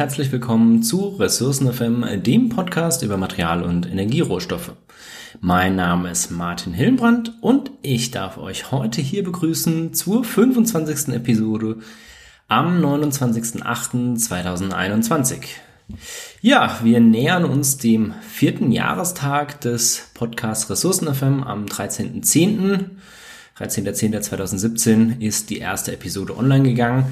[0.00, 4.72] herzlich willkommen zu Ressourcen FM, dem Podcast über Material- und Energierohstoffe.
[5.40, 11.14] Mein Name ist Martin Hillenbrand und ich darf euch heute hier begrüßen zur 25.
[11.14, 11.78] Episode
[12.48, 15.44] am 29.08.2021.
[16.40, 22.90] Ja, wir nähern uns dem vierten Jahrestag des Podcasts Ressourcen FM am 13.10.
[23.58, 27.06] 13.10.2017 ist die erste Episode online gegangen.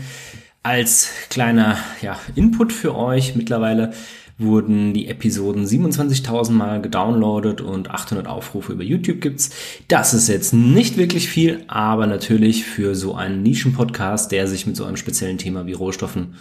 [0.62, 3.92] Als kleiner ja, Input für euch, mittlerweile
[4.38, 9.50] wurden die Episoden 27.000 Mal gedownloadet und 800 Aufrufe über YouTube gibt's.
[9.88, 14.76] Das ist jetzt nicht wirklich viel, aber natürlich für so einen Nischenpodcast, der sich mit
[14.76, 16.34] so einem speziellen Thema wie Rohstoffen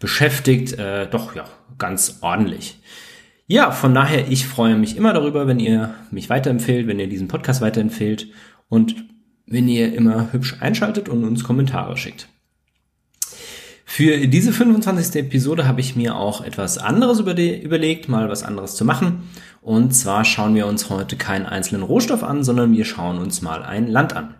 [0.00, 1.44] beschäftigt, äh, doch ja
[1.78, 2.80] ganz ordentlich.
[3.46, 7.28] Ja, von daher, ich freue mich immer darüber, wenn ihr mich weiterempfehlt, wenn ihr diesen
[7.28, 8.28] Podcast weiterempfehlt
[8.68, 9.04] und
[9.46, 12.28] wenn ihr immer hübsch einschaltet und uns Kommentare schickt.
[13.94, 15.16] Für diese 25.
[15.16, 19.28] Episode habe ich mir auch etwas anderes überlegt, mal was anderes zu machen.
[19.60, 23.62] Und zwar schauen wir uns heute keinen einzelnen Rohstoff an, sondern wir schauen uns mal
[23.62, 24.34] ein Land an.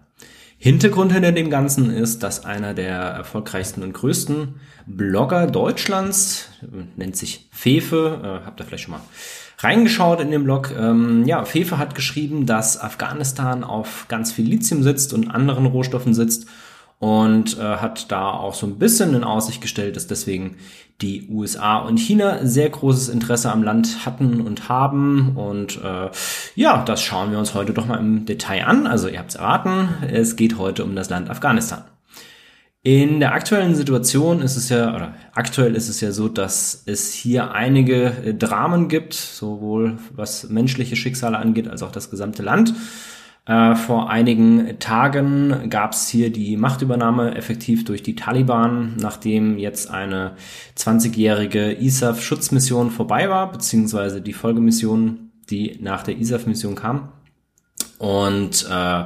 [0.56, 4.54] Hintergrund hinter dem Ganzen ist, dass einer der erfolgreichsten und größten
[4.86, 6.48] Blogger Deutschlands,
[6.96, 9.02] nennt sich Fefe, äh, habt ihr vielleicht schon mal
[9.58, 10.72] reingeschaut in den Blog.
[10.74, 16.14] Ähm, ja, Fefe hat geschrieben, dass Afghanistan auf ganz viel Lithium sitzt und anderen Rohstoffen
[16.14, 16.46] sitzt
[17.02, 20.58] und äh, hat da auch so ein bisschen in Aussicht gestellt, dass deswegen
[21.00, 25.36] die USA und China sehr großes Interesse am Land hatten und haben.
[25.36, 26.10] Und äh,
[26.54, 28.86] ja, das schauen wir uns heute doch mal im Detail an.
[28.86, 31.82] Also ihr habt es erraten, es geht heute um das Land Afghanistan.
[32.84, 37.12] In der aktuellen Situation ist es ja, oder aktuell ist es ja so, dass es
[37.12, 42.74] hier einige äh, Dramen gibt, sowohl was menschliche Schicksale angeht, als auch das gesamte Land.
[43.44, 49.90] Äh, vor einigen Tagen gab es hier die Machtübernahme effektiv durch die Taliban, nachdem jetzt
[49.90, 50.36] eine
[50.76, 57.08] 20-jährige ISAF-Schutzmission vorbei war, beziehungsweise die Folgemission, die nach der ISAF-Mission kam.
[57.98, 59.04] Und äh,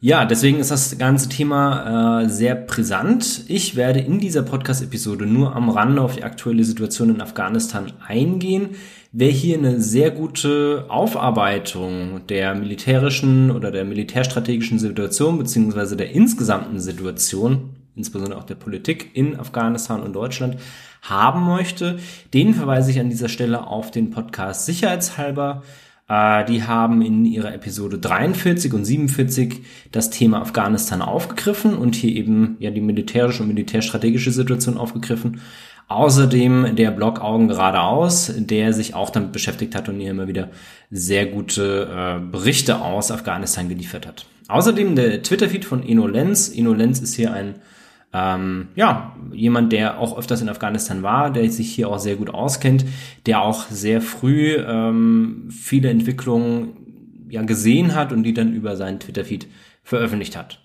[0.00, 3.44] ja, deswegen ist das ganze Thema äh, sehr brisant.
[3.48, 8.76] Ich werde in dieser Podcast-Episode nur am Rande auf die aktuelle Situation in Afghanistan eingehen.
[9.10, 16.78] Wer hier eine sehr gute Aufarbeitung der militärischen oder der militärstrategischen Situation beziehungsweise der insgesamten
[16.78, 20.58] Situation, insbesondere auch der Politik in Afghanistan und Deutschland,
[21.00, 21.98] haben möchte,
[22.34, 25.62] den verweise ich an dieser Stelle auf den Podcast Sicherheitshalber
[26.08, 29.60] äh, die haben in ihrer Episode 43 und 47
[29.92, 35.40] das Thema Afghanistan aufgegriffen und hier eben ja die militärische und militärstrategische Situation aufgegriffen.
[35.88, 40.50] Außerdem der Blog Augen geradeaus, der sich auch damit beschäftigt hat und hier immer wieder
[40.90, 44.26] sehr gute äh, Berichte aus Afghanistan geliefert hat.
[44.48, 46.52] Außerdem der Twitter-Feed von Eno Lenz.
[46.54, 47.56] Eno Lenz ist hier ein
[48.12, 52.30] ähm, ja, jemand, der auch öfters in Afghanistan war, der sich hier auch sehr gut
[52.30, 52.84] auskennt,
[53.26, 59.00] der auch sehr früh ähm, viele Entwicklungen ja gesehen hat und die dann über seinen
[59.00, 59.46] Twitter-Feed
[59.82, 60.60] veröffentlicht hat.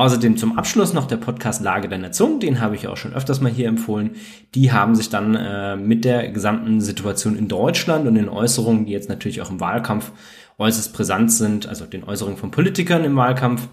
[0.00, 3.42] Außerdem zum Abschluss noch der Podcast Lage der Nation, den habe ich auch schon öfters
[3.42, 4.12] mal hier empfohlen.
[4.54, 8.92] Die haben sich dann äh, mit der gesamten Situation in Deutschland und den Äußerungen, die
[8.92, 10.12] jetzt natürlich auch im Wahlkampf
[10.56, 13.68] äußerst brisant sind, also den Äußerungen von Politikern im Wahlkampf,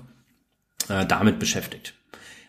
[0.90, 1.94] äh, damit beschäftigt.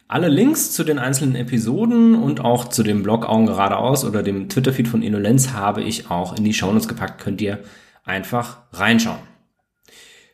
[0.08, 4.48] Alle Links zu den einzelnen Episoden und auch zu dem Blog Augen geradeaus oder dem
[4.48, 7.22] Twitter-Feed von Innolenz habe ich auch in die Shownotes gepackt.
[7.22, 7.60] Könnt ihr
[8.02, 9.20] einfach reinschauen.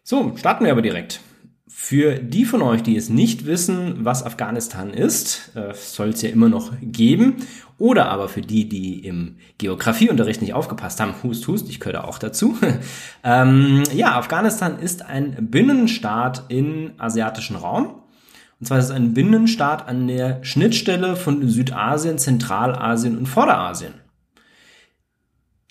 [0.02, 1.20] So, starten wir aber direkt.
[1.86, 6.30] Für die von euch, die es nicht wissen, was Afghanistan ist, äh, soll es ja
[6.30, 7.36] immer noch geben.
[7.76, 12.18] Oder aber für die, die im Geografieunterricht nicht aufgepasst haben, hust, hust, ich gehöre auch
[12.18, 12.56] dazu.
[13.22, 17.96] ähm, ja, Afghanistan ist ein Binnenstaat im asiatischen Raum.
[18.60, 23.92] Und zwar ist es ein Binnenstaat an der Schnittstelle von Südasien, Zentralasien und Vorderasien.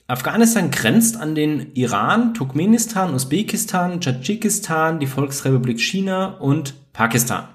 [0.08, 7.48] Afghanistan grenzt an den Iran, Turkmenistan, Usbekistan, Tadschikistan, die Volksrepublik China und Pakistan.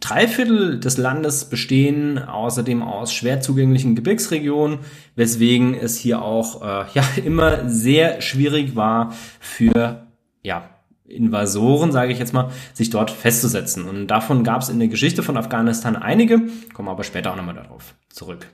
[0.00, 4.80] Drei Viertel des Landes bestehen außerdem aus schwer zugänglichen Gebirgsregionen,
[5.14, 10.06] weswegen es hier auch äh, ja immer sehr schwierig war für
[10.42, 10.68] ja
[11.06, 13.84] Invasoren, sage ich jetzt mal, sich dort festzusetzen.
[13.84, 16.42] Und davon gab es in der Geschichte von Afghanistan einige,
[16.74, 18.48] kommen aber später auch nochmal darauf zurück.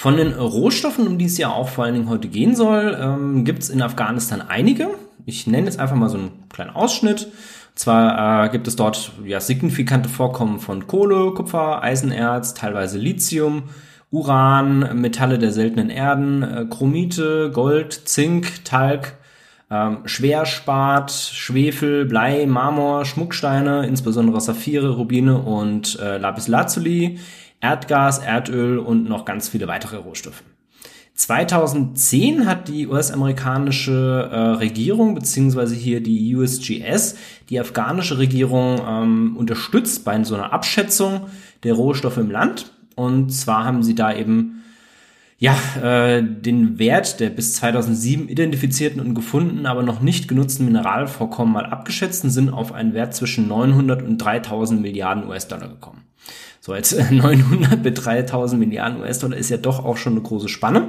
[0.00, 3.44] Von den Rohstoffen, um die es ja auch vor allen Dingen heute gehen soll, ähm,
[3.44, 4.90] gibt es in Afghanistan einige.
[5.26, 7.24] Ich nenne jetzt einfach mal so einen kleinen Ausschnitt.
[7.24, 7.32] Und
[7.74, 13.64] Zwar äh, gibt es dort ja signifikante Vorkommen von Kohle, Kupfer, Eisenerz, teilweise Lithium,
[14.12, 19.16] Uran, Metalle der seltenen Erden, äh, Chromite, Gold, Zink, Talg,
[19.68, 27.18] ähm, Schwerspat, Schwefel, Blei, Marmor, Schmucksteine, insbesondere Saphire, Rubine und äh, Lapislazuli,
[27.60, 30.42] Erdgas, Erdöl und noch ganz viele weitere Rohstoffe.
[31.18, 37.16] 2010 hat die US-amerikanische äh, Regierung beziehungsweise hier die USGS
[37.50, 41.22] die afghanische Regierung ähm, unterstützt bei so einer Abschätzung
[41.64, 42.72] der Rohstoffe im Land.
[42.94, 44.62] Und zwar haben sie da eben
[45.38, 51.52] ja äh, den Wert der bis 2007 identifizierten und gefundenen, aber noch nicht genutzten Mineralvorkommen
[51.52, 56.04] mal abgeschätzt und sind auf einen Wert zwischen 900 und 3000 Milliarden US-Dollar gekommen.
[56.60, 60.88] So, als 900 bis 3000 Milliarden US-Dollar ist ja doch auch schon eine große Spanne.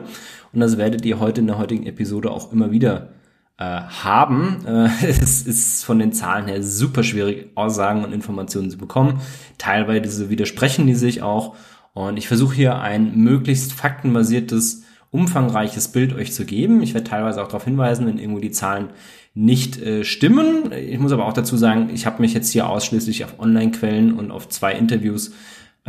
[0.53, 3.09] Und das werdet ihr heute in der heutigen Episode auch immer wieder
[3.57, 4.65] äh, haben.
[4.65, 9.21] Äh, es ist von den Zahlen her super schwierig, Aussagen und Informationen zu bekommen.
[9.57, 11.55] Teilweise widersprechen die sich auch.
[11.93, 16.81] Und ich versuche hier ein möglichst faktenbasiertes, umfangreiches Bild euch zu geben.
[16.81, 18.91] Ich werde teilweise auch darauf hinweisen, wenn irgendwo die Zahlen
[19.33, 20.71] nicht äh, stimmen.
[20.71, 24.31] Ich muss aber auch dazu sagen, ich habe mich jetzt hier ausschließlich auf Online-Quellen und
[24.31, 25.31] auf zwei Interviews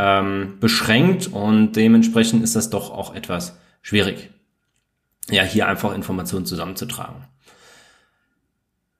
[0.00, 4.30] ähm, beschränkt und dementsprechend ist das doch auch etwas schwierig,
[5.28, 7.26] ja, hier einfach Informationen zusammenzutragen.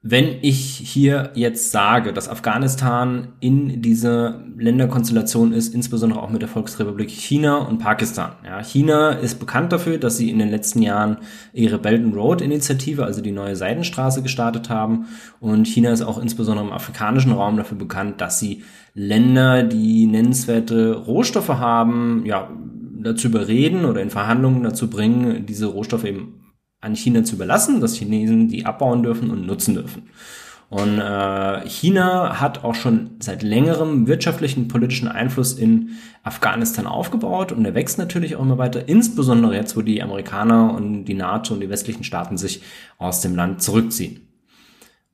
[0.02, 6.48] Wenn ich hier jetzt sage, dass Afghanistan in diese Länderkonstellation ist, insbesondere auch mit der
[6.48, 8.32] Volksrepublik China und Pakistan.
[8.42, 11.18] Ja, China ist bekannt dafür, dass sie in den letzten Jahren
[11.52, 15.04] ihre Belt and Road Initiative, also die neue Seidenstraße gestartet haben.
[15.38, 18.64] Und China ist auch insbesondere im afrikanischen Raum dafür bekannt, dass sie
[18.94, 22.48] Länder, die nennenswerte Rohstoffe haben, ja,
[23.02, 26.39] dazu überreden oder in Verhandlungen dazu bringen, diese Rohstoffe eben
[26.80, 30.08] an China zu überlassen, dass Chinesen die abbauen dürfen und nutzen dürfen.
[30.70, 37.64] Und äh, China hat auch schon seit längerem wirtschaftlichen, politischen Einfluss in Afghanistan aufgebaut und
[37.64, 41.60] der wächst natürlich auch immer weiter, insbesondere jetzt, wo die Amerikaner und die NATO und
[41.60, 42.62] die westlichen Staaten sich
[42.98, 44.28] aus dem Land zurückziehen.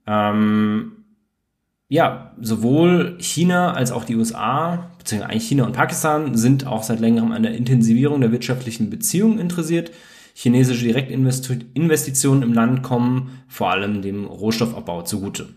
[0.06, 0.92] Ähm,
[1.88, 7.00] ja, sowohl China als auch die USA, beziehungsweise eigentlich China und Pakistan, sind auch seit
[7.00, 9.90] längerem an der Intensivierung der wirtschaftlichen Beziehungen interessiert.
[10.38, 15.48] Chinesische Direktinvestitionen im Land kommen vor allem dem Rohstoffabbau zugute.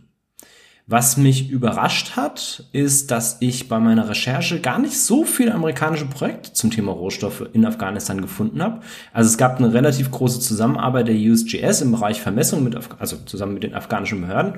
[0.88, 6.06] Was mich überrascht hat, ist, dass ich bei meiner Recherche gar nicht so viele amerikanische
[6.06, 8.80] Projekte zum Thema Rohstoffe in Afghanistan gefunden habe.
[9.12, 13.56] Also es gab eine relativ große Zusammenarbeit der USGS im Bereich Vermessung mit, also zusammen
[13.56, 14.54] mit den afghanischen Behörden,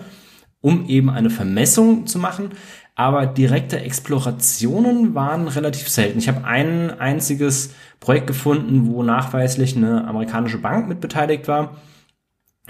[0.61, 2.51] um eben eine Vermessung zu machen
[3.01, 6.19] aber direkte Explorationen waren relativ selten.
[6.19, 11.77] Ich habe ein einziges Projekt gefunden, wo nachweislich eine amerikanische Bank mit beteiligt war,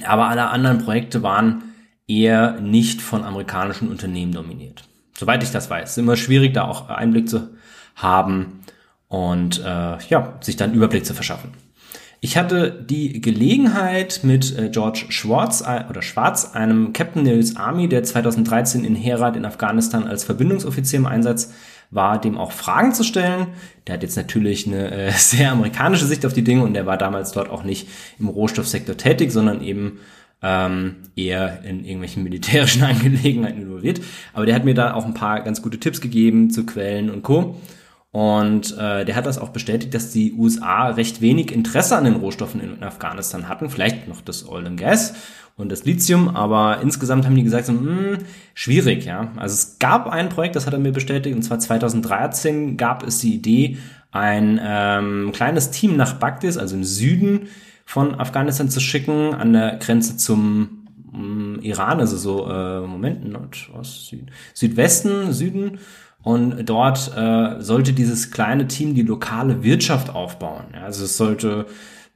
[0.05, 1.63] aber alle anderen Projekte waren
[2.07, 4.85] eher nicht von amerikanischen Unternehmen dominiert.
[5.17, 5.91] Soweit ich das weiß.
[5.91, 7.49] Ist immer schwierig, da auch Einblick zu
[7.95, 8.61] haben
[9.09, 11.51] und äh, ja, sich dann Überblick zu verschaffen.
[12.23, 17.55] Ich hatte die Gelegenheit mit äh, George Schwartz äh, oder Schwarz, einem Captain der US
[17.55, 21.51] Army, der 2013 in Herat in Afghanistan als Verbindungsoffizier im Einsatz
[21.89, 23.47] war, dem auch Fragen zu stellen.
[23.87, 26.95] Der hat jetzt natürlich eine äh, sehr amerikanische Sicht auf die Dinge und der war
[26.95, 27.87] damals dort auch nicht
[28.19, 29.97] im Rohstoffsektor tätig, sondern eben
[30.43, 33.99] ähm, eher in irgendwelchen militärischen Angelegenheiten involviert.
[34.33, 37.23] Aber der hat mir da auch ein paar ganz gute Tipps gegeben zu Quellen und
[37.23, 37.59] Co.
[38.11, 42.15] Und äh, der hat das auch bestätigt, dass die USA recht wenig Interesse an den
[42.15, 43.69] Rohstoffen in Afghanistan hatten.
[43.69, 45.13] Vielleicht noch das Oil and Gas
[45.55, 48.17] und das Lithium, aber insgesamt haben die gesagt, so, mh, hm,
[48.53, 49.31] schwierig, ja.
[49.37, 53.19] Also es gab ein Projekt, das hat er mir bestätigt, und zwar 2013 gab es
[53.19, 53.77] die Idee,
[54.11, 57.47] ein ähm, kleines Team nach Bagdad, also im Süden
[57.85, 64.07] von Afghanistan zu schicken, an der Grenze zum ähm, Iran, also so, äh, Moment, Nordost,
[64.07, 65.79] Süd, Südwesten, Süden
[66.23, 70.65] und dort äh, sollte dieses kleine Team die lokale Wirtschaft aufbauen.
[70.73, 71.65] Ja, also es sollte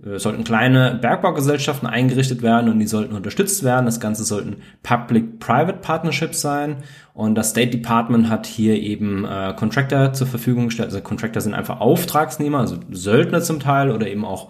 [0.04, 3.86] äh, sollten kleine Bergbaugesellschaften eingerichtet werden und die sollten unterstützt werden.
[3.86, 6.78] Das Ganze sollten Public-Private Partnerships sein.
[7.14, 10.90] Und das State Department hat hier eben äh, Contractor zur Verfügung gestellt.
[10.90, 14.50] Also Contractor sind einfach Auftragsnehmer, also Söldner zum Teil oder eben auch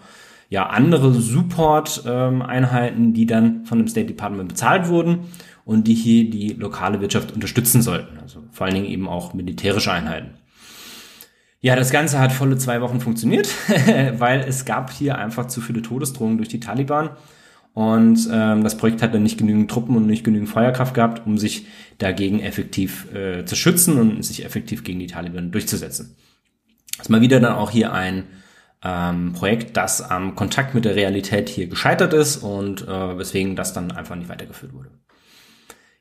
[0.49, 5.25] ja andere Support-Einheiten, ähm, die dann von dem State Department bezahlt wurden
[5.65, 8.19] und die hier die lokale Wirtschaft unterstützen sollten.
[8.19, 10.35] Also vor allen Dingen eben auch militärische Einheiten.
[11.59, 13.49] Ja, das Ganze hat volle zwei Wochen funktioniert,
[14.19, 17.09] weil es gab hier einfach zu viele Todesdrohungen durch die Taliban.
[17.73, 21.37] Und ähm, das Projekt hat dann nicht genügend Truppen und nicht genügend Feuerkraft gehabt, um
[21.37, 21.65] sich
[21.97, 26.15] dagegen effektiv äh, zu schützen und sich effektiv gegen die Taliban durchzusetzen.
[26.97, 28.23] Das ist mal wieder dann auch hier ein
[28.81, 33.73] ähm, Projekt, das am Kontakt mit der Realität hier gescheitert ist und äh, weswegen das
[33.73, 34.91] dann einfach nicht weitergeführt wurde.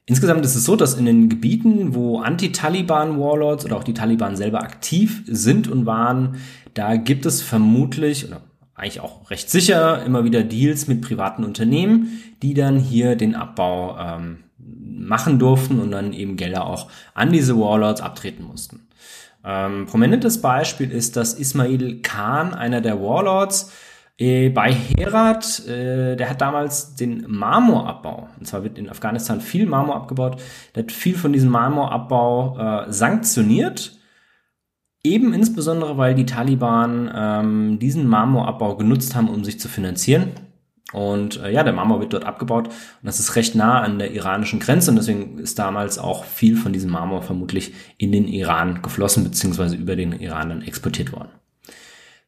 [0.06, 4.61] Insgesamt ist es so, dass in den Gebieten, wo Anti-Taliban-Warlords oder auch die Taliban selber
[4.61, 6.37] aktiv sind und waren,
[6.75, 8.42] da gibt es vermutlich oder
[8.75, 13.96] eigentlich auch recht sicher immer wieder Deals mit privaten Unternehmen, die dann hier den Abbau
[13.99, 18.88] ähm, machen durften und dann eben Gelder auch an diese Warlords abtreten mussten.
[19.44, 23.73] Ähm, prominentes Beispiel ist, dass Ismail Khan, einer der Warlords,
[24.18, 29.66] äh, bei Herat, äh, der hat damals den Marmorabbau, und zwar wird in Afghanistan viel
[29.66, 30.40] Marmor abgebaut,
[30.75, 33.99] der hat viel von diesem Marmorabbau äh, sanktioniert,
[35.02, 40.33] eben insbesondere, weil die Taliban ähm, diesen Marmorabbau genutzt haben, um sich zu finanzieren.
[40.92, 44.12] Und äh, ja, der Marmor wird dort abgebaut und das ist recht nah an der
[44.12, 48.80] iranischen Grenze und deswegen ist damals auch viel von diesem Marmor vermutlich in den Iran
[48.80, 51.30] geflossen beziehungsweise über den Iran dann exportiert worden.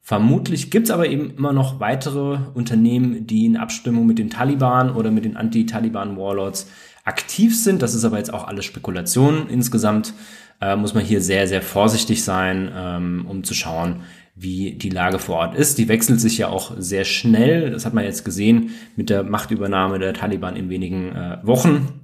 [0.08, 4.94] Vermutlich gibt es aber eben immer noch weitere Unternehmen, die in Abstimmung mit den Taliban
[4.94, 6.70] oder mit den Anti-Taliban-Warlords
[7.02, 7.82] aktiv sind.
[7.82, 9.48] Das ist aber jetzt auch alles Spekulation.
[9.48, 10.14] Insgesamt
[10.60, 14.02] äh, muss man hier sehr, sehr vorsichtig sein, ähm, um zu schauen,
[14.36, 15.76] wie die Lage vor Ort ist.
[15.76, 17.72] Die wechselt sich ja auch sehr schnell.
[17.72, 22.00] Das hat man jetzt gesehen mit der Machtübernahme der Taliban in wenigen äh, Wochen.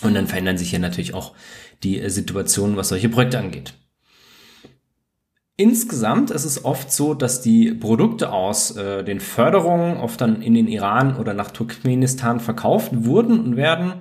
[0.00, 1.34] Und dann verändern sich hier natürlich auch
[1.82, 3.74] die äh, Situationen, was solche Projekte angeht.
[5.62, 10.54] Insgesamt ist es oft so, dass die Produkte aus äh, den Förderungen oft dann in
[10.54, 13.92] den Iran oder nach Turkmenistan verkauft wurden und werden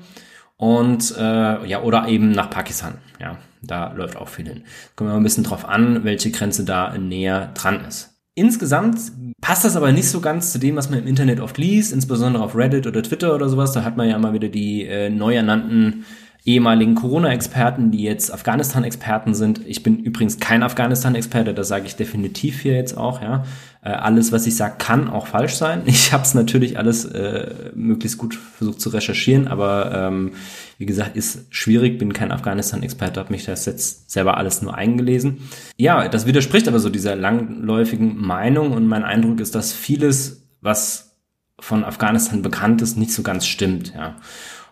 [0.57, 2.95] und äh, ja oder eben nach Pakistan.
[3.19, 4.63] Ja, da läuft auch viel hin.
[4.95, 8.15] Kommen wir mal ein bisschen drauf an, welche Grenze da näher dran ist.
[8.33, 8.97] Insgesamt
[9.39, 12.43] passt das aber nicht so ganz zu dem, was man im Internet oft liest, insbesondere
[12.43, 13.71] auf Reddit oder Twitter oder sowas.
[13.71, 16.05] Da hat man ja immer wieder die äh, neu ernannten
[16.43, 19.61] ehemaligen Corona-Experten, die jetzt Afghanistan-Experten sind.
[19.67, 23.21] Ich bin übrigens kein Afghanistan-Experte, das sage ich definitiv hier jetzt auch.
[23.21, 23.43] Ja,
[23.83, 25.83] äh, alles, was ich sage, kann auch falsch sein.
[25.91, 30.31] Ich habe es natürlich alles äh, möglichst gut versucht zu recherchieren, aber ähm,
[30.79, 31.99] wie gesagt, ist schwierig.
[31.99, 35.47] Bin kein Afghanistan-Experte, habe mich das jetzt selber alles nur eingelesen.
[35.77, 41.17] Ja, das widerspricht aber so dieser langläufigen Meinung und mein Eindruck ist, dass vieles, was
[41.59, 43.93] von Afghanistan bekannt ist, nicht so ganz stimmt.
[43.95, 44.15] Ja.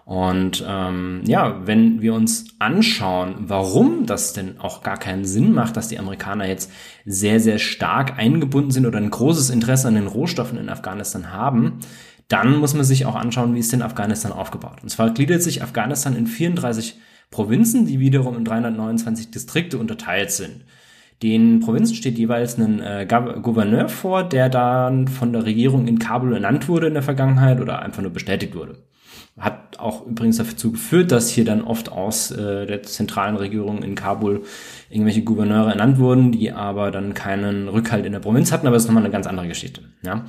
[0.09, 5.77] Und ähm, ja, wenn wir uns anschauen, warum das denn auch gar keinen Sinn macht,
[5.77, 6.71] dass die Amerikaner jetzt
[7.05, 11.81] sehr, sehr stark eingebunden sind oder ein großes Interesse an den Rohstoffen in Afghanistan haben,
[12.27, 14.79] dann muss man sich auch anschauen, wie ist denn Afghanistan aufgebaut.
[14.81, 16.97] Und zwar gliedert sich Afghanistan in 34
[17.29, 20.65] Provinzen, die wiederum in 329 Distrikte unterteilt sind.
[21.21, 23.05] Den Provinzen steht jeweils ein äh,
[23.43, 27.83] Gouverneur vor, der dann von der Regierung in Kabul ernannt wurde in der Vergangenheit oder
[27.83, 28.79] einfach nur bestätigt wurde.
[29.39, 33.95] Hat auch übrigens dazu geführt, dass hier dann oft aus äh, der zentralen Regierung in
[33.95, 34.43] Kabul
[34.89, 38.83] irgendwelche Gouverneure ernannt wurden, die aber dann keinen Rückhalt in der Provinz hatten, aber das
[38.83, 39.81] ist nochmal eine ganz andere Geschichte.
[40.03, 40.25] Ja.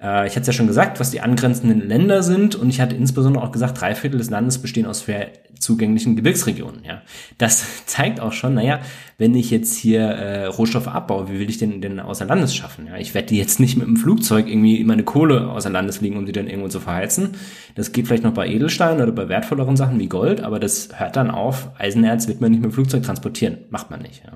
[0.00, 2.94] Äh, ich hatte es ja schon gesagt, was die angrenzenden Länder sind und ich hatte
[2.94, 5.28] insbesondere auch gesagt, drei Viertel des Landes bestehen aus fair
[5.58, 6.84] zugänglichen Gebirgsregionen.
[6.84, 7.02] Ja,
[7.36, 8.80] das zeigt auch schon, naja,
[9.18, 12.86] wenn ich jetzt hier äh, Rohstoffe abbaue, wie will ich denn denn außer Landes schaffen?
[12.86, 16.26] Ja, ich werde jetzt nicht mit dem Flugzeug irgendwie meine Kohle außer Landes fliegen, um
[16.26, 17.30] die dann irgendwo zu verheizen.
[17.74, 21.16] Das geht vielleicht noch bei Edelsteinen oder bei wertvolleren Sachen wie Gold, aber das hört
[21.16, 21.70] dann auf.
[21.78, 24.22] Eisenerz wird man nicht mit dem Flugzeug transportieren, macht man nicht.
[24.24, 24.32] Ja.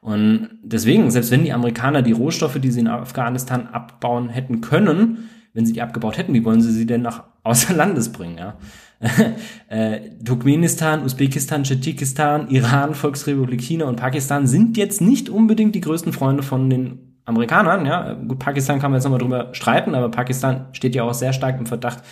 [0.00, 5.28] Und deswegen, selbst wenn die Amerikaner die Rohstoffe, die sie in Afghanistan abbauen hätten können,
[5.52, 8.38] wenn sie die abgebaut hätten, wie wollen sie sie denn nach außer Landes bringen?
[8.38, 8.56] Ja?
[9.68, 16.12] äh, Turkmenistan, Usbekistan, Tschetschikistan, Iran, Volksrepublik China und Pakistan sind jetzt nicht unbedingt die größten
[16.12, 17.86] Freunde von den Amerikanern.
[17.86, 21.32] Ja, gut, Pakistan kann man jetzt nochmal drüber streiten, aber Pakistan steht ja auch sehr
[21.32, 22.02] stark im Verdacht,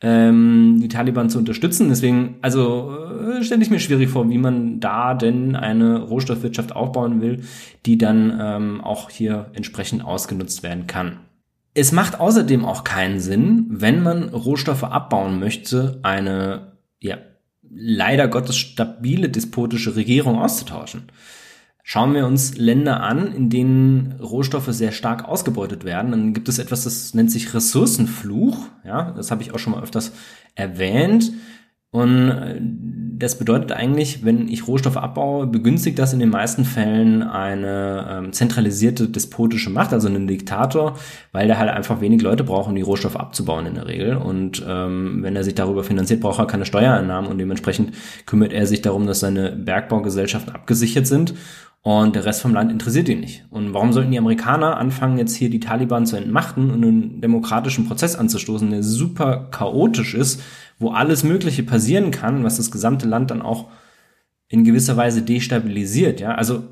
[0.00, 1.88] ähm, die Taliban zu unterstützen.
[1.88, 2.96] Deswegen, also
[3.30, 7.42] äh, stelle ich mir schwierig vor, wie man da denn eine Rohstoffwirtschaft aufbauen will,
[7.84, 11.20] die dann ähm, auch hier entsprechend ausgenutzt werden kann.
[11.74, 17.18] Es macht außerdem auch keinen Sinn, wenn man Rohstoffe abbauen möchte, eine ja,
[17.70, 21.04] leider Gottes stabile despotische Regierung auszutauschen.
[21.90, 26.58] Schauen wir uns Länder an, in denen Rohstoffe sehr stark ausgebeutet werden, dann gibt es
[26.58, 28.58] etwas, das nennt sich Ressourcenfluch.
[28.84, 30.12] Ja, das habe ich auch schon mal öfters
[30.54, 31.32] erwähnt.
[31.90, 37.22] Und äh, das bedeutet eigentlich, wenn ich Rohstoffe abbaue, begünstigt das in den meisten Fällen
[37.22, 40.98] eine ähm, zentralisierte despotische Macht, also einen Diktator,
[41.32, 44.14] weil der halt einfach wenig Leute braucht, um die Rohstoffe abzubauen in der Regel.
[44.14, 47.94] Und ähm, wenn er sich darüber finanziert, braucht er keine Steuereinnahmen und dementsprechend
[48.26, 51.32] kümmert er sich darum, dass seine Bergbaugesellschaften abgesichert sind
[51.88, 53.46] und der Rest vom Land interessiert ihn nicht.
[53.48, 57.86] Und warum sollten die Amerikaner anfangen, jetzt hier die Taliban zu entmachten und einen demokratischen
[57.86, 60.42] Prozess anzustoßen, der super chaotisch ist,
[60.78, 63.68] wo alles Mögliche passieren kann, was das gesamte Land dann auch
[64.48, 66.34] in gewisser Weise destabilisiert, ja.
[66.34, 66.64] Also,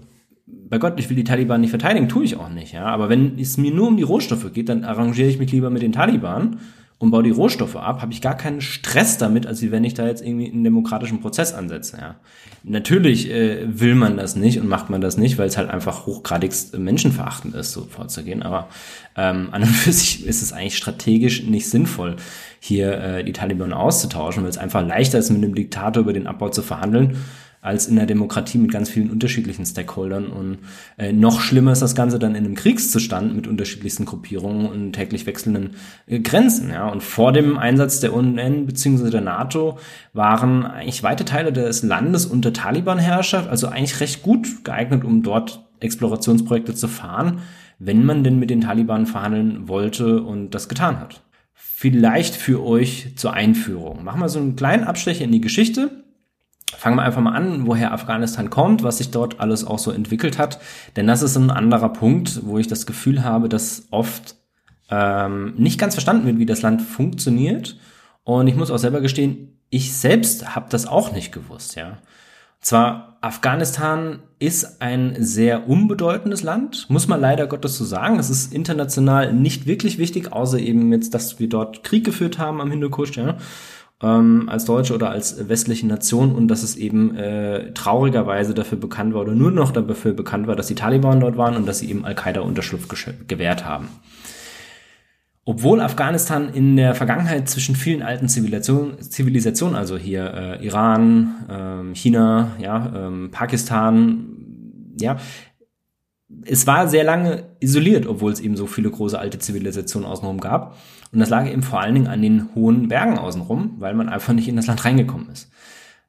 [0.47, 2.85] bei Gott, ich will die Taliban nicht verteidigen, tue ich auch nicht, ja.
[2.85, 5.81] Aber wenn es mir nur um die Rohstoffe geht, dann arrangiere ich mich lieber mit
[5.81, 6.59] den Taliban
[6.99, 10.07] und baue die Rohstoffe ab, habe ich gar keinen Stress damit, als wenn ich da
[10.07, 11.99] jetzt irgendwie einen demokratischen Prozess ansetze.
[12.01, 12.17] Ja.
[12.63, 16.07] Natürlich äh, will man das nicht und macht man das nicht, weil es halt einfach
[16.07, 18.43] hochgradigst menschenverachtend ist, so vorzugehen.
[18.43, 18.69] Aber
[19.15, 22.17] ähm, an und für sich ist es eigentlich strategisch nicht sinnvoll,
[22.61, 26.27] hier äh, die Taliban auszutauschen, weil es einfach leichter ist, mit einem Diktator über den
[26.27, 27.19] Abbau zu verhandeln
[27.67, 30.29] als in der Demokratie mit ganz vielen unterschiedlichen Stakeholdern.
[30.29, 30.59] Und
[30.99, 35.27] äh, noch schlimmer ist das Ganze dann in einem Kriegszustand mit unterschiedlichsten Gruppierungen und täglich
[35.27, 35.71] wechselnden
[36.07, 36.71] äh, Grenzen.
[36.71, 36.89] Ja.
[36.89, 39.11] Und vor dem Einsatz der UN bzw.
[39.11, 39.79] der NATO
[40.13, 45.67] waren eigentlich weite Teile des Landes unter Taliban-Herrschaft, also eigentlich recht gut geeignet, um dort
[45.81, 47.41] Explorationsprojekte zu fahren,
[47.81, 51.23] wenn man denn mit den Taliban verhandeln wollte und das getan hat.
[51.53, 54.05] Vielleicht für euch zur Einführung.
[54.05, 56.06] Machen wir so einen kleinen Abstecher in die Geschichte
[56.75, 60.37] Fangen wir einfach mal an, woher Afghanistan kommt, was sich dort alles auch so entwickelt
[60.37, 60.59] hat.
[60.97, 64.37] Denn das ist ein anderer Punkt, wo ich das Gefühl habe, dass oft
[64.91, 67.79] ähm, nicht ganz verstanden wird, wie das Land funktioniert.
[68.25, 71.99] Und ich muss auch selber gestehen, ich selbst habe das auch nicht gewusst, ja.
[72.61, 78.19] Zwar Afghanistan ist ein sehr unbedeutendes Land, muss man leider Gottes so sagen.
[78.19, 82.61] Es ist international nicht wirklich wichtig, außer eben jetzt, dass wir dort Krieg geführt haben
[82.61, 83.37] am Hindukusch, ja
[84.03, 89.15] ähm, als Deutsche oder als westliche Nation und dass es eben äh, traurigerweise dafür bekannt
[89.15, 91.91] war oder nur noch dafür bekannt war, dass die Taliban dort waren und dass sie
[91.91, 92.89] eben Al-Qaida Unterschlupf
[93.27, 93.89] gewährt haben.
[95.49, 101.95] Obwohl Afghanistan in der Vergangenheit zwischen vielen alten Zivilisationen, Zivilisation, also hier äh, Iran, ähm,
[101.95, 104.27] China, ja, ähm, Pakistan,
[105.01, 105.19] ja,
[106.45, 110.77] es war sehr lange isoliert, obwohl es eben so viele große alte Zivilisationen außenrum gab.
[111.13, 114.33] Und das lag eben vor allen Dingen an den hohen Bergen außenrum, weil man einfach
[114.33, 115.51] nicht in das Land reingekommen ist.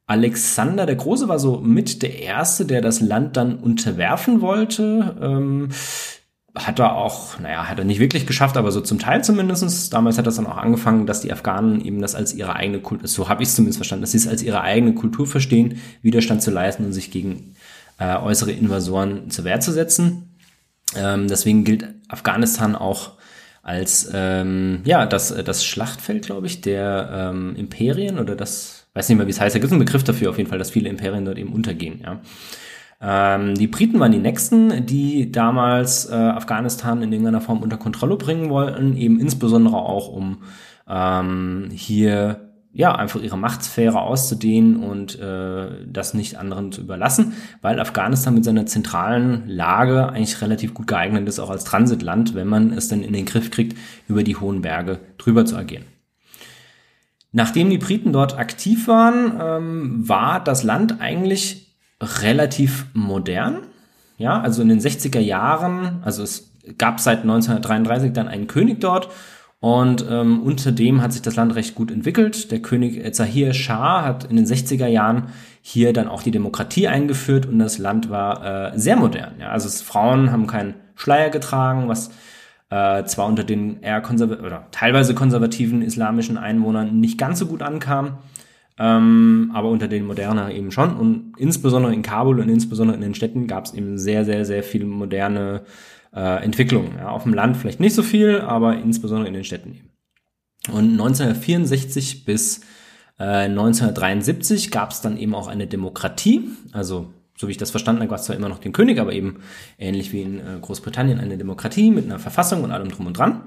[0.06, 5.18] Alexander der Große war so mit der Erste, der das Land dann unterwerfen wollte.
[5.22, 5.70] Ähm,
[6.56, 9.90] hat er auch, naja, hat er nicht wirklich geschafft, aber so zum Teil zumindestens.
[9.90, 13.08] Damals hat das dann auch angefangen, dass die Afghanen eben das als ihre eigene Kultur,
[13.08, 16.42] so habe ich es zumindest verstanden, dass sie es als ihre eigene Kultur verstehen, Widerstand
[16.42, 17.56] zu leisten und sich gegen
[18.00, 20.36] äh, äußere Invasoren zur Wehr zu setzen.
[20.96, 23.17] Ähm, deswegen gilt Afghanistan auch
[23.68, 29.18] als ähm, ja das das Schlachtfeld, glaube ich, der ähm, Imperien oder das weiß nicht
[29.18, 29.54] mehr, wie es heißt.
[29.54, 32.02] Da gibt es einen Begriff dafür auf jeden Fall, dass viele Imperien dort eben untergehen.
[32.02, 32.22] Ja.
[33.02, 38.16] Ähm, die Briten waren die nächsten, die damals äh, Afghanistan in irgendeiner Form unter Kontrolle
[38.16, 40.44] bringen wollten, eben insbesondere auch um
[40.88, 47.80] ähm, hier ja, einfach ihre Machtsphäre auszudehnen und äh, das nicht anderen zu überlassen, weil
[47.80, 52.72] Afghanistan mit seiner zentralen Lage eigentlich relativ gut geeignet ist, auch als Transitland, wenn man
[52.72, 53.78] es dann in den Griff kriegt,
[54.08, 55.86] über die hohen Berge drüber zu agieren.
[57.32, 63.68] Nachdem die Briten dort aktiv waren, ähm, war das Land eigentlich relativ modern.
[64.18, 69.10] Ja, also in den 60er Jahren, also es gab seit 1933 dann einen König dort
[69.60, 72.52] und ähm, unter dem hat sich das Land recht gut entwickelt.
[72.52, 75.30] Der König Zahir Shah hat in den 60er Jahren
[75.62, 79.34] hier dann auch die Demokratie eingeführt und das Land war äh, sehr modern.
[79.40, 79.50] Ja?
[79.50, 82.12] Also es, Frauen haben keinen Schleier getragen, was
[82.70, 87.64] äh, zwar unter den eher konservativen oder teilweise konservativen islamischen Einwohnern nicht ganz so gut
[87.64, 88.20] ankam,
[88.78, 90.96] ähm, aber unter den modernen eben schon.
[90.96, 94.62] Und insbesondere in Kabul und insbesondere in den Städten gab es eben sehr, sehr, sehr
[94.62, 95.64] viele moderne
[96.18, 96.96] äh, Entwicklung.
[96.98, 99.92] Ja, auf dem Land vielleicht nicht so viel, aber insbesondere in den Städten eben.
[100.70, 102.62] Und 1964 bis
[103.20, 108.02] äh, 1973 gab es dann eben auch eine Demokratie, also so wie ich das verstanden
[108.02, 109.42] habe, gab es zwar immer noch den König, aber eben
[109.78, 113.44] ähnlich wie in äh, Großbritannien eine Demokratie mit einer Verfassung und allem drum und dran.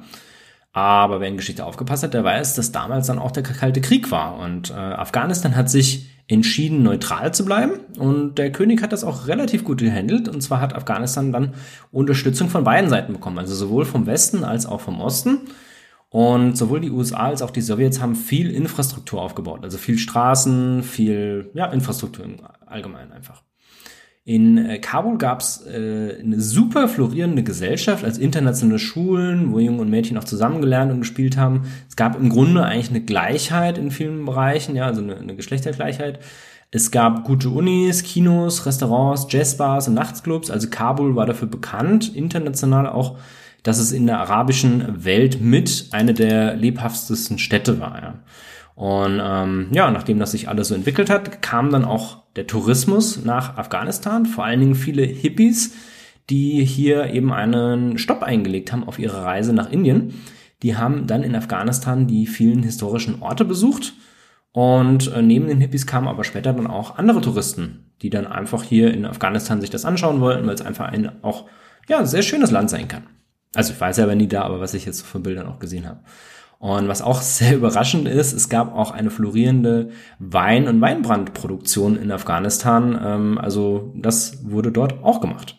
[0.72, 4.12] Aber wer in Geschichte aufgepasst hat, der weiß, dass damals dann auch der Kalte Krieg
[4.12, 4.38] war.
[4.38, 7.80] Und äh, Afghanistan hat sich entschieden, neutral zu bleiben.
[7.98, 10.28] Und der König hat das auch relativ gut gehandelt.
[10.28, 11.54] Und zwar hat Afghanistan dann
[11.90, 13.38] Unterstützung von beiden Seiten bekommen.
[13.38, 15.40] Also sowohl vom Westen als auch vom Osten.
[16.08, 19.60] Und sowohl die USA als auch die Sowjets haben viel Infrastruktur aufgebaut.
[19.62, 23.42] Also viel Straßen, viel ja, Infrastruktur im Allgemeinen einfach.
[24.30, 29.80] In äh, Kabul gab es äh, eine super florierende Gesellschaft als internationale Schulen, wo Jungen
[29.80, 31.62] und Mädchen auch zusammengelernt und gespielt haben.
[31.88, 36.20] Es gab im Grunde eigentlich eine Gleichheit in vielen Bereichen, ja, also eine, eine Geschlechtergleichheit.
[36.70, 40.48] Es gab gute Unis, Kinos, Restaurants, Jazzbars und Nachtclubs.
[40.48, 43.18] Also Kabul war dafür bekannt, international auch,
[43.64, 48.00] dass es in der arabischen Welt mit eine der lebhaftesten Städte war.
[48.00, 48.14] Ja.
[48.80, 53.22] Und ähm, ja, nachdem das sich alles so entwickelt hat, kam dann auch der Tourismus
[53.22, 55.74] nach Afghanistan, vor allen Dingen viele Hippies,
[56.30, 60.14] die hier eben einen Stopp eingelegt haben auf ihre Reise nach Indien.
[60.62, 63.92] Die haben dann in Afghanistan die vielen historischen Orte besucht
[64.52, 68.62] und äh, neben den Hippies kamen aber später dann auch andere Touristen, die dann einfach
[68.62, 71.44] hier in Afghanistan sich das anschauen wollten, weil es einfach ein auch
[71.86, 73.02] ja sehr schönes Land sein kann.
[73.54, 75.86] Also ich weiß ja aber nie da, aber was ich jetzt von Bildern auch gesehen
[75.86, 76.00] habe.
[76.60, 82.12] Und was auch sehr überraschend ist, es gab auch eine florierende Wein- und Weinbrandproduktion in
[82.12, 82.98] Afghanistan.
[83.02, 85.56] Ähm, also das wurde dort auch gemacht.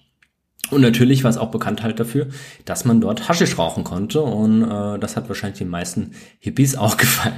[0.70, 2.28] Und natürlich war es auch bekannt halt dafür,
[2.64, 4.22] dass man dort Haschisch rauchen konnte.
[4.22, 7.36] Und äh, das hat wahrscheinlich den meisten Hippies auch gefallen.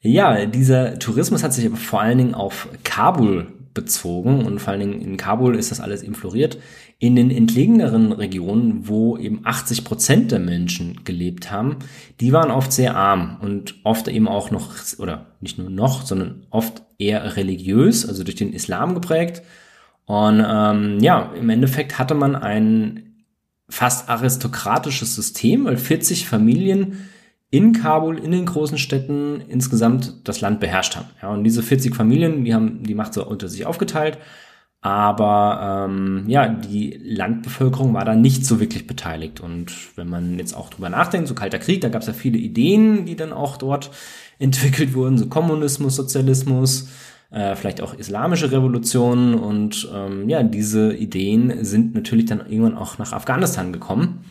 [0.00, 4.80] Ja, dieser Tourismus hat sich aber vor allen Dingen auf Kabul bezogen und vor allen
[4.80, 6.58] Dingen in Kabul ist das alles eben floriert.
[7.00, 11.76] In den entlegeneren Regionen, wo eben 80 Prozent der Menschen gelebt haben,
[12.20, 16.46] die waren oft sehr arm und oft eben auch noch, oder nicht nur noch, sondern
[16.50, 19.42] oft eher religiös, also durch den Islam geprägt.
[20.06, 23.08] Und ähm, ja, im Endeffekt hatte man ein
[23.68, 27.08] fast aristokratisches System, weil 40 Familien
[27.50, 31.08] in Kabul, in den großen Städten insgesamt das Land beherrscht haben.
[31.22, 34.18] Ja, und diese 40 Familien, die haben die Macht so unter sich aufgeteilt,
[34.80, 39.40] aber ähm, ja, die Landbevölkerung war da nicht so wirklich beteiligt.
[39.40, 42.38] Und wenn man jetzt auch drüber nachdenkt, so kalter Krieg, da gab es ja viele
[42.38, 43.90] Ideen, die dann auch dort
[44.38, 46.88] entwickelt wurden, so Kommunismus, Sozialismus,
[47.30, 52.98] äh, vielleicht auch islamische Revolutionen und ähm, ja, diese Ideen sind natürlich dann irgendwann auch
[52.98, 54.24] nach Afghanistan gekommen.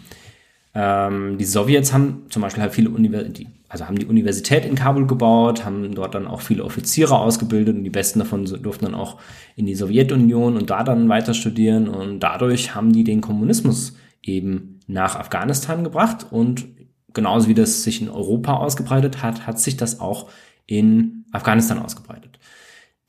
[0.79, 5.07] Ähm, die Sowjets haben zum Beispiel halt viele Universitäten, also haben die Universität in Kabul
[5.07, 9.17] gebaut, haben dort dann auch viele Offiziere ausgebildet und die besten davon durften dann auch
[9.55, 14.79] in die Sowjetunion und da dann weiter studieren und dadurch haben die den Kommunismus eben
[14.85, 16.67] nach Afghanistan gebracht und
[17.11, 20.29] genauso wie das sich in Europa ausgebreitet hat, hat sich das auch
[20.67, 22.37] in Afghanistan ausgebreitet.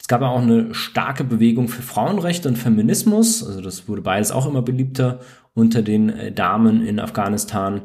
[0.01, 4.47] Es gab auch eine starke Bewegung für Frauenrechte und Feminismus, also das wurde beides auch
[4.47, 5.21] immer beliebter
[5.59, 7.83] unter den äh, Damen in Afghanistan.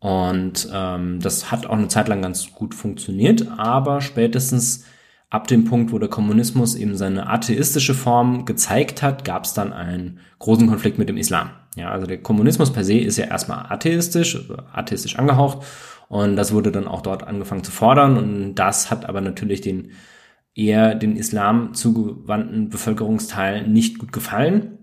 [0.00, 4.84] Und ähm, das hat auch eine Zeit lang ganz gut funktioniert, aber spätestens
[5.28, 9.72] ab dem Punkt, wo der Kommunismus eben seine atheistische Form gezeigt hat, gab es dann
[9.72, 11.50] einen großen Konflikt mit dem Islam.
[11.76, 15.66] Ja, also der Kommunismus per se ist ja erstmal atheistisch, atheistisch angehaucht
[16.08, 19.90] und das wurde dann auch dort angefangen zu fordern und das hat aber natürlich den
[20.54, 24.77] eher den Islam zugewandten Bevölkerungsteil nicht gut gefallen.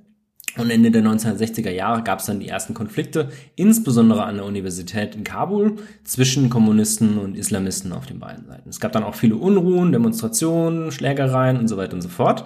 [0.58, 5.16] Und Ende der 1960er Jahre gab es dann die ersten Konflikte, insbesondere an der Universität
[5.16, 8.70] in Kabul, zwischen Kommunisten und Islamisten auf den beiden Seiten.
[8.70, 12.46] Es gab dann auch viele Unruhen, Demonstrationen, Schlägereien und so weiter und so fort.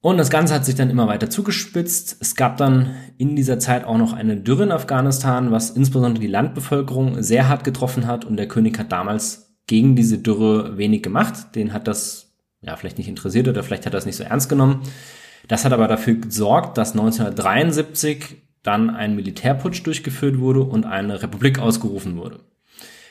[0.00, 2.16] Und das Ganze hat sich dann immer weiter zugespitzt.
[2.20, 6.26] Es gab dann in dieser Zeit auch noch eine Dürre in Afghanistan, was insbesondere die
[6.26, 8.24] Landbevölkerung sehr hart getroffen hat.
[8.24, 11.54] Und der König hat damals gegen diese Dürre wenig gemacht.
[11.54, 14.48] Den hat das ja vielleicht nicht interessiert oder vielleicht hat er das nicht so ernst
[14.48, 14.82] genommen.
[15.48, 21.58] Das hat aber dafür gesorgt, dass 1973 dann ein Militärputsch durchgeführt wurde und eine Republik
[21.58, 22.40] ausgerufen wurde.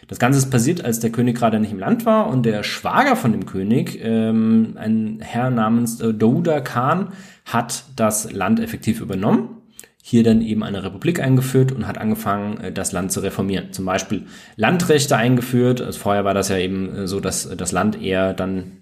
[0.08, 3.16] Das Ganze ist passiert, als der König gerade nicht im Land war und der Schwager
[3.16, 7.10] von dem König, ähm, ein Herr namens äh, Douda Khan,
[7.46, 9.62] hat das Land effektiv übernommen
[10.04, 13.72] hier dann eben eine Republik eingeführt und hat angefangen, äh, das Land zu reformieren.
[13.72, 15.82] Zum Beispiel Landrechte eingeführt.
[15.82, 18.81] Also vorher war das ja eben äh, so, dass das Land eher dann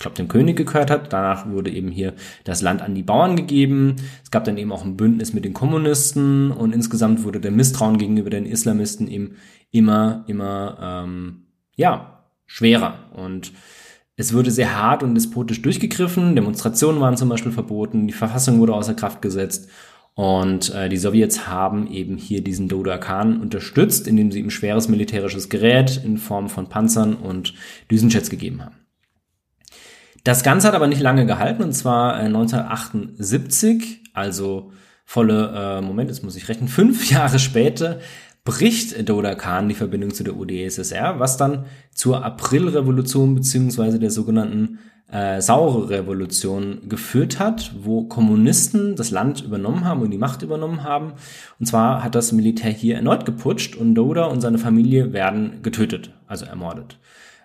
[0.00, 1.12] ich glaube, dem König gehört hat.
[1.12, 3.96] Danach wurde eben hier das Land an die Bauern gegeben.
[4.24, 7.98] Es gab dann eben auch ein Bündnis mit den Kommunisten und insgesamt wurde der Misstrauen
[7.98, 9.36] gegenüber den Islamisten eben
[9.70, 11.42] immer, immer, ähm,
[11.76, 13.10] ja, schwerer.
[13.14, 13.52] Und
[14.16, 16.34] es wurde sehr hart und despotisch durchgegriffen.
[16.34, 18.06] Demonstrationen waren zum Beispiel verboten.
[18.06, 19.68] Die Verfassung wurde außer Kraft gesetzt.
[20.14, 24.88] Und äh, die Sowjets haben eben hier diesen Doda Khan unterstützt, indem sie ihm schweres
[24.88, 27.52] militärisches Gerät in Form von Panzern und
[27.90, 28.79] Düsenjets gegeben haben.
[30.24, 34.72] Das Ganze hat aber nicht lange gehalten und zwar 1978, äh, also
[35.04, 38.00] volle, äh, Moment, jetzt muss ich rechnen, fünf Jahre später
[38.44, 44.78] bricht Doda Khan die Verbindung zu der UdSSR, was dann zur Aprilrevolution beziehungsweise der sogenannten
[45.10, 50.84] äh, saure Revolution geführt hat, wo Kommunisten das Land übernommen haben und die Macht übernommen
[50.84, 51.14] haben.
[51.58, 56.12] Und zwar hat das Militär hier erneut geputscht und Doda und seine Familie werden getötet,
[56.26, 56.98] also ermordet.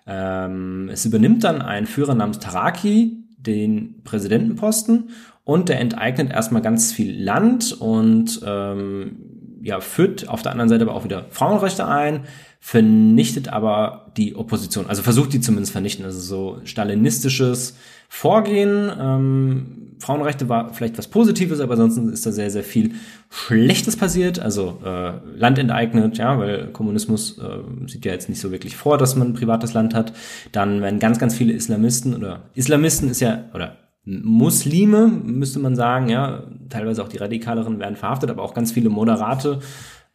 [0.06, 5.10] Ähm, es übernimmt dann ein Führer namens Taraki den Präsidentenposten
[5.44, 10.84] und der enteignet erstmal ganz viel Land und ähm, ja, führt auf der anderen Seite
[10.84, 12.24] aber auch wieder Frauenrechte ein,
[12.60, 17.76] vernichtet aber die Opposition, also versucht die zumindest vernichten, also so stalinistisches
[18.08, 18.90] Vorgehen.
[18.98, 22.94] Ähm, Frauenrechte war vielleicht was Positives, aber ansonsten ist da sehr, sehr viel
[23.30, 24.38] Schlechtes passiert.
[24.38, 28.98] Also äh, Land enteignet, ja, weil Kommunismus äh, sieht ja jetzt nicht so wirklich vor,
[28.98, 30.12] dass man privates Land hat.
[30.52, 36.08] Dann werden ganz, ganz viele Islamisten oder Islamisten ist ja, oder Muslime, müsste man sagen,
[36.08, 39.58] ja, teilweise auch die Radikaleren werden verhaftet, aber auch ganz viele Moderate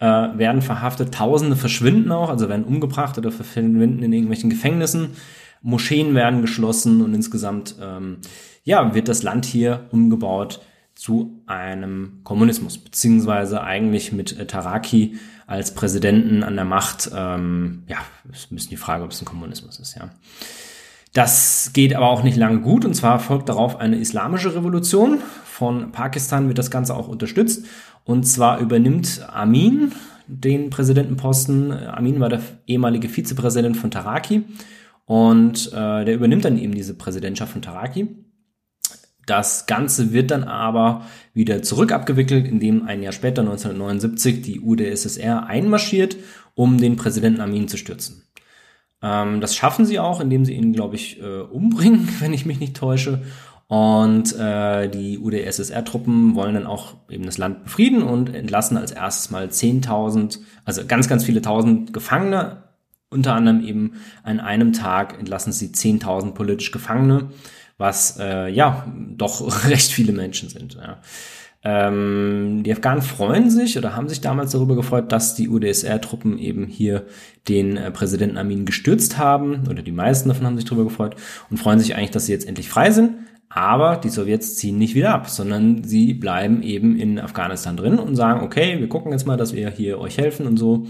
[0.01, 1.13] äh, werden verhaftet.
[1.13, 5.11] Tausende verschwinden auch, also werden umgebracht oder verschwinden in irgendwelchen Gefängnissen.
[5.61, 8.17] Moscheen werden geschlossen und insgesamt ähm,
[8.63, 10.61] ja, wird das Land hier umgebaut
[10.95, 17.11] zu einem Kommunismus, beziehungsweise eigentlich mit äh, Taraki als Präsidenten an der Macht.
[17.15, 17.97] Ähm, ja,
[18.31, 20.09] ist ein bisschen die Frage, ob es ein Kommunismus ist, ja.
[21.13, 25.19] Das geht aber auch nicht lange gut und zwar folgt darauf eine islamische Revolution.
[25.43, 27.65] Von Pakistan wird das Ganze auch unterstützt
[28.03, 29.91] und zwar übernimmt Amin
[30.27, 31.71] den Präsidentenposten.
[31.71, 34.43] Amin war der ehemalige Vizepräsident von Taraki
[35.05, 38.07] und äh, der übernimmt dann eben diese Präsidentschaft von Taraki.
[39.25, 45.45] Das Ganze wird dann aber wieder zurück abgewickelt, indem ein Jahr später, 1979, die UdSSR
[45.45, 46.17] einmarschiert,
[46.55, 48.23] um den Präsidenten Amin zu stürzen.
[49.01, 52.59] Ähm, das schaffen sie auch, indem sie ihn, glaube ich, äh, umbringen, wenn ich mich
[52.59, 53.21] nicht täusche.
[53.71, 59.31] Und äh, die UdSSR-Truppen wollen dann auch eben das Land befrieden und entlassen als erstes
[59.31, 62.63] mal 10.000, also ganz, ganz viele tausend Gefangene.
[63.09, 67.29] Unter anderem eben an einem Tag entlassen sie 10.000 politisch Gefangene,
[67.77, 70.73] was äh, ja doch recht viele Menschen sind.
[70.73, 70.97] Ja.
[71.63, 76.65] Ähm, die Afghanen freuen sich oder haben sich damals darüber gefreut, dass die UdSR-Truppen eben
[76.65, 77.05] hier
[77.47, 81.15] den äh, Präsidenten Amin gestürzt haben, oder die meisten davon haben sich darüber gefreut
[81.49, 83.11] und freuen sich eigentlich, dass sie jetzt endlich frei sind.
[83.53, 88.15] Aber die Sowjets ziehen nicht wieder ab, sondern sie bleiben eben in Afghanistan drin und
[88.15, 90.87] sagen, okay, wir gucken jetzt mal, dass wir hier euch helfen und so.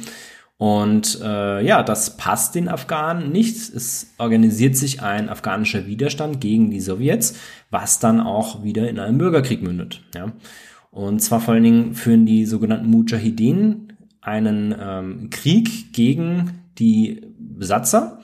[0.58, 3.56] Und äh, ja, das passt den Afghanen nicht.
[3.56, 7.34] Es organisiert sich ein afghanischer Widerstand gegen die Sowjets,
[7.72, 10.04] was dann auch wieder in einem Bürgerkrieg mündet.
[10.14, 10.32] Ja.
[10.92, 18.21] Und zwar vor allen Dingen führen die sogenannten Mujahideen einen ähm, Krieg gegen die Besatzer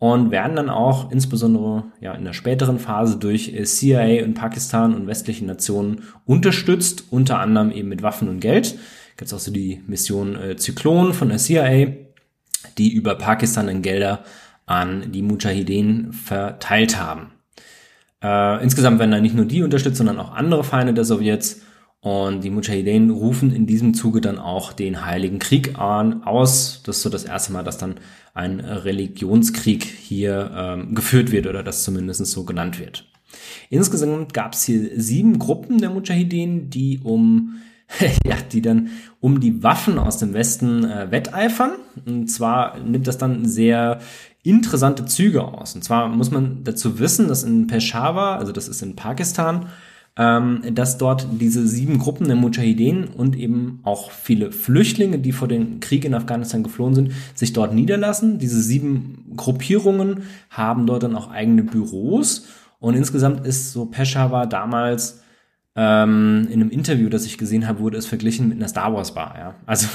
[0.00, 4.94] und werden dann auch insbesondere ja, in der späteren Phase durch äh, CIA und Pakistan
[4.94, 8.76] und westliche Nationen unterstützt, unter anderem eben mit Waffen und Geld
[9.20, 11.88] gibt es auch so die Mission äh, Zyklon von der CIA,
[12.78, 14.24] die über Pakistan dann Gelder
[14.64, 17.32] an die Mujahideen verteilt haben.
[18.22, 21.60] Äh, insgesamt werden da nicht nur die unterstützt, sondern auch andere Feinde der Sowjets.
[22.02, 26.82] Und die Mujahideen rufen in diesem Zuge dann auch den Heiligen Krieg an, aus.
[26.84, 27.96] Das ist so das erste Mal, dass dann
[28.32, 33.06] ein Religionskrieg hier ähm, geführt wird oder das zumindest so genannt wird.
[33.68, 37.60] Insgesamt gab es hier sieben Gruppen der Mujahideen, die um
[38.24, 41.72] ja, die dann um die Waffen aus dem Westen äh, wetteifern.
[42.06, 44.00] Und zwar nimmt das dann sehr
[44.42, 45.74] interessante Züge aus.
[45.74, 49.66] Und zwar muss man dazu wissen, dass in Peshawar, also das ist in Pakistan,
[50.16, 55.48] ähm, dass dort diese sieben Gruppen der Mujahideen und eben auch viele Flüchtlinge, die vor
[55.48, 58.38] dem Krieg in Afghanistan geflohen sind, sich dort niederlassen.
[58.38, 62.46] Diese sieben Gruppierungen haben dort dann auch eigene Büros.
[62.80, 65.19] Und insgesamt ist so Peshawar damals
[65.82, 69.14] ähm, in einem Interview, das ich gesehen habe, wurde es verglichen mit einer Star Wars
[69.14, 69.34] Bar.
[69.38, 69.54] Ja.
[69.64, 69.86] Also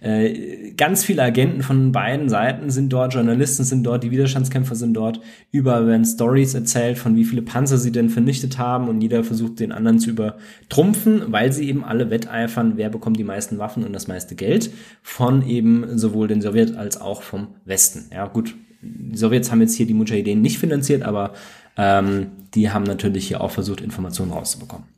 [0.00, 4.94] äh, ganz viele Agenten von beiden Seiten sind dort, Journalisten sind dort, die Widerstandskämpfer sind
[4.94, 5.20] dort.
[5.50, 9.60] Überall werden Stories erzählt, von wie viele Panzer sie denn vernichtet haben und jeder versucht
[9.60, 13.92] den anderen zu übertrumpfen, weil sie eben alle wetteifern, wer bekommt die meisten Waffen und
[13.92, 14.70] das meiste Geld
[15.02, 18.06] von eben sowohl den Sowjet als auch vom Westen.
[18.14, 21.34] Ja, gut, die Sowjets haben jetzt hier die Mujahideen nicht finanziert, aber
[21.76, 24.94] ähm, die haben natürlich hier auch versucht, Informationen rauszubekommen.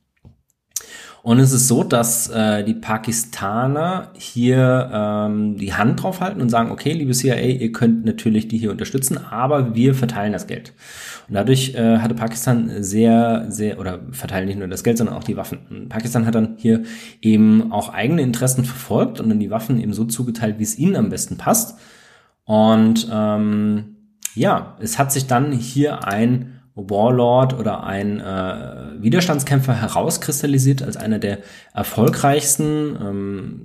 [1.27, 6.51] Und es ist so, dass äh, die Pakistaner hier ähm, die Hand drauf halten und
[6.51, 10.73] sagen, okay, liebe CIA, ihr könnt natürlich die hier unterstützen, aber wir verteilen das Geld.
[11.27, 15.25] Und dadurch äh, hatte Pakistan sehr, sehr, oder verteilen nicht nur das Geld, sondern auch
[15.25, 15.59] die Waffen.
[15.69, 16.85] Und Pakistan hat dann hier
[17.21, 20.95] eben auch eigene Interessen verfolgt und dann die Waffen eben so zugeteilt, wie es ihnen
[20.95, 21.77] am besten passt.
[22.45, 23.97] Und ähm,
[24.37, 31.19] ja, es hat sich dann hier ein Warlord oder ein äh, Widerstandskämpfer herauskristallisiert als einer
[31.19, 31.39] der
[31.73, 32.97] erfolgreichsten.
[33.01, 33.61] Ähm,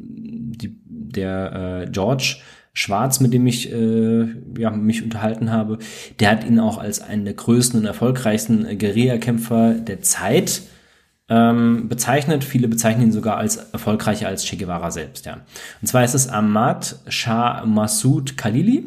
[0.56, 2.38] die, der äh, George
[2.74, 5.80] Schwarz, mit dem ich äh, ja, mich unterhalten habe,
[6.20, 10.62] der hat ihn auch als einen der größten und erfolgreichsten Guerillakämpfer der Zeit
[11.28, 12.46] ähm, bezeichnet.
[12.46, 15.26] Viele bezeichnen ihn sogar als erfolgreicher als Che Guevara selbst.
[15.26, 15.42] Ja.
[15.82, 18.86] Und zwar ist es Ahmad Shah Massoud Khalili,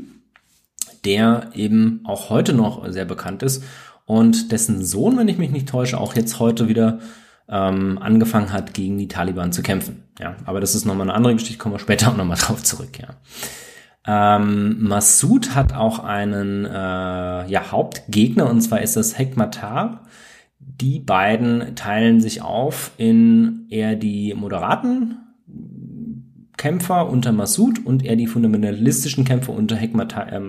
[1.04, 3.62] der eben auch heute noch sehr bekannt ist
[4.06, 6.98] und dessen Sohn, wenn ich mich nicht täusche, auch jetzt heute wieder
[7.48, 10.04] ähm, angefangen hat, gegen die Taliban zu kämpfen.
[10.18, 12.98] Ja, aber das ist nochmal eine andere Geschichte, kommen wir später auch nochmal drauf zurück,
[12.98, 13.16] ja.
[14.06, 16.68] Ähm, Massoud hat auch einen äh,
[17.48, 20.02] ja, Hauptgegner und zwar ist das Hekmatar.
[20.58, 25.18] Die beiden teilen sich auf in eher die moderaten
[26.58, 30.32] Kämpfer unter Massoud und eher die fundamentalistischen Kämpfer unter Hekmatar.
[30.32, 30.40] Äh,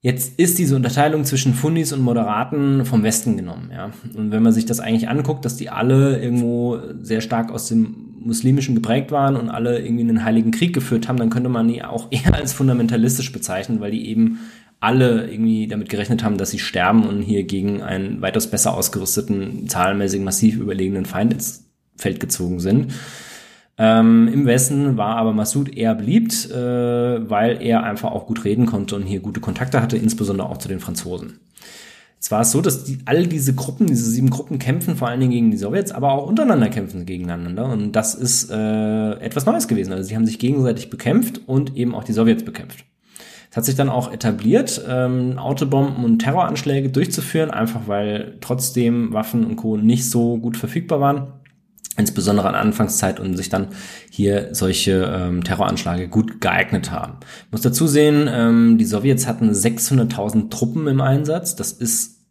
[0.00, 3.90] Jetzt ist diese Unterteilung zwischen Fundis und Moderaten vom Westen genommen, ja.
[4.14, 8.14] Und wenn man sich das eigentlich anguckt, dass die alle irgendwo sehr stark aus dem
[8.20, 11.82] Muslimischen geprägt waren und alle irgendwie einen heiligen Krieg geführt haben, dann könnte man die
[11.82, 14.38] auch eher als fundamentalistisch bezeichnen, weil die eben
[14.80, 19.66] alle irgendwie damit gerechnet haben, dass sie sterben und hier gegen einen weitaus besser ausgerüsteten,
[19.66, 22.92] zahlenmäßig massiv überlegenen Feind ins Feld gezogen sind.
[23.80, 28.66] Ähm, Im Westen war aber Massoud eher beliebt, äh, weil er einfach auch gut reden
[28.66, 31.38] konnte und hier gute Kontakte hatte, insbesondere auch zu den Franzosen.
[32.20, 35.30] Es war so, dass die, all diese Gruppen, diese sieben Gruppen kämpfen vor allen Dingen
[35.30, 37.66] gegen die Sowjets, aber auch untereinander kämpfen gegeneinander.
[37.66, 39.92] Und das ist äh, etwas Neues gewesen.
[39.92, 42.84] Also sie haben sich gegenseitig bekämpft und eben auch die Sowjets bekämpft.
[43.52, 49.46] Es hat sich dann auch etabliert, ähm, Autobomben und Terroranschläge durchzuführen, einfach weil trotzdem Waffen
[49.46, 49.76] und Co.
[49.76, 51.28] nicht so gut verfügbar waren
[51.98, 53.68] insbesondere an Anfangszeit und sich dann
[54.10, 57.18] hier solche ähm, Terroranschläge gut geeignet haben.
[57.46, 61.56] Ich muss dazu sehen, ähm, die Sowjets hatten 600.000 Truppen im Einsatz.
[61.56, 62.24] Das ist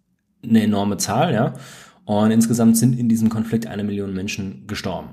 [0.43, 1.53] eine enorme Zahl, ja.
[2.06, 5.10] Und insgesamt sind in diesem Konflikt eine Million Menschen gestorben.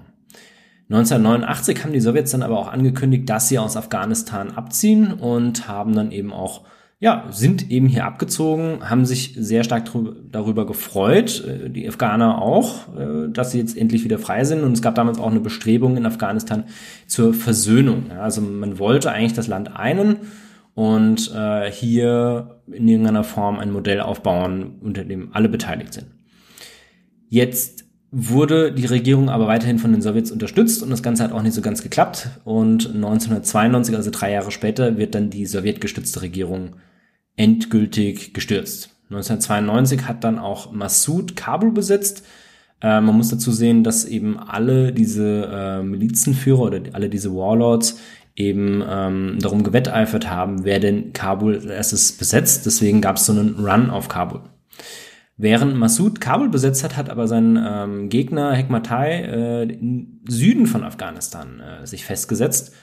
[0.90, 5.94] 1989 haben die Sowjets dann aber auch angekündigt, dass sie aus Afghanistan abziehen und haben
[5.94, 6.64] dann eben auch
[7.00, 9.90] ja, sind eben hier abgezogen, haben sich sehr stark
[10.30, 14.62] darüber gefreut, äh, die Afghaner auch, äh, dass sie jetzt endlich wieder frei sind.
[14.62, 16.64] Und es gab damals auch eine Bestrebung in Afghanistan
[17.06, 18.10] zur Versöhnung.
[18.12, 20.16] Also man wollte eigentlich das Land einen
[20.74, 26.06] und äh, hier in irgendeiner Form ein Modell aufbauen, unter dem alle beteiligt sind.
[27.28, 27.83] Jetzt
[28.14, 31.54] wurde die Regierung aber weiterhin von den Sowjets unterstützt und das Ganze hat auch nicht
[31.54, 32.28] so ganz geklappt.
[32.44, 36.76] Und 1992, also drei Jahre später, wird dann die sowjetgestützte Regierung
[37.36, 38.90] endgültig gestürzt.
[39.10, 42.24] 1992 hat dann auch Massoud Kabul besetzt.
[42.80, 47.98] Äh, man muss dazu sehen, dass eben alle diese äh, Milizenführer oder alle diese Warlords
[48.36, 52.66] eben ähm, darum gewetteifert haben, wer denn Kabul als erstes besetzt.
[52.66, 54.40] Deswegen gab es so einen Run auf Kabul.
[55.36, 60.84] Während Massoud Kabul besetzt hat, hat aber sein ähm, Gegner Hekmatai äh, im Süden von
[60.84, 62.74] Afghanistan äh, sich festgesetzt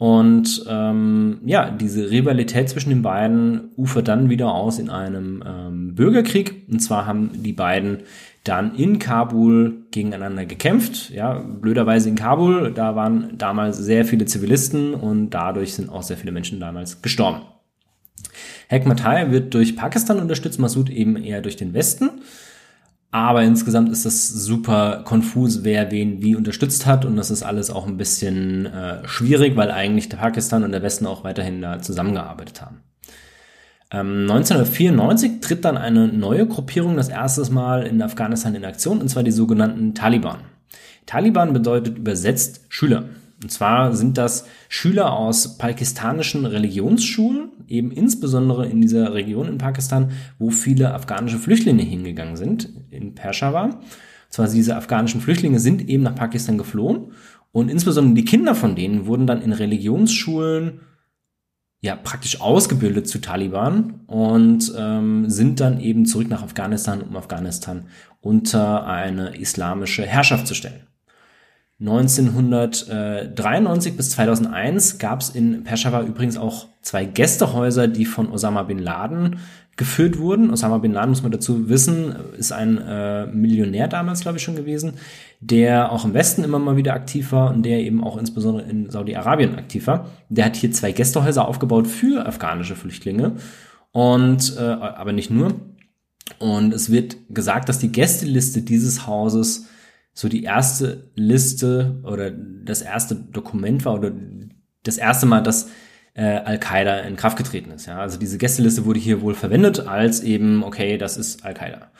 [0.00, 5.94] und ähm, ja, diese Rivalität zwischen den beiden ufert dann wieder aus in einem ähm,
[5.94, 6.66] Bürgerkrieg.
[6.70, 7.98] Und zwar haben die beiden
[8.42, 11.10] dann in Kabul gegeneinander gekämpft.
[11.10, 16.16] Ja, blöderweise in Kabul, da waren damals sehr viele Zivilisten und dadurch sind auch sehr
[16.16, 17.42] viele Menschen damals gestorben.
[18.70, 22.08] Hekmatai wird durch Pakistan unterstützt, Massoud eben eher durch den Westen.
[23.10, 27.04] Aber insgesamt ist das super konfus, wer wen wie unterstützt hat.
[27.04, 30.82] Und das ist alles auch ein bisschen äh, schwierig, weil eigentlich der Pakistan und der
[30.82, 32.82] Westen auch weiterhin da zusammengearbeitet haben.
[33.90, 39.08] Ähm, 1994 tritt dann eine neue Gruppierung das erste Mal in Afghanistan in Aktion, und
[39.08, 40.42] zwar die sogenannten Taliban.
[41.06, 43.06] Taliban bedeutet übersetzt Schüler.
[43.42, 50.10] Und zwar sind das Schüler aus pakistanischen Religionsschulen, eben insbesondere in dieser Region in Pakistan,
[50.38, 53.64] wo viele afghanische Flüchtlinge hingegangen sind, in Peshawar.
[53.64, 53.80] Und
[54.28, 57.12] zwar diese afghanischen Flüchtlinge sind eben nach Pakistan geflohen
[57.52, 60.80] und insbesondere die Kinder von denen wurden dann in Religionsschulen
[61.80, 67.86] ja praktisch ausgebildet zu Taliban und ähm, sind dann eben zurück nach Afghanistan, um Afghanistan
[68.20, 70.89] unter eine islamische Herrschaft zu stellen.
[71.80, 78.78] 1993 bis 2001 gab es in Peshawar übrigens auch zwei Gästehäuser, die von Osama bin
[78.78, 79.38] Laden
[79.78, 80.50] geführt wurden.
[80.50, 84.56] Osama bin Laden, muss man dazu wissen, ist ein äh, Millionär damals, glaube ich, schon
[84.56, 84.92] gewesen,
[85.40, 88.90] der auch im Westen immer mal wieder aktiv war und der eben auch insbesondere in
[88.90, 90.10] Saudi-Arabien aktiv war.
[90.28, 93.36] Der hat hier zwei Gästehäuser aufgebaut für afghanische Flüchtlinge
[93.92, 95.54] und äh, aber nicht nur.
[96.38, 99.66] Und es wird gesagt, dass die Gästeliste dieses Hauses
[100.20, 104.12] so die erste Liste oder das erste Dokument war oder
[104.82, 105.70] das erste Mal, dass
[106.12, 107.86] äh, Al-Qaida in Kraft getreten ist.
[107.86, 108.00] Ja?
[108.00, 111.90] Also diese Gästeliste wurde hier wohl verwendet als eben, okay, das ist Al-Qaida.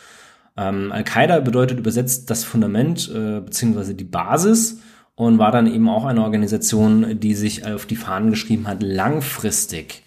[0.59, 4.83] Ähm, Al-Qaida bedeutet übersetzt das Fundament äh, beziehungsweise die Basis
[5.15, 10.03] und war dann eben auch eine Organisation, die sich auf die Fahnen geschrieben hat, langfristig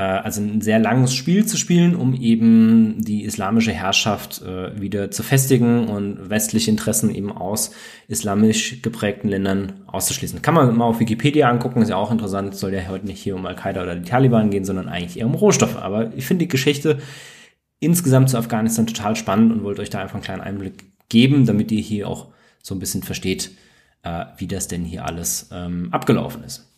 [0.00, 5.24] also ein sehr langes Spiel zu spielen, um eben die islamische Herrschaft äh, wieder zu
[5.24, 7.72] festigen und westliche Interessen eben aus
[8.06, 10.42] islamisch geprägten Ländern auszuschließen.
[10.42, 13.34] Kann man mal auf Wikipedia angucken, ist ja auch interessant, soll ja heute nicht hier
[13.34, 15.76] um Al-Qaida oder die Taliban gehen, sondern eigentlich eher um Rohstoffe.
[15.76, 16.98] Aber ich finde die Geschichte
[17.80, 21.72] insgesamt zu Afghanistan total spannend und wollte euch da einfach einen kleinen Einblick geben, damit
[21.72, 22.28] ihr hier auch
[22.62, 23.50] so ein bisschen versteht,
[24.04, 26.69] äh, wie das denn hier alles ähm, abgelaufen ist.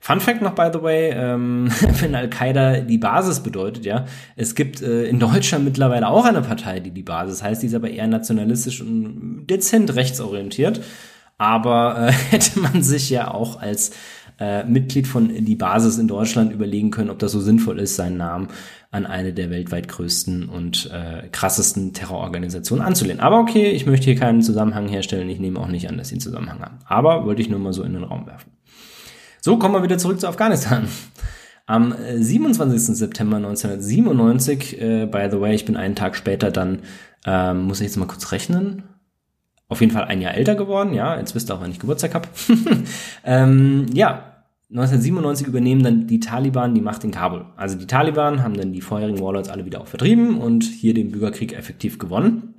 [0.00, 4.04] Fun Fact noch, by the way, ähm, wenn Al-Qaida die Basis bedeutet, ja,
[4.36, 7.74] es gibt äh, in Deutschland mittlerweile auch eine Partei, die die Basis heißt, die ist
[7.74, 10.82] aber eher nationalistisch und dezent rechtsorientiert.
[11.38, 13.92] Aber äh, hätte man sich ja auch als
[14.38, 18.16] äh, Mitglied von die Basis in Deutschland überlegen können, ob das so sinnvoll ist, seinen
[18.16, 18.48] Namen
[18.90, 23.20] an eine der weltweit größten und äh, krassesten Terrororganisationen anzulehnen.
[23.20, 25.28] Aber okay, ich möchte hier keinen Zusammenhang herstellen.
[25.28, 26.78] Ich nehme auch nicht an, dass sie einen Zusammenhang haben.
[26.86, 28.52] Aber wollte ich nur mal so in den Raum werfen.
[29.44, 30.88] So, kommen wir wieder zurück zu Afghanistan.
[31.66, 32.76] Am 27.
[32.76, 36.78] Äh, September 1997, äh, by the way, ich bin einen Tag später dann,
[37.26, 38.84] ähm, muss ich jetzt mal kurz rechnen,
[39.68, 42.14] auf jeden Fall ein Jahr älter geworden, ja, jetzt wisst ihr auch, wann ich Geburtstag
[42.14, 42.26] habe.
[43.24, 47.44] ähm, ja, 1997 übernehmen dann die Taliban die Macht in Kabul.
[47.58, 51.10] Also die Taliban haben dann die vorherigen Warlords alle wieder auch vertrieben und hier den
[51.10, 52.54] Bürgerkrieg effektiv gewonnen.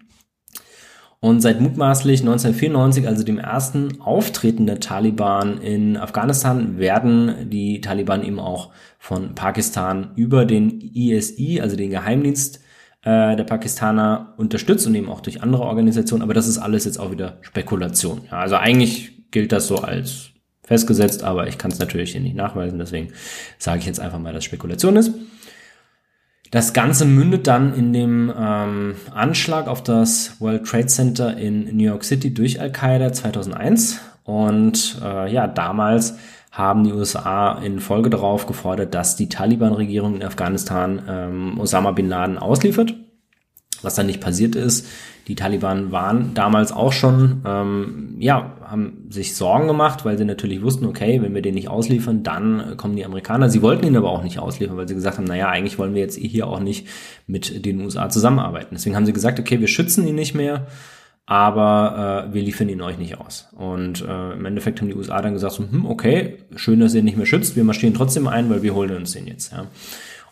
[1.20, 8.24] Und seit mutmaßlich 1994, also dem ersten Auftreten der Taliban in Afghanistan, werden die Taliban
[8.24, 12.60] eben auch von Pakistan über den ISI, also den Geheimdienst
[13.04, 16.24] äh, der Pakistaner, unterstützt und eben auch durch andere Organisationen.
[16.24, 18.22] Aber das ist alles jetzt auch wieder Spekulation.
[18.30, 20.32] Ja, also eigentlich gilt das so als
[20.64, 23.14] festgesetzt, aber ich kann es natürlich hier nicht nachweisen, deswegen
[23.60, 25.12] sage ich jetzt einfach mal, dass Spekulation ist.
[26.56, 31.84] Das Ganze mündet dann in dem ähm, Anschlag auf das World Trade Center in New
[31.84, 34.00] York City durch Al-Qaida 2001.
[34.24, 36.16] Und äh, ja, damals
[36.54, 42.08] haben die USA in Folge darauf gefordert, dass die Taliban-Regierung in Afghanistan ähm, Osama bin
[42.08, 42.94] Laden ausliefert.
[43.82, 44.88] Was dann nicht passiert ist,
[45.28, 50.62] die Taliban waren damals auch schon, ähm, ja, haben sich Sorgen gemacht, weil sie natürlich
[50.62, 53.50] wussten, okay, wenn wir den nicht ausliefern, dann kommen die Amerikaner.
[53.50, 56.02] Sie wollten ihn aber auch nicht ausliefern, weil sie gesagt haben, naja, eigentlich wollen wir
[56.02, 56.88] jetzt hier auch nicht
[57.26, 58.70] mit den USA zusammenarbeiten.
[58.74, 60.68] Deswegen haben sie gesagt, okay, wir schützen ihn nicht mehr,
[61.26, 63.48] aber äh, wir liefern ihn euch nicht aus.
[63.56, 67.00] Und äh, im Endeffekt haben die USA dann gesagt, so, hm, okay, schön, dass ihr
[67.00, 69.52] ihn nicht mehr schützt, wir marschieren trotzdem ein, weil wir holen uns den jetzt.
[69.52, 69.66] Ja.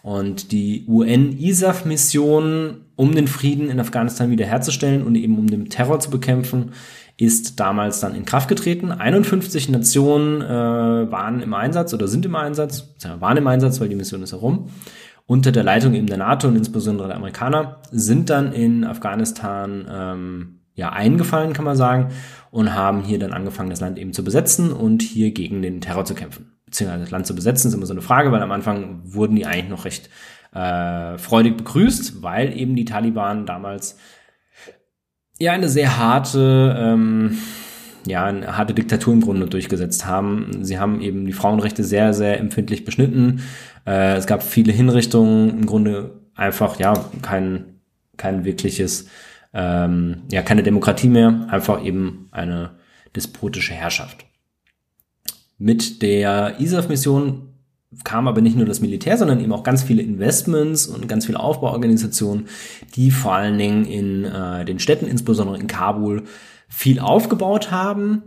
[0.04, 6.10] Und die UN-ISAF-Mission, um den Frieden in Afghanistan wiederherzustellen und eben um den Terror zu
[6.10, 6.72] bekämpfen,
[7.16, 8.92] ist damals dann in Kraft getreten.
[8.92, 13.96] 51 Nationen äh, waren im Einsatz oder sind im Einsatz, waren im Einsatz, weil die
[13.96, 14.68] Mission ist herum.
[15.26, 20.60] Unter der Leitung eben der NATO und insbesondere der Amerikaner sind dann in Afghanistan ähm,
[20.76, 22.10] ja eingefallen, kann man sagen,
[22.52, 26.04] und haben hier dann angefangen, das Land eben zu besetzen und hier gegen den Terror
[26.04, 29.02] zu kämpfen beziehungsweise das Land zu besetzen, ist immer so eine Frage, weil am Anfang
[29.04, 30.10] wurden die eigentlich noch recht
[30.54, 33.98] äh, freudig begrüßt, weil eben die Taliban damals
[35.40, 37.38] ja eine sehr harte, ähm,
[38.08, 40.64] ja, eine harte Diktatur im Grunde durchgesetzt haben.
[40.64, 43.44] Sie haben eben die Frauenrechte sehr, sehr empfindlich beschnitten.
[43.86, 47.82] Äh, es gab viele Hinrichtungen, im Grunde einfach, ja, kein,
[48.18, 49.08] kein wirkliches,
[49.54, 52.72] ähm, ja, keine Demokratie mehr, einfach eben eine
[53.16, 54.26] despotische Herrschaft.
[55.58, 57.54] Mit der ISAF-Mission
[58.04, 61.40] kam aber nicht nur das Militär, sondern eben auch ganz viele Investments und ganz viele
[61.40, 62.48] Aufbauorganisationen,
[62.96, 66.24] die vor allen Dingen in äh, den Städten, insbesondere in Kabul,
[66.68, 68.24] viel aufgebaut haben.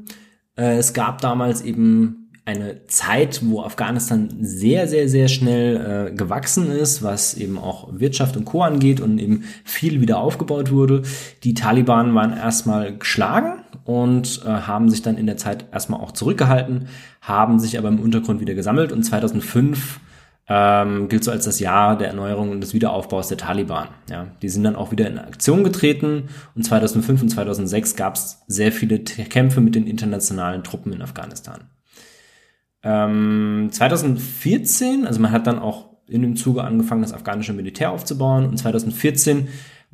[0.57, 6.71] Äh, es gab damals eben eine Zeit, wo Afghanistan sehr, sehr, sehr schnell äh, gewachsen
[6.71, 8.63] ist, was eben auch Wirtschaft und Co.
[8.63, 11.03] angeht und eben viel wieder aufgebaut wurde.
[11.43, 16.13] Die Taliban waren erstmal geschlagen und äh, haben sich dann in der Zeit erstmal auch
[16.13, 16.89] zurückgehalten,
[17.21, 20.01] haben sich aber im Untergrund wieder gesammelt und 2005
[20.49, 23.89] ähm, gilt so als das Jahr der Erneuerung und des Wiederaufbaus der Taliban.
[24.11, 28.43] Ja, die sind dann auch wieder in Aktion getreten und 2005 und 2006 gab es
[28.47, 31.63] sehr viele Kämpfe mit den internationalen Truppen in Afghanistan.
[32.83, 38.47] Ähm, 2014, also man hat dann auch in dem Zuge angefangen, das afghanische Militär aufzubauen
[38.47, 39.49] und 2014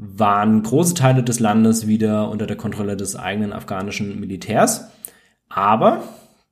[0.05, 4.89] waren große Teile des Landes wieder unter der Kontrolle des eigenen afghanischen Militärs.
[5.49, 6.03] Aber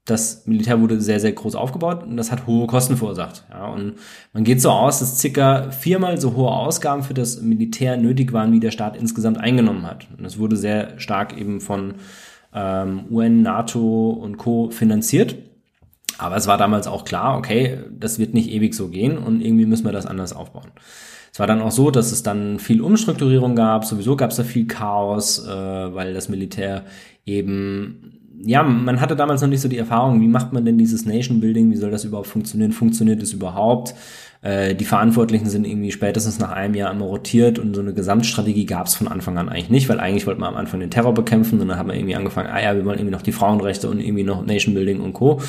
[0.05, 3.44] das Militär wurde sehr, sehr groß aufgebaut und das hat hohe Kosten verursacht.
[3.51, 3.94] Ja, und
[4.32, 8.53] man geht so aus, dass circa viermal so hohe Ausgaben für das Militär nötig waren,
[8.53, 10.09] wie der Staat insgesamt eingenommen hat.
[10.16, 11.94] Und es wurde sehr stark eben von
[12.55, 14.70] ähm, UN, NATO und Co.
[14.70, 15.36] finanziert.
[16.18, 19.66] Aber es war damals auch klar, okay, das wird nicht ewig so gehen und irgendwie
[19.66, 20.70] müssen wir das anders aufbauen.
[21.33, 23.85] Es war dann auch so, dass es dann viel Umstrukturierung gab.
[23.85, 26.85] Sowieso gab es da viel Chaos, äh, weil das Militär
[27.24, 31.05] eben ja, man hatte damals noch nicht so die Erfahrung, wie macht man denn dieses
[31.05, 33.95] Nation Building, wie soll das überhaupt funktionieren, funktioniert es überhaupt?
[34.43, 38.64] Äh, die Verantwortlichen sind irgendwie spätestens nach einem Jahr immer rotiert und so eine Gesamtstrategie
[38.64, 41.12] gab es von Anfang an eigentlich nicht, weil eigentlich wollte man am Anfang den Terror
[41.12, 43.91] bekämpfen und dann hat man irgendwie angefangen, ah ja, wir wollen irgendwie noch die Frauenrechte
[43.91, 45.41] und irgendwie noch Nation Building und Co.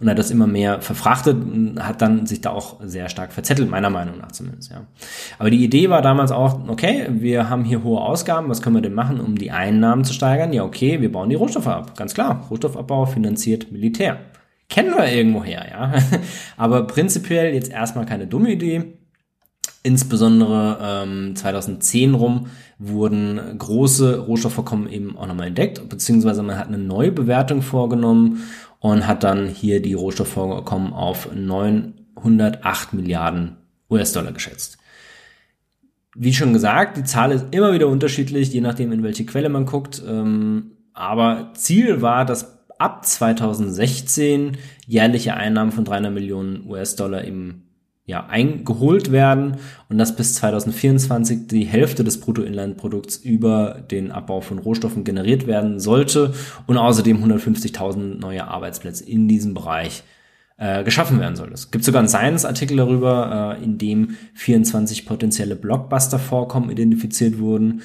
[0.00, 3.70] Und hat das immer mehr verfrachtet und hat dann sich da auch sehr stark verzettelt,
[3.70, 4.82] meiner Meinung nach zumindest, ja.
[5.38, 8.82] Aber die Idee war damals auch, okay, wir haben hier hohe Ausgaben, was können wir
[8.82, 10.52] denn machen, um die Einnahmen zu steigern?
[10.52, 12.46] Ja, okay, wir bauen die Rohstoffe ab, ganz klar.
[12.50, 14.18] Rohstoffabbau finanziert Militär
[14.70, 15.92] kennen wir irgendwoher, ja.
[16.56, 18.94] Aber prinzipiell jetzt erstmal keine dumme Idee.
[19.82, 22.46] Insbesondere ähm, 2010 rum
[22.78, 28.42] wurden große Rohstoffvorkommen eben auch nochmal entdeckt, beziehungsweise man hat eine neue Bewertung vorgenommen
[28.78, 33.56] und hat dann hier die Rohstoffvorkommen auf 908 Milliarden
[33.90, 34.78] US-Dollar geschätzt.
[36.14, 39.64] Wie schon gesagt, die Zahl ist immer wieder unterschiedlich, je nachdem, in welche Quelle man
[39.64, 40.02] guckt.
[40.06, 44.56] Ähm, aber Ziel war, dass ab 2016
[44.86, 47.62] jährliche Einnahmen von 300 Millionen US-Dollar im
[48.06, 49.58] ja, eingeholt werden
[49.88, 55.78] und dass bis 2024 die Hälfte des Bruttoinlandprodukts über den Abbau von Rohstoffen generiert werden
[55.78, 56.34] sollte
[56.66, 60.02] und außerdem 150.000 neue Arbeitsplätze in diesem Bereich
[60.56, 61.52] äh, geschaffen werden soll.
[61.52, 67.82] Es gibt sogar einen Science-Artikel darüber, äh, in dem 24 potenzielle Blockbuster-Vorkommen identifiziert wurden.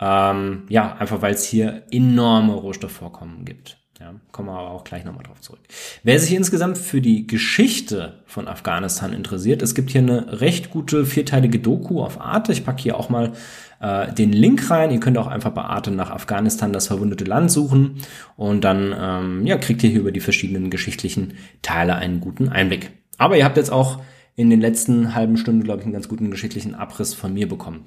[0.00, 3.83] Ähm, ja, einfach weil es hier enorme Rohstoffvorkommen gibt.
[4.00, 5.60] Ja, kommen wir aber auch gleich nochmal drauf zurück.
[6.02, 11.06] Wer sich insgesamt für die Geschichte von Afghanistan interessiert, es gibt hier eine recht gute
[11.06, 12.52] vierteilige Doku auf Arte.
[12.52, 13.32] Ich packe hier auch mal
[13.80, 14.90] äh, den Link rein.
[14.90, 18.00] Ihr könnt auch einfach bei Arte nach Afghanistan das verwundete Land suchen
[18.36, 22.90] und dann ähm, ja, kriegt ihr hier über die verschiedenen geschichtlichen Teile einen guten Einblick.
[23.16, 24.00] Aber ihr habt jetzt auch
[24.34, 27.84] in den letzten halben Stunden, glaube ich, einen ganz guten geschichtlichen Abriss von mir bekommen.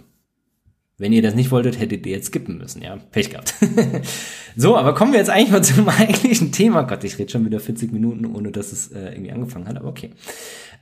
[1.00, 2.98] Wenn ihr das nicht wolltet, hättet ihr jetzt skippen müssen, ja.
[3.12, 3.54] Pech gehabt.
[4.56, 6.84] so, aber kommen wir jetzt eigentlich mal zum eigentlichen Thema.
[6.84, 9.90] Gott, ich rede schon wieder 40 Minuten, ohne dass es äh, irgendwie angefangen hat, aber
[9.90, 10.12] okay.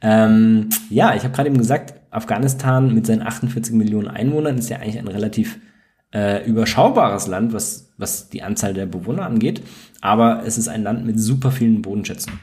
[0.01, 4.77] Ähm, ja, ich habe gerade eben gesagt, Afghanistan mit seinen 48 Millionen Einwohnern ist ja
[4.77, 5.59] eigentlich ein relativ
[6.13, 9.61] äh, überschaubares Land, was, was die Anzahl der Bewohner angeht.
[9.99, 12.39] Aber es ist ein Land mit super vielen Bodenschätzen.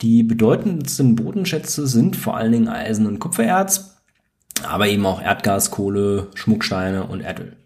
[0.00, 3.91] Die bedeutendsten Bodenschätze sind vor allen Dingen Eisen und Kupfererz
[4.64, 7.56] aber eben auch Erdgas, Kohle, Schmucksteine und Erdöl.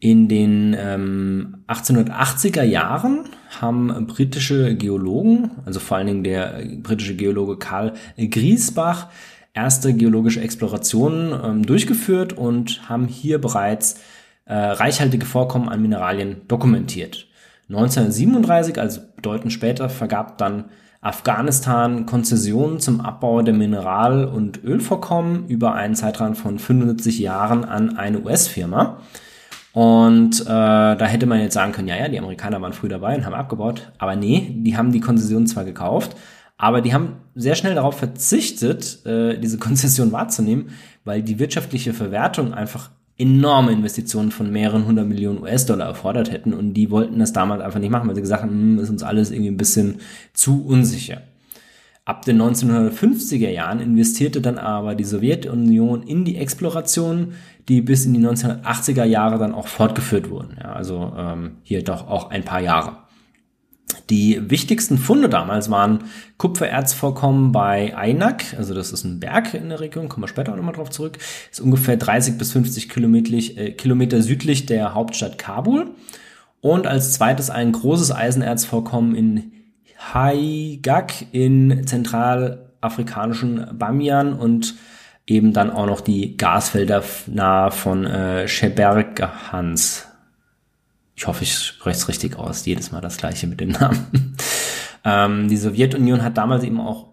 [0.00, 3.28] In den ähm, 1880er Jahren
[3.60, 9.08] haben britische Geologen, also vor allen Dingen der britische Geologe Karl Griesbach,
[9.54, 14.00] erste geologische Explorationen ähm, durchgeführt und haben hier bereits
[14.44, 17.28] äh, reichhaltige Vorkommen an Mineralien dokumentiert.
[17.68, 20.64] 1937, also bedeutend später, vergab dann
[21.02, 27.96] Afghanistan Konzessionen zum Abbau der Mineral- und Ölvorkommen über einen Zeitraum von 75 Jahren an
[27.98, 28.98] eine US-Firma.
[29.72, 33.16] Und äh, da hätte man jetzt sagen können, ja, ja, die Amerikaner waren früh dabei
[33.16, 33.90] und haben abgebaut.
[33.98, 36.16] Aber nee, die haben die Konzession zwar gekauft,
[36.56, 40.70] aber die haben sehr schnell darauf verzichtet, äh, diese Konzession wahrzunehmen,
[41.04, 42.90] weil die wirtschaftliche Verwertung einfach
[43.22, 47.78] enorme Investitionen von mehreren hundert Millionen US-Dollar erfordert hätten und die wollten das damals einfach
[47.78, 50.00] nicht machen, weil sie gesagt haben, hm, ist uns alles irgendwie ein bisschen
[50.34, 51.22] zu unsicher.
[52.04, 57.34] Ab den 1950er Jahren investierte dann aber die Sowjetunion in die Exploration,
[57.68, 60.56] die bis in die 1980er Jahre dann auch fortgeführt wurden.
[60.60, 62.96] Ja, also ähm, hier doch auch ein paar Jahre.
[64.10, 66.04] Die wichtigsten Funde damals waren
[66.38, 70.56] Kupfererzvorkommen bei Aynak, also das ist ein Berg in der Region, kommen wir später auch
[70.56, 71.18] nochmal drauf zurück,
[71.50, 75.90] ist ungefähr 30 bis 50 Kilometer, äh, Kilometer südlich der Hauptstadt Kabul.
[76.60, 79.52] Und als zweites ein großes Eisenerzvorkommen in
[80.14, 84.76] Haigak in zentralafrikanischen Bamian und
[85.26, 90.06] eben dann auch noch die Gasfelder nahe von äh, Schebergehans.
[91.22, 92.66] Ich hoffe, ich spreche es richtig aus.
[92.66, 94.34] Jedes Mal das gleiche mit dem Namen.
[95.04, 97.10] ähm, die Sowjetunion hat damals eben auch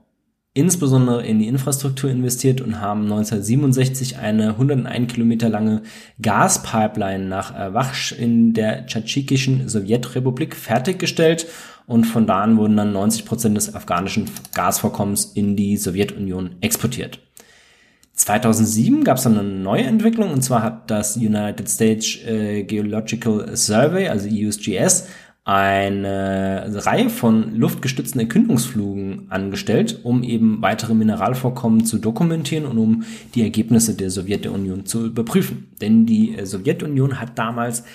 [0.55, 5.84] insbesondere in die Infrastruktur investiert und haben 1967 eine 101 Kilometer lange
[6.24, 11.45] Gaspipeline nach Wachsch in der tschatschikischen Sowjetrepublik fertiggestellt
[11.86, 17.20] und von da an wurden dann 90 Prozent des afghanischen Gasvorkommens in die Sowjetunion exportiert.
[18.20, 23.55] 2007 gab es dann eine neue Entwicklung und zwar hat das United States äh, Geological
[23.55, 25.07] Survey, also USGS,
[25.45, 33.03] eine Reihe von luftgestützten Erkundungsflugen angestellt, um eben weitere Mineralvorkommen zu dokumentieren und um
[33.36, 35.70] die Ergebnisse der Sowjetunion zu überprüfen.
[35.82, 37.86] Denn die äh, Sowjetunion hat damals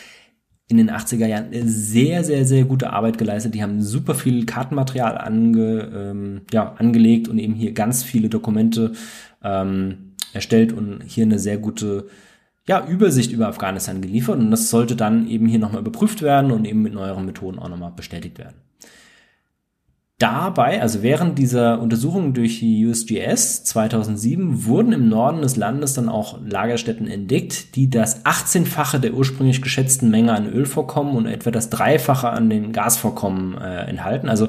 [0.68, 3.54] in den 80er Jahren sehr, sehr, sehr gute Arbeit geleistet.
[3.54, 8.92] Die haben super viel Kartenmaterial ange, ähm, ja, angelegt und eben hier ganz viele Dokumente
[9.42, 10.03] ähm,
[10.34, 12.08] erstellt und hier eine sehr gute
[12.66, 16.64] ja, Übersicht über Afghanistan geliefert und das sollte dann eben hier nochmal überprüft werden und
[16.64, 18.56] eben mit neueren Methoden auch nochmal bestätigt werden.
[20.18, 26.08] Dabei, also während dieser Untersuchung durch die USGS 2007, wurden im Norden des Landes dann
[26.08, 31.68] auch Lagerstätten entdeckt, die das 18-fache der ursprünglich geschätzten Menge an Ölvorkommen und etwa das
[31.68, 34.28] Dreifache an den Gasvorkommen äh, enthalten.
[34.28, 34.48] Also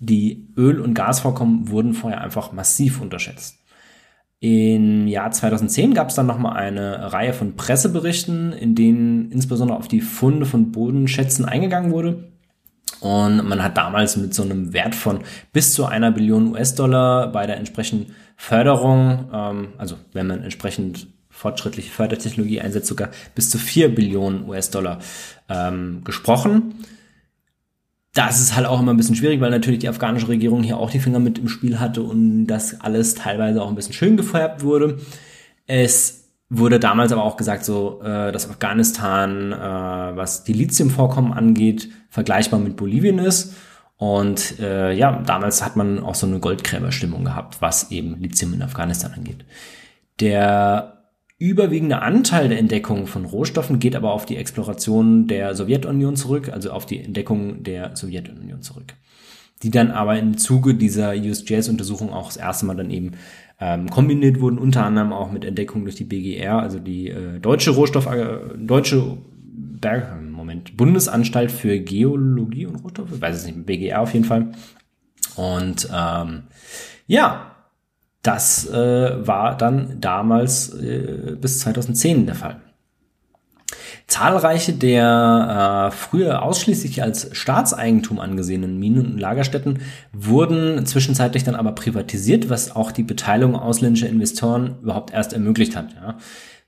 [0.00, 3.58] die Öl- und Gasvorkommen wurden vorher einfach massiv unterschätzt.
[4.40, 9.88] Im Jahr 2010 gab es dann nochmal eine Reihe von Presseberichten, in denen insbesondere auf
[9.88, 12.28] die Funde von Bodenschätzen eingegangen wurde.
[13.00, 15.20] Und man hat damals mit so einem Wert von
[15.52, 21.90] bis zu einer Billion US-Dollar bei der entsprechenden Förderung, ähm, also wenn man entsprechend fortschrittliche
[21.90, 24.98] Fördertechnologie einsetzt, sogar bis zu vier Billionen US-Dollar
[25.48, 26.74] ähm, gesprochen
[28.16, 30.90] das ist halt auch immer ein bisschen schwierig, weil natürlich die afghanische Regierung hier auch
[30.90, 34.64] die Finger mit im Spiel hatte und das alles teilweise auch ein bisschen schön gefärbt
[34.64, 34.98] wurde.
[35.66, 41.90] Es wurde damals aber auch gesagt, so äh, dass Afghanistan, äh, was die Lithiumvorkommen angeht,
[42.08, 43.54] vergleichbar mit Bolivien ist.
[43.98, 48.62] Und äh, ja, damals hat man auch so eine Goldgräberstimmung gehabt, was eben Lithium in
[48.62, 49.44] Afghanistan angeht.
[50.20, 50.95] Der
[51.38, 56.70] überwiegende Anteil der Entdeckung von Rohstoffen geht aber auf die Exploration der Sowjetunion zurück, also
[56.70, 58.94] auf die Entdeckung der Sowjetunion zurück.
[59.62, 63.12] Die dann aber im Zuge dieser USGS-Untersuchung auch das erste Mal dann eben
[63.58, 67.70] ähm, kombiniert wurden, unter anderem auch mit Entdeckung durch die BGR, also die äh, deutsche
[67.70, 69.16] Rohstoff, äh, deutsche
[69.80, 74.52] Berg, Moment, Bundesanstalt für Geologie und Rohstoffe, weiß es nicht, BGR auf jeden Fall.
[75.36, 76.44] Und ähm,
[77.06, 77.55] ja,
[78.26, 82.56] das äh, war dann damals äh, bis 2010 der Fall.
[84.08, 89.80] Zahlreiche der äh, früher ausschließlich als Staatseigentum angesehenen Minen und Lagerstätten
[90.12, 95.94] wurden zwischenzeitlich dann aber privatisiert, was auch die Beteiligung ausländischer Investoren überhaupt erst ermöglicht hat.
[95.94, 96.18] Ja.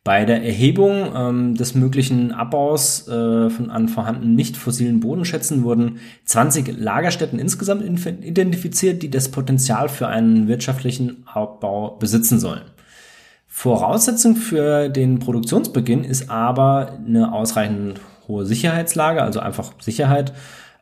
[0.09, 5.99] Bei der Erhebung ähm, des möglichen Abbaus äh, von an vorhandenen nicht fossilen Bodenschätzen wurden
[6.25, 7.85] 20 Lagerstätten insgesamt
[8.25, 12.63] identifiziert, die das Potenzial für einen wirtschaftlichen Abbau besitzen sollen.
[13.49, 20.33] Voraussetzung für den Produktionsbeginn ist aber eine ausreichend hohe Sicherheitslage, also einfach Sicherheit,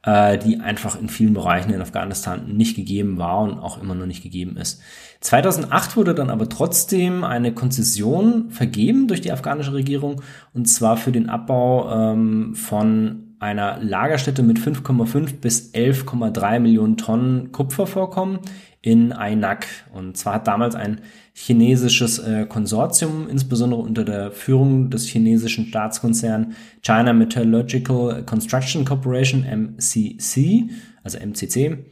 [0.06, 4.06] äh, die einfach in vielen Bereichen in Afghanistan nicht gegeben war und auch immer noch
[4.06, 4.80] nicht gegeben ist.
[5.20, 10.22] 2008 wurde dann aber trotzdem eine Konzession vergeben durch die afghanische Regierung
[10.54, 17.52] und zwar für den Abbau ähm, von einer Lagerstätte mit 5,5 bis 11,3 Millionen Tonnen
[17.52, 18.38] Kupfervorkommen
[18.80, 19.66] in Ainak.
[19.92, 21.00] Und zwar hat damals ein
[21.32, 30.70] chinesisches äh, Konsortium, insbesondere unter der Führung des chinesischen Staatskonzerns China Metallurgical Construction Corporation, MCC,
[31.02, 31.84] also MCC,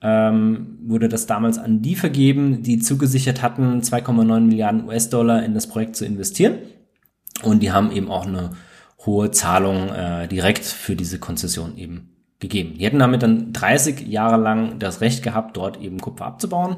[0.00, 5.66] ähm, wurde das damals an die vergeben, die zugesichert hatten, 2,9 Milliarden US-Dollar in das
[5.66, 6.58] Projekt zu investieren.
[7.42, 8.50] Und die haben eben auch eine
[9.06, 12.74] hohe Zahlung äh, direkt für diese Konzession eben gegeben.
[12.78, 16.76] Die hätten damit dann 30 Jahre lang das Recht gehabt, dort eben Kupfer abzubauen.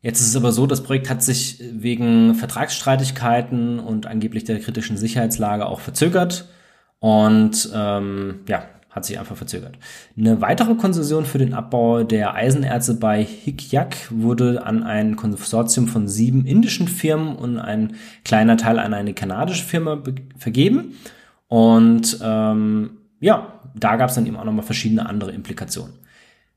[0.00, 4.96] Jetzt ist es aber so, das Projekt hat sich wegen Vertragsstreitigkeiten und angeblich der kritischen
[4.96, 6.48] Sicherheitslage auch verzögert.
[6.98, 9.78] Und ähm, ja, hat sich einfach verzögert.
[10.16, 16.08] Eine weitere Konzession für den Abbau der Eisenerze bei Hikyak wurde an ein Konsortium von
[16.08, 20.02] sieben indischen Firmen und ein kleiner Teil an eine kanadische Firma
[20.36, 20.94] vergeben.
[21.48, 25.94] Und ähm, ja, da gab es dann eben auch nochmal verschiedene andere Implikationen.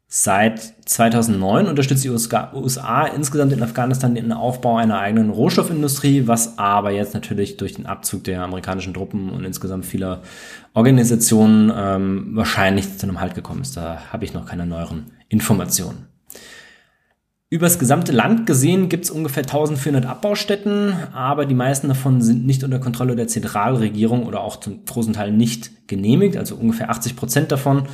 [0.07, 6.91] Seit 2009 unterstützt die USA insgesamt in Afghanistan den Aufbau einer eigenen Rohstoffindustrie, was aber
[6.91, 10.21] jetzt natürlich durch den Abzug der amerikanischen Truppen und insgesamt vieler
[10.73, 13.75] Organisationen ähm, wahrscheinlich zu einem Halt gekommen ist.
[13.77, 16.07] Da habe ich noch keine neueren Informationen.
[17.49, 22.45] Über das gesamte Land gesehen gibt es ungefähr 1400 Abbaustätten, aber die meisten davon sind
[22.45, 26.37] nicht unter Kontrolle der Zentralregierung oder auch zum großen Teil nicht genehmigt.
[26.37, 27.87] Also ungefähr 80 Prozent davon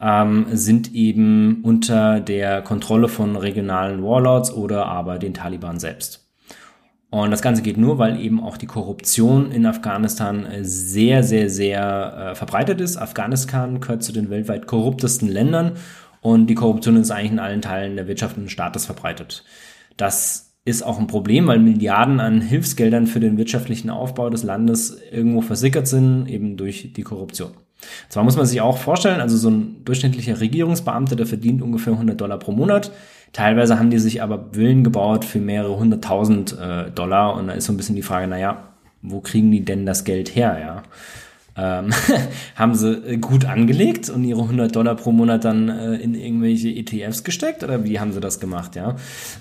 [0.00, 6.26] ähm, sind eben unter der Kontrolle von regionalen Warlords oder aber den Taliban selbst.
[7.10, 12.32] Und das Ganze geht nur, weil eben auch die Korruption in Afghanistan sehr, sehr, sehr
[12.32, 12.96] äh, verbreitet ist.
[12.96, 15.72] Afghanistan gehört zu den weltweit korruptesten Ländern
[16.20, 19.44] und die Korruption ist eigentlich in allen Teilen der Wirtschaft und des Staates verbreitet.
[19.96, 24.98] Das ist auch ein Problem, weil Milliarden an Hilfsgeldern für den wirtschaftlichen Aufbau des Landes
[25.12, 27.52] irgendwo versickert sind, eben durch die Korruption.
[28.08, 32.20] Zwar muss man sich auch vorstellen, also so ein durchschnittlicher Regierungsbeamter, der verdient ungefähr 100
[32.20, 32.92] Dollar pro Monat.
[33.32, 37.66] Teilweise haben die sich aber Villen gebaut für mehrere hunderttausend äh, Dollar und da ist
[37.66, 38.68] so ein bisschen die Frage, naja,
[39.02, 40.82] wo kriegen die denn das Geld her, ja?
[41.58, 41.90] Ähm,
[42.56, 46.68] haben sie äh, gut angelegt und ihre 100 Dollar pro Monat dann äh, in irgendwelche
[46.68, 48.96] ETFs gesteckt oder wie haben sie das gemacht, ja?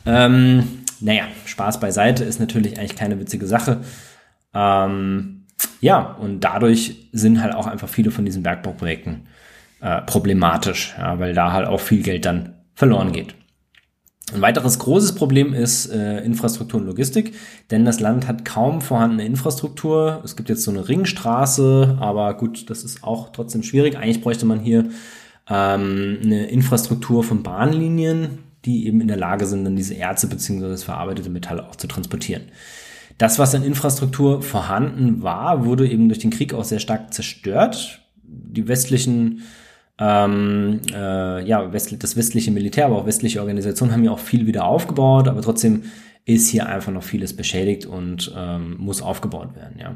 [0.06, 0.64] Ähm,
[1.02, 3.82] naja, Spaß beiseite ist natürlich eigentlich keine witzige Sache.
[4.54, 5.35] Ähm,
[5.86, 9.28] ja, und dadurch sind halt auch einfach viele von diesen Bergbauprojekten
[9.82, 13.36] äh, problematisch, ja, weil da halt auch viel Geld dann verloren geht.
[14.34, 17.36] Ein weiteres großes Problem ist äh, Infrastruktur und Logistik,
[17.70, 20.22] denn das Land hat kaum vorhandene Infrastruktur.
[20.26, 23.96] Es gibt jetzt so eine Ringstraße, aber gut, das ist auch trotzdem schwierig.
[23.96, 24.86] Eigentlich bräuchte man hier
[25.48, 30.68] ähm, eine Infrastruktur von Bahnlinien, die eben in der Lage sind, dann diese Erze bzw.
[30.68, 32.46] das verarbeitete Metall auch zu transportieren.
[33.18, 38.02] Das, was an Infrastruktur vorhanden war, wurde eben durch den Krieg auch sehr stark zerstört.
[38.24, 39.44] Die westlichen,
[40.00, 44.46] ähm, äh, ja, west das westliche Militär, aber auch westliche Organisationen haben ja auch viel
[44.48, 45.84] wieder aufgebaut, aber trotzdem
[46.26, 49.96] ist hier einfach noch vieles beschädigt und ähm, muss aufgebaut werden, ja.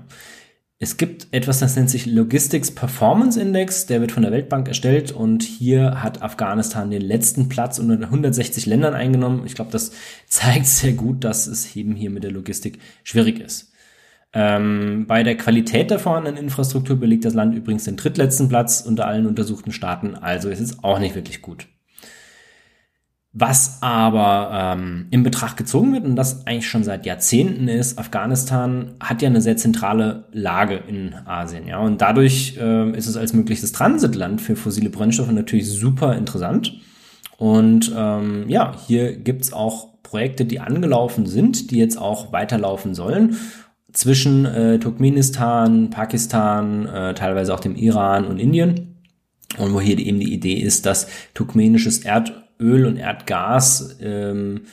[0.82, 5.12] Es gibt etwas, das nennt sich Logistics Performance Index, der wird von der Weltbank erstellt
[5.12, 9.46] und hier hat Afghanistan den letzten Platz unter 160 Ländern eingenommen.
[9.46, 9.92] Ich glaube, das
[10.28, 13.74] zeigt sehr gut, dass es eben hier mit der Logistik schwierig ist.
[14.32, 19.06] Ähm, bei der Qualität der vorhandenen Infrastruktur belegt das Land übrigens den drittletzten Platz unter
[19.06, 21.68] allen untersuchten Staaten, also ist es auch nicht wirklich gut.
[23.32, 28.96] Was aber ähm, in Betracht gezogen wird und das eigentlich schon seit Jahrzehnten ist, Afghanistan
[29.00, 33.34] hat ja eine sehr zentrale Lage in Asien, ja, und dadurch äh, ist es als
[33.34, 36.74] mögliches Transitland für fossile Brennstoffe natürlich super interessant.
[37.38, 43.38] Und ähm, ja, hier gibt's auch Projekte, die angelaufen sind, die jetzt auch weiterlaufen sollen
[43.94, 48.96] zwischen äh, Turkmenistan, Pakistan, äh, teilweise auch dem Iran und Indien.
[49.58, 54.66] Und wo hier eben die Idee ist, dass turkmenisches Erd Öl und Erdgas ähm,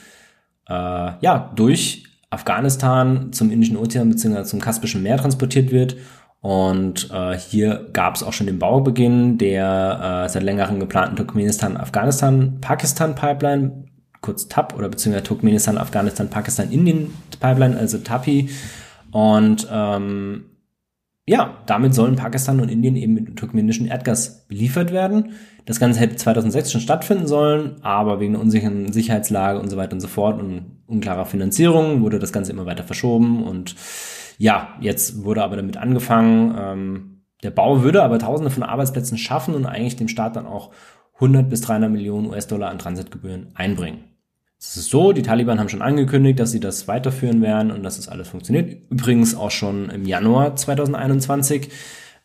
[0.67, 4.43] äh, ja, durch Afghanistan zum Indischen Ozean bzw.
[4.43, 5.95] zum Kaspischen Meer transportiert wird.
[6.41, 13.85] Und äh, hier gab es auch schon den Baubeginn der äh, seit längerem geplanten Turkmenistan-Afghanistan-Pakistan-Pipeline,
[14.21, 18.49] kurz TAP oder beziehungsweise Turkmenistan-Afghanistan-Indien-Pipeline, also TAPI.
[19.11, 20.45] Und ähm,
[21.29, 25.33] ja, damit sollen Pakistan und Indien eben mit turkmenischem Erdgas beliefert werden.
[25.65, 29.93] Das Ganze hätte 2006 schon stattfinden sollen, aber wegen der unsicheren Sicherheitslage und so weiter
[29.93, 33.75] und so fort und unklarer Finanzierung wurde das Ganze immer weiter verschoben und
[34.37, 36.55] ja, jetzt wurde aber damit angefangen.
[36.57, 40.71] Ähm, der Bau würde aber Tausende von Arbeitsplätzen schaffen und eigentlich dem Staat dann auch
[41.15, 44.16] 100 bis 300 Millionen US-Dollar an Transitgebühren einbringen.
[44.59, 47.97] Es ist so, die Taliban haben schon angekündigt, dass sie das weiterführen werden und dass
[47.97, 48.77] das alles funktioniert.
[48.89, 51.69] Übrigens auch schon im Januar 2021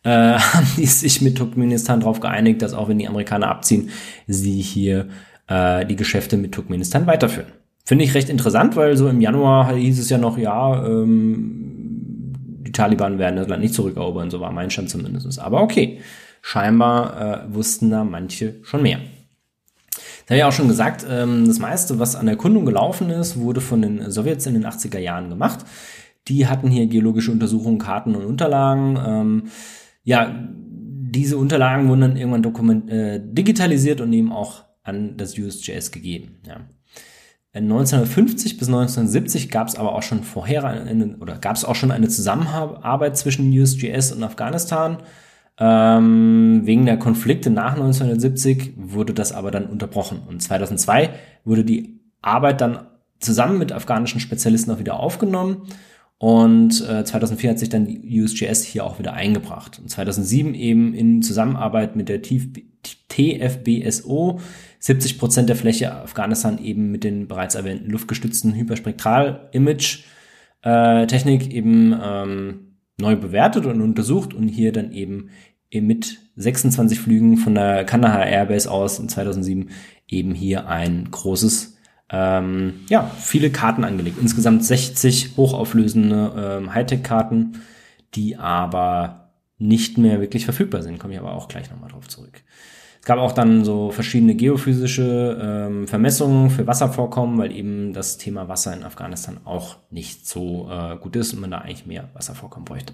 [0.03, 3.89] äh, haben die sich mit Turkmenistan darauf geeinigt, dass auch wenn die Amerikaner abziehen,
[4.27, 5.09] sie hier
[5.47, 7.51] äh, die Geschäfte mit Turkmenistan weiterführen.
[7.85, 12.33] Finde ich recht interessant, weil so im Januar hieß es ja noch, ja, ähm,
[12.65, 15.37] die Taliban werden das Land nicht zurückerobern, so war mein Stand zumindest.
[15.39, 15.99] Aber okay,
[16.41, 18.99] scheinbar äh, wussten da manche schon mehr.
[20.25, 23.61] Das habe ich auch schon gesagt, ähm, das meiste, was an Erkundung gelaufen ist, wurde
[23.61, 25.65] von den Sowjets in den 80er Jahren gemacht.
[26.27, 28.97] Die hatten hier geologische Untersuchungen, Karten und Unterlagen.
[29.05, 29.43] Ähm,
[30.03, 35.91] ja, diese Unterlagen wurden dann irgendwann dokument äh, digitalisiert und eben auch an das USGS
[35.91, 36.39] gegeben.
[36.47, 36.61] Ja.
[37.55, 41.91] 1950 bis 1970 gab es aber auch schon vorher eine, oder gab es auch schon
[41.91, 44.97] eine Zusammenarbeit zwischen USGS und Afghanistan.
[45.59, 50.21] Ähm, wegen der Konflikte nach 1970 wurde das aber dann unterbrochen.
[50.27, 51.11] Und 2002
[51.45, 52.87] wurde die Arbeit dann
[53.19, 55.67] zusammen mit afghanischen Spezialisten auch wieder aufgenommen.
[56.17, 59.79] Und äh, 2004 hat sich dann die USGS hier auch wieder eingebracht.
[59.79, 62.21] Und 2007 eben in Zusammenarbeit mit der
[63.09, 64.39] TFBSO
[64.79, 72.72] 70 Prozent der Fläche Afghanistan eben mit den bereits erwähnten luftgestützten Hyperspektral-Image-Technik äh, eben ähm,
[73.03, 75.29] neu bewertet und untersucht und hier dann eben
[75.71, 79.69] mit 26 Flügen von der Kandahar Airbase aus in 2007
[80.07, 81.77] eben hier ein großes,
[82.09, 84.17] ähm, ja, viele Karten angelegt.
[84.21, 87.61] Insgesamt 60 hochauflösende ähm, Hightech-Karten,
[88.15, 90.99] die aber nicht mehr wirklich verfügbar sind.
[90.99, 92.43] Komme ich aber auch gleich nochmal drauf zurück.
[93.03, 98.47] Es gab auch dann so verschiedene geophysische ähm, Vermessungen für Wasservorkommen, weil eben das Thema
[98.47, 102.63] Wasser in Afghanistan auch nicht so äh, gut ist und man da eigentlich mehr Wasservorkommen
[102.63, 102.93] bräuchte.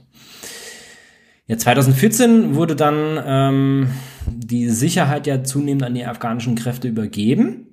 [1.46, 3.90] Ja, 2014 wurde dann ähm,
[4.26, 7.68] die Sicherheit ja zunehmend an die afghanischen Kräfte übergeben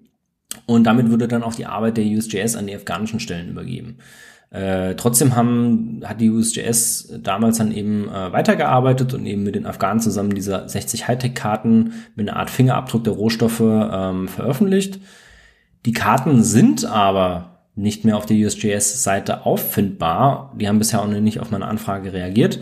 [0.67, 3.97] und damit wurde dann auch die Arbeit der USGS an die afghanischen Stellen übergeben.
[4.51, 9.67] Äh, trotzdem haben, hat die USGS damals dann eben äh, weitergearbeitet und eben mit den
[9.67, 15.01] Afghanen zusammen diese 60 Hightech-Karten mit einer Art Fingerabdruck der Rohstoffe ähm, veröffentlicht.
[15.85, 20.55] Die Karten sind aber nicht mehr auf der USGS-Seite auffindbar.
[20.59, 22.61] Die haben bisher auch noch nicht auf meine Anfrage reagiert.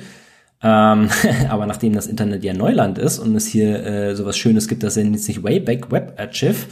[0.63, 1.09] Ähm,
[1.49, 4.97] aber nachdem das Internet ja Neuland ist und es hier äh, sowas Schönes gibt, das
[4.97, 6.67] nennt sich Wayback Web Archive,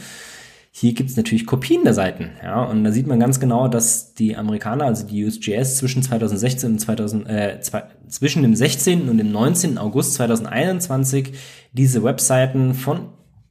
[0.75, 4.15] hier gibt es natürlich Kopien der Seiten, ja, und da sieht man ganz genau, dass
[4.15, 9.07] die Amerikaner, also die USGS, zwischen 2016 und 2000, äh, zwei, zwischen dem 16.
[9.07, 9.77] und dem 19.
[9.77, 11.33] August 2021
[11.73, 13.09] diese Webseiten von,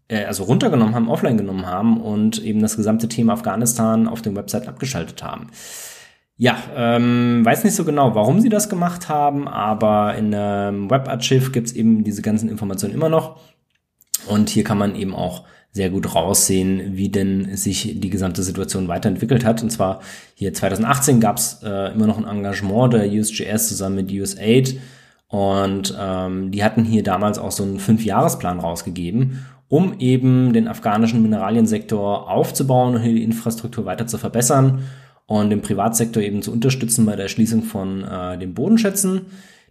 [0.09, 4.35] äh, also runtergenommen haben, offline genommen haben und eben das gesamte Thema Afghanistan auf den
[4.35, 5.47] Webseiten abgeschaltet haben.
[6.37, 11.53] Ja, ähm, weiß nicht so genau, warum sie das gemacht haben, aber in einem Webarchiv
[11.53, 13.39] gibt es eben diese ganzen Informationen immer noch.
[14.27, 18.89] Und hier kann man eben auch sehr gut raussehen, wie denn sich die gesamte Situation
[18.89, 19.63] weiterentwickelt hat.
[19.63, 20.01] Und zwar
[20.35, 24.79] hier 2018 gab es äh, immer noch ein Engagement der USGS zusammen mit USAID.
[25.29, 31.23] Und ähm, die hatten hier damals auch so einen Fünfjahresplan rausgegeben, um eben den afghanischen
[31.23, 34.81] Mineraliensektor aufzubauen und hier die Infrastruktur weiter zu verbessern
[35.25, 39.23] und den Privatsektor eben zu unterstützen bei der Erschließung von äh, den Bodenschätzen.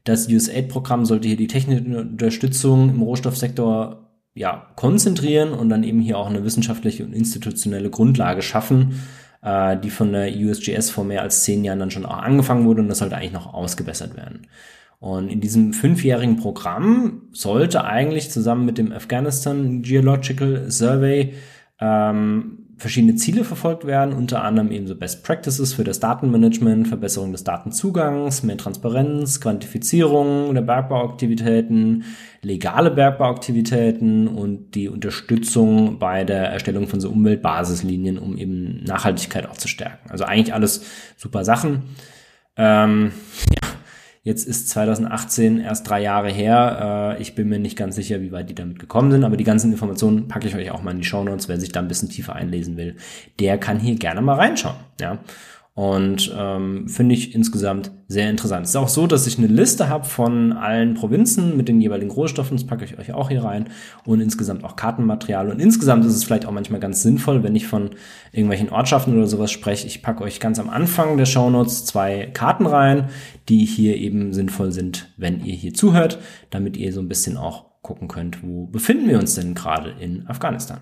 [0.04, 6.18] Das USAID-Programm sollte hier die technische Unterstützung im Rohstoffsektor ja, konzentrieren und dann eben hier
[6.18, 9.02] auch eine wissenschaftliche und institutionelle Grundlage schaffen,
[9.42, 12.82] äh, die von der USGS vor mehr als zehn Jahren dann schon auch angefangen wurde
[12.82, 14.48] und das sollte eigentlich noch ausgebessert werden.
[15.00, 21.34] Und in diesem fünfjährigen Programm sollte eigentlich zusammen mit dem Afghanistan Geological Survey
[21.80, 27.32] ähm, verschiedene Ziele verfolgt werden, unter anderem eben so Best Practices für das Datenmanagement, Verbesserung
[27.32, 32.06] des Datenzugangs, mehr Transparenz, Quantifizierung der Bergbauaktivitäten,
[32.42, 39.58] legale Bergbauaktivitäten und die Unterstützung bei der Erstellung von so Umweltbasislinien, um eben Nachhaltigkeit auch
[39.58, 40.10] zu stärken.
[40.10, 40.84] Also eigentlich alles
[41.18, 41.84] super Sachen.
[42.58, 43.12] Ähm,
[44.24, 47.16] Jetzt ist 2018 erst drei Jahre her.
[47.18, 49.44] Äh, ich bin mir nicht ganz sicher, wie weit die damit gekommen sind, aber die
[49.44, 51.50] ganzen Informationen packe ich euch auch mal in die Show Notes.
[51.50, 52.98] Wer sich da ein bisschen tiefer einlesen will,
[53.40, 54.76] der kann hier gerne mal reinschauen.
[55.00, 55.18] Ja.
[55.82, 58.66] Und ähm, finde ich insgesamt sehr interessant.
[58.66, 62.12] Es ist auch so, dass ich eine Liste habe von allen Provinzen mit den jeweiligen
[62.12, 62.56] Rohstoffen.
[62.56, 63.68] Das packe ich euch auch hier rein.
[64.06, 65.50] Und insgesamt auch Kartenmaterial.
[65.50, 67.90] Und insgesamt ist es vielleicht auch manchmal ganz sinnvoll, wenn ich von
[68.32, 69.88] irgendwelchen Ortschaften oder sowas spreche.
[69.88, 73.10] Ich packe euch ganz am Anfang der Shownotes zwei Karten rein,
[73.50, 76.20] die hier eben sinnvoll sind, wenn ihr hier zuhört,
[76.52, 80.28] damit ihr so ein bisschen auch gucken könnt, wo befinden wir uns denn gerade in
[80.28, 80.82] Afghanistan.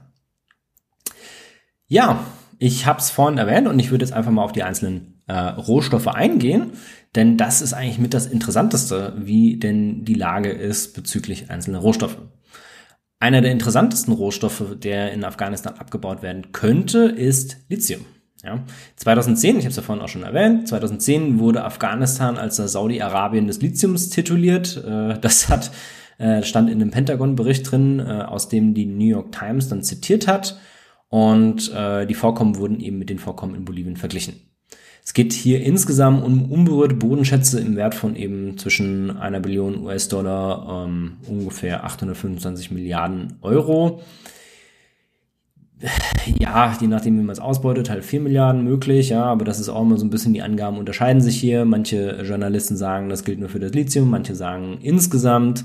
[1.87, 2.19] Ja,
[2.59, 5.33] ich habe es vorhin erwähnt und ich würde jetzt einfach mal auf die einzelnen äh,
[5.33, 6.73] Rohstoffe eingehen,
[7.15, 12.17] denn das ist eigentlich mit das Interessanteste, wie denn die Lage ist bezüglich einzelner Rohstoffe.
[13.19, 18.05] Einer der interessantesten Rohstoffe, der in Afghanistan abgebaut werden könnte, ist Lithium.
[18.43, 18.63] Ja,
[18.95, 23.47] 2010, ich habe es ja vorhin auch schon erwähnt, 2010 wurde Afghanistan als das Saudi-Arabien
[23.47, 24.81] des Lithiums tituliert.
[24.85, 25.71] Äh, das hat
[26.19, 30.27] äh, stand in einem Pentagon-Bericht drin, äh, aus dem die New York Times dann zitiert
[30.27, 30.59] hat.
[31.09, 34.49] Und äh, die Vorkommen wurden eben mit den Vorkommen in Bolivien verglichen.
[35.03, 40.85] Es geht hier insgesamt um unberührte Bodenschätze im Wert von eben zwischen einer Billion US-Dollar,
[40.85, 44.01] ähm, ungefähr 825 Milliarden Euro.
[46.37, 49.69] Ja, je nachdem, wie man es ausbeutet, halt 4 Milliarden möglich, ja, aber das ist
[49.69, 51.65] auch immer so ein bisschen, die Angaben unterscheiden sich hier.
[51.65, 55.63] Manche Journalisten sagen, das gilt nur für das Lithium, manche sagen insgesamt.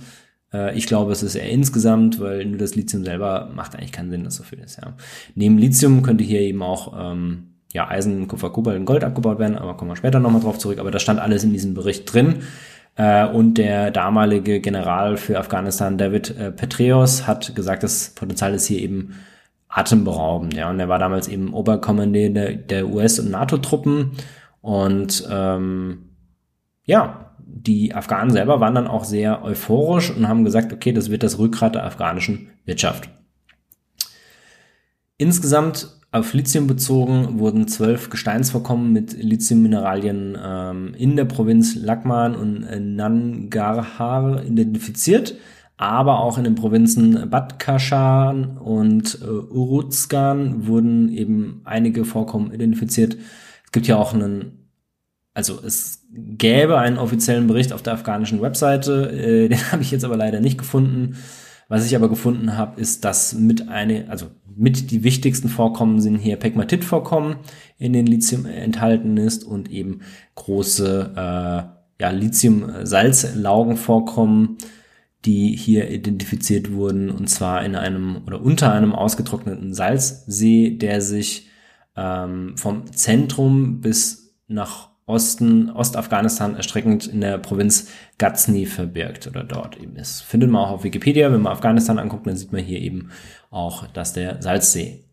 [0.55, 4.11] Äh, ich glaube, es ist eher insgesamt, weil nur das Lithium selber macht eigentlich keinen
[4.11, 4.79] Sinn, dass so viel ist.
[4.81, 4.95] Ja.
[5.35, 9.59] Neben Lithium könnte hier eben auch ähm, ja, Eisen, Kupfer, Kobalt und Gold abgebaut werden,
[9.59, 10.79] aber kommen wir später nochmal drauf zurück.
[10.79, 12.37] Aber das stand alles in diesem Bericht drin.
[12.95, 18.67] Äh, und der damalige General für Afghanistan, David äh, Petreus, hat gesagt, das Potenzial ist
[18.67, 19.15] hier eben
[19.69, 20.55] atemberaubend.
[20.55, 20.71] Ja.
[20.71, 24.13] Und er war damals eben Oberkommandeur der, der US- und NATO-Truppen.
[24.61, 26.11] Und ähm,
[26.85, 27.24] ja,
[27.57, 31.39] die Afghanen selber waren dann auch sehr euphorisch und haben gesagt, okay, das wird das
[31.39, 33.09] Rückgrat der afghanischen Wirtschaft.
[35.17, 42.97] Insgesamt auf Lithium bezogen wurden zwölf Gesteinsvorkommen mit Lithiummineralien ähm, in der Provinz Lakman und
[42.97, 45.37] Nangarhar identifiziert,
[45.77, 53.17] aber auch in den Provinzen Badkashan und äh, Uruzgan wurden eben einige Vorkommen identifiziert.
[53.65, 54.65] Es gibt ja auch einen
[55.35, 60.05] also es gäbe einen offiziellen Bericht auf der afghanischen Webseite, äh, den habe ich jetzt
[60.05, 61.17] aber leider nicht gefunden.
[61.69, 66.19] Was ich aber gefunden habe, ist, dass mit eine, also mit die wichtigsten Vorkommen sind
[66.19, 67.37] hier Pegmatit-Vorkommen
[67.79, 70.01] in den Lithium enthalten ist und eben
[70.35, 71.63] große äh,
[72.01, 74.59] ja, Lithium-Salzlaugenvorkommen,
[75.25, 81.49] die hier identifiziert wurden, und zwar in einem oder unter einem ausgetrockneten Salzsee, der sich
[81.97, 89.77] ähm, vom Zentrum bis nach Osten, Ostafghanistan erstreckend in der Provinz Ghazni verbirgt oder dort
[89.77, 90.23] eben ist.
[90.23, 91.31] Findet man auch auf Wikipedia.
[91.31, 93.11] Wenn man Afghanistan anguckt, dann sieht man hier eben
[93.51, 95.05] auch, dass der Salzsee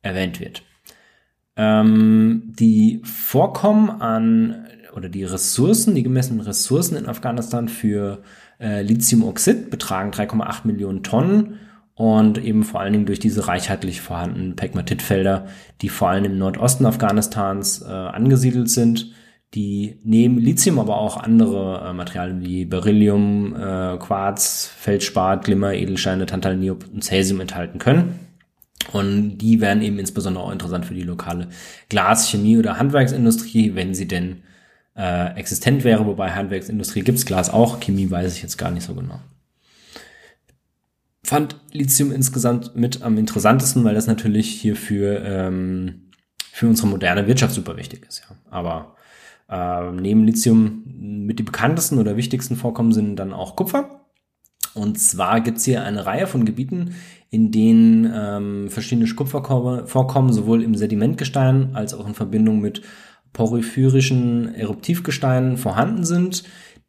[0.00, 0.62] erwähnt wird.
[1.56, 8.22] Ähm, die Vorkommen an oder die Ressourcen, die gemessenen Ressourcen in Afghanistan für
[8.58, 11.58] äh, Lithiumoxid betragen 3,8 Millionen Tonnen
[11.94, 15.48] und eben vor allen Dingen durch diese reichhaltig vorhandenen Pegmatitfelder,
[15.82, 19.12] die vor allem im Nordosten Afghanistans äh, angesiedelt sind
[19.54, 26.26] die neben Lithium aber auch andere äh, Materialien wie Beryllium, äh, Quarz, Feldspat, Glimmer, Edelsteine,
[26.26, 28.18] Tantal, Niob und Cäsium enthalten können.
[28.92, 31.48] Und die wären eben insbesondere auch interessant für die lokale
[31.88, 34.42] Glas-, Chemie- oder Handwerksindustrie, wenn sie denn
[34.96, 36.06] äh, existent wäre.
[36.06, 39.20] Wobei Handwerksindustrie gibt's Glas auch, Chemie weiß ich jetzt gar nicht so genau.
[41.24, 46.10] Fand Lithium insgesamt mit am interessantesten, weil das natürlich hier für, ähm,
[46.52, 48.22] für unsere moderne Wirtschaft super wichtig ist.
[48.28, 48.36] Ja.
[48.50, 48.96] Aber
[49.48, 54.04] äh, neben Lithium mit die bekanntesten oder wichtigsten Vorkommen sind dann auch Kupfer.
[54.74, 56.94] Und zwar gibt's hier eine Reihe von Gebieten,
[57.30, 62.82] in denen ähm, verschiedene Kupfervorkommen sowohl im Sedimentgestein als auch in Verbindung mit
[63.32, 66.44] porphyrischen Eruptivgesteinen vorhanden sind.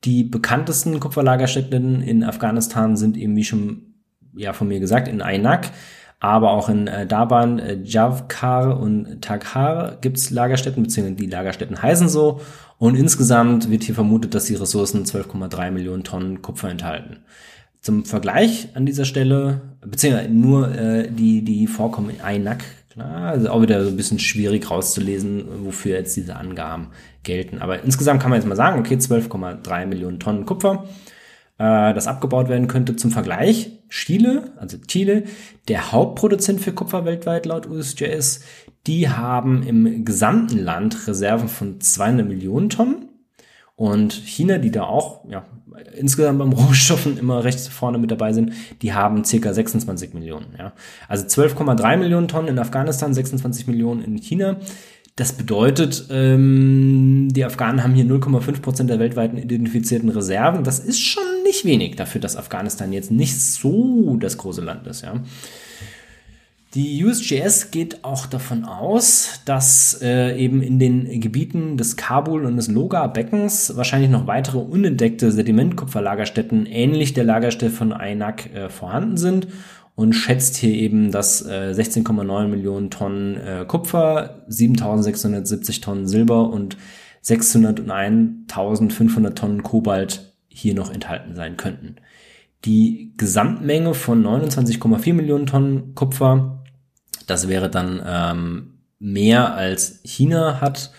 [0.06, 3.96] Die bekanntesten Kupferlagerstätten in Afghanistan sind eben, wie schon
[4.36, 5.72] ja, von mir gesagt, in Ainak,
[6.20, 12.10] aber auch in äh, Daban, äh, Javkar und Taghar gibt's Lagerstätten, beziehungsweise die Lagerstätten heißen
[12.10, 12.42] so.
[12.78, 17.18] Und insgesamt wird hier vermutet, dass die Ressourcen 12,3 Millionen Tonnen Kupfer enthalten.
[17.82, 22.64] Zum Vergleich an dieser Stelle, beziehungsweise nur äh, die, die Vorkommen in Ainak,
[22.96, 26.90] Na, also auch wieder so ein bisschen schwierig rauszulesen, wofür jetzt diese Angaben
[27.24, 27.60] gelten.
[27.60, 30.84] Aber insgesamt kann man jetzt mal sagen, okay, 12,3 Millionen Tonnen Kupfer,
[31.58, 32.98] äh, das abgebaut werden könnte.
[32.98, 35.24] Zum Vergleich, Chile, also Chile,
[35.68, 38.42] der Hauptproduzent für Kupfer weltweit laut USGS,
[38.88, 43.10] die haben im gesamten Land Reserven von 200 Millionen Tonnen.
[43.76, 45.46] Und China, die da auch ja,
[45.96, 50.48] insgesamt beim Rohstoffen immer recht vorne mit dabei sind, die haben circa 26 Millionen.
[50.58, 50.74] Ja.
[51.08, 54.58] Also 12,3 Millionen Tonnen in Afghanistan, 26 Millionen in China.
[55.16, 60.64] Das bedeutet, ähm, die Afghanen haben hier 0,5 Prozent der weltweiten identifizierten Reserven.
[60.64, 65.02] Das ist schon nicht wenig dafür, dass Afghanistan jetzt nicht so das große Land ist.
[65.02, 65.22] Ja.
[66.76, 72.58] Die USGS geht auch davon aus, dass äh, eben in den Gebieten des Kabul und
[72.58, 79.48] des Loga-Beckens wahrscheinlich noch weitere unentdeckte Sedimentkupferlagerstätten ähnlich der Lagerstätte von Ainak äh, vorhanden sind
[80.00, 86.78] und schätzt hier eben, dass äh, 16,9 Millionen Tonnen äh, Kupfer, 7670 Tonnen Silber und
[87.24, 91.98] 601.500 Tonnen Kobalt hier noch enthalten sein könnten.
[92.66, 96.60] Die Gesamtmenge von 29,4 Millionen Tonnen Kupfer
[97.30, 100.92] das wäre dann ähm, mehr als China hat.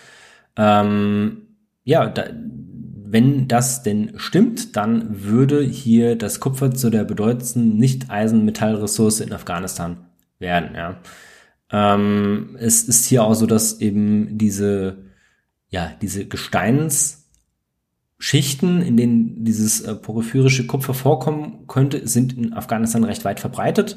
[0.56, 1.48] Ähm,
[1.84, 2.24] ja, da,
[3.12, 10.06] wenn das denn stimmt, dann würde hier das Kupfer zu der bedeutendsten Nicht-Eisen-Metallressource in Afghanistan
[10.38, 10.70] werden.
[10.74, 11.00] Ja.
[11.72, 14.98] Ähm, es ist hier auch so, dass eben diese,
[15.68, 23.24] ja, diese Gesteinsschichten, in denen dieses äh, porphyrische Kupfer vorkommen könnte, sind in Afghanistan recht
[23.24, 23.96] weit verbreitet.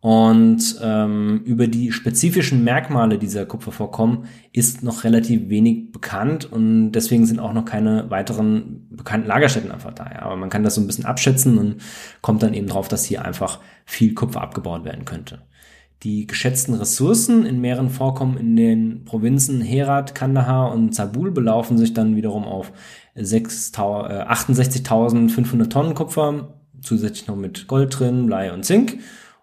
[0.00, 7.26] Und ähm, über die spezifischen Merkmale dieser Kupfervorkommen ist noch relativ wenig bekannt und deswegen
[7.26, 10.10] sind auch noch keine weiteren bekannten Lagerstätten einfach da.
[10.10, 10.22] Ja.
[10.22, 11.82] Aber man kann das so ein bisschen abschätzen und
[12.22, 15.42] kommt dann eben drauf, dass hier einfach viel Kupfer abgebaut werden könnte.
[16.02, 21.92] Die geschätzten Ressourcen in mehreren Vorkommen in den Provinzen Herat, Kandahar und Zabul belaufen sich
[21.92, 22.72] dann wiederum auf
[23.18, 28.96] 68.500 äh, Tonnen Kupfer, zusätzlich noch mit Gold drin, Blei und Zink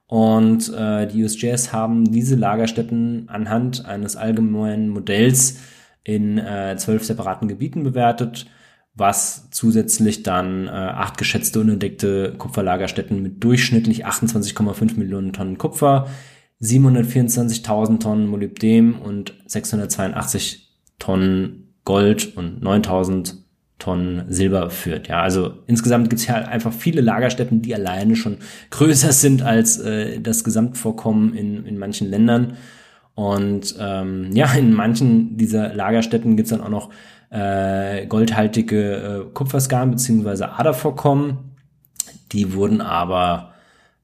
[0.08, 5.60] und äh, die USGS haben diese Lagerstätten anhand eines allgemeinen Modells
[6.04, 8.48] in äh, zwölf separaten Gebieten bewertet,
[8.96, 16.08] was zusätzlich dann äh, acht geschätzte unentdeckte Kupferlagerstätten mit durchschnittlich 28,5 Millionen Tonnen Kupfer,
[16.62, 23.47] 724.000 Tonnen Molybdän und 682 Tonnen Gold und 9000
[23.80, 25.08] Tonnen Silber führt.
[25.08, 28.38] Ja, also insgesamt gibt es ja einfach viele Lagerstätten, die alleine schon
[28.72, 32.58] größer sind als äh, das Gesamtvorkommen in, in manchen Ländern.
[33.14, 36.90] Und ähm, ja, in manchen dieser Lagerstätten gibt es dann auch noch
[37.30, 41.56] äh, goldhaltige äh, Kupferskarn beziehungsweise Adervorkommen.
[42.32, 43.54] Die wurden aber,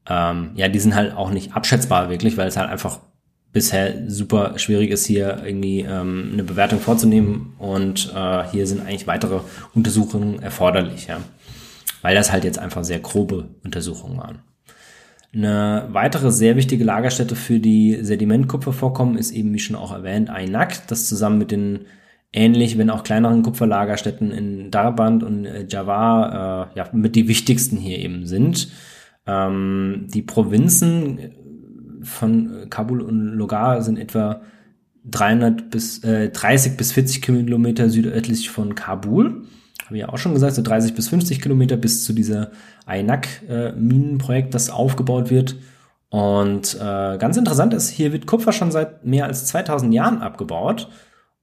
[0.07, 2.99] ähm, ja, die sind halt auch nicht abschätzbar wirklich, weil es halt einfach
[3.53, 7.53] bisher super schwierig ist, hier irgendwie ähm, eine Bewertung vorzunehmen.
[7.59, 9.39] Und äh, hier sind eigentlich weitere
[9.73, 11.19] Untersuchungen erforderlich, ja.
[12.01, 14.39] Weil das halt jetzt einfach sehr grobe Untersuchungen waren.
[15.33, 20.87] Eine weitere sehr wichtige Lagerstätte für die Sedimentkupfervorkommen ist eben, wie schon auch erwähnt, Ainak,
[20.87, 21.85] das zusammen mit den
[22.33, 27.77] ähnlich, wenn auch kleineren Kupferlagerstätten in Darband und äh, Java äh, ja, mit die wichtigsten
[27.77, 28.69] hier eben sind.
[29.25, 31.19] Ähm, die Provinzen
[32.03, 34.41] von Kabul und Logar sind etwa
[35.05, 39.45] 300 bis äh, 30 bis 40 Kilometer südöstlich von Kabul.
[39.85, 42.51] Habe ich ja auch schon gesagt, so 30 bis 50 Kilometer bis zu dieser
[42.85, 45.57] Ainak-Minenprojekt, äh, das aufgebaut wird.
[46.09, 50.87] Und äh, ganz interessant ist, hier wird Kupfer schon seit mehr als 2000 Jahren abgebaut.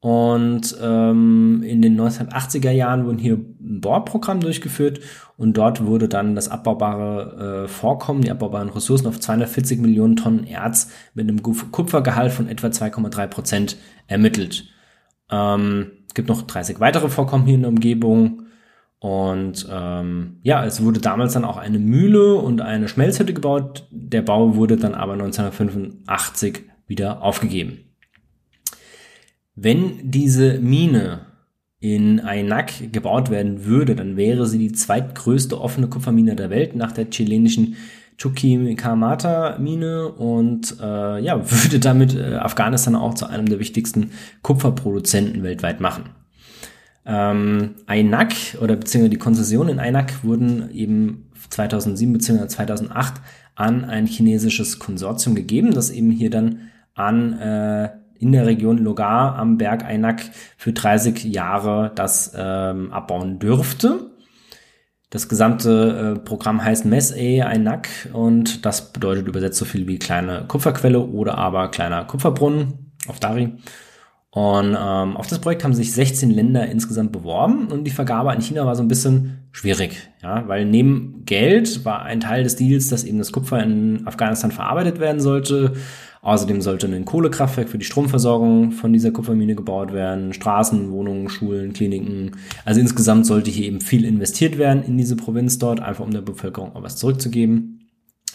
[0.01, 5.01] Und ähm, in den 1980er Jahren wurden hier ein Bohrprogramm durchgeführt
[5.37, 10.45] und dort wurde dann das abbaubare äh, Vorkommen, die abbaubaren Ressourcen auf 240 Millionen Tonnen
[10.45, 13.77] Erz mit einem Kupfergehalt von etwa 2,3 Prozent
[14.07, 14.69] ermittelt.
[15.31, 18.47] Ähm, gibt noch 30 weitere Vorkommen hier in der Umgebung.
[19.01, 23.87] Und ähm, ja, es wurde damals dann auch eine Mühle und eine Schmelzhütte gebaut.
[23.91, 27.90] Der Bau wurde dann aber 1985 wieder aufgegeben.
[29.55, 31.27] Wenn diese Mine
[31.81, 36.93] in Ainak gebaut werden würde, dann wäre sie die zweitgrößte offene Kupfermine der Welt nach
[36.93, 37.77] der chilenischen
[38.19, 44.11] Chuquicamata-Mine und äh, ja, würde damit äh, Afghanistan auch zu einem der wichtigsten
[44.43, 46.11] Kupferproduzenten weltweit machen.
[47.07, 53.15] Ähm, Ainak oder beziehungsweise die Konzessionen in Ainak wurden eben 2007 beziehungsweise 2008
[53.55, 57.89] an ein chinesisches Konsortium gegeben, das eben hier dann an äh,
[58.21, 60.23] in der Region Logar am Berg Einak
[60.57, 64.11] für 30 Jahre das ähm, abbauen dürfte.
[65.11, 70.45] Das gesamte äh, Programm heißt MES-A, Einak und das bedeutet übersetzt so viel wie kleine
[70.47, 73.55] Kupferquelle oder aber kleiner Kupferbrunnen auf Dari.
[74.33, 78.41] Und ähm, auf das Projekt haben sich 16 Länder insgesamt beworben und die Vergabe an
[78.41, 82.89] China war so ein bisschen schwierig, ja, weil neben Geld war ein Teil des Deals,
[82.89, 85.73] dass eben das Kupfer in Afghanistan verarbeitet werden sollte.
[86.23, 91.73] Außerdem sollte ein Kohlekraftwerk für die Stromversorgung von dieser Kupfermine gebaut werden, Straßen, Wohnungen, Schulen,
[91.73, 92.33] Kliniken.
[92.67, 96.21] Also insgesamt sollte hier eben viel investiert werden in diese Provinz dort, einfach um der
[96.21, 97.89] Bevölkerung auch was zurückzugeben.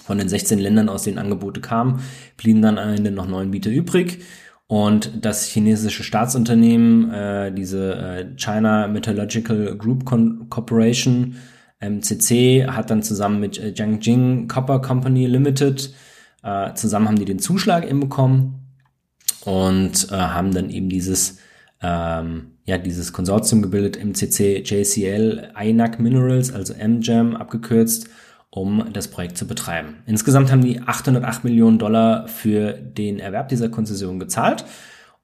[0.04, 2.02] Von den 16 Ländern, aus denen Angebote kamen,
[2.38, 4.20] blieben dann am Ende noch neun Bieter übrig.
[4.68, 11.36] Und das chinesische Staatsunternehmen, äh, diese äh, China Metallurgical Group Con Corporation,
[11.80, 15.94] MCC, hat dann zusammen mit äh, Jiangjing Copper Company Limited,
[16.46, 18.68] äh, zusammen haben die den Zuschlag eben bekommen
[19.46, 21.40] und äh, haben dann eben dieses,
[21.82, 28.10] ähm, ja, dieses Konsortium gebildet, MCC JCL INAC Minerals, also MJAM abgekürzt,
[28.52, 29.98] um das Projekt zu betreiben.
[30.06, 34.66] Insgesamt haben die 808 Millionen Dollar für den Erwerb dieser Konzession gezahlt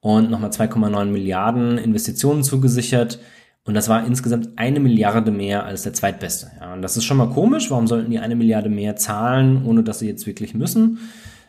[0.00, 3.20] und nochmal 2,9 Milliarden Investitionen zugesichert.
[3.64, 6.50] Und das war insgesamt eine Milliarde mehr als der zweitbeste.
[6.60, 7.70] Ja, und das ist schon mal komisch.
[7.70, 10.98] Warum sollten die eine Milliarde mehr zahlen, ohne dass sie jetzt wirklich müssen?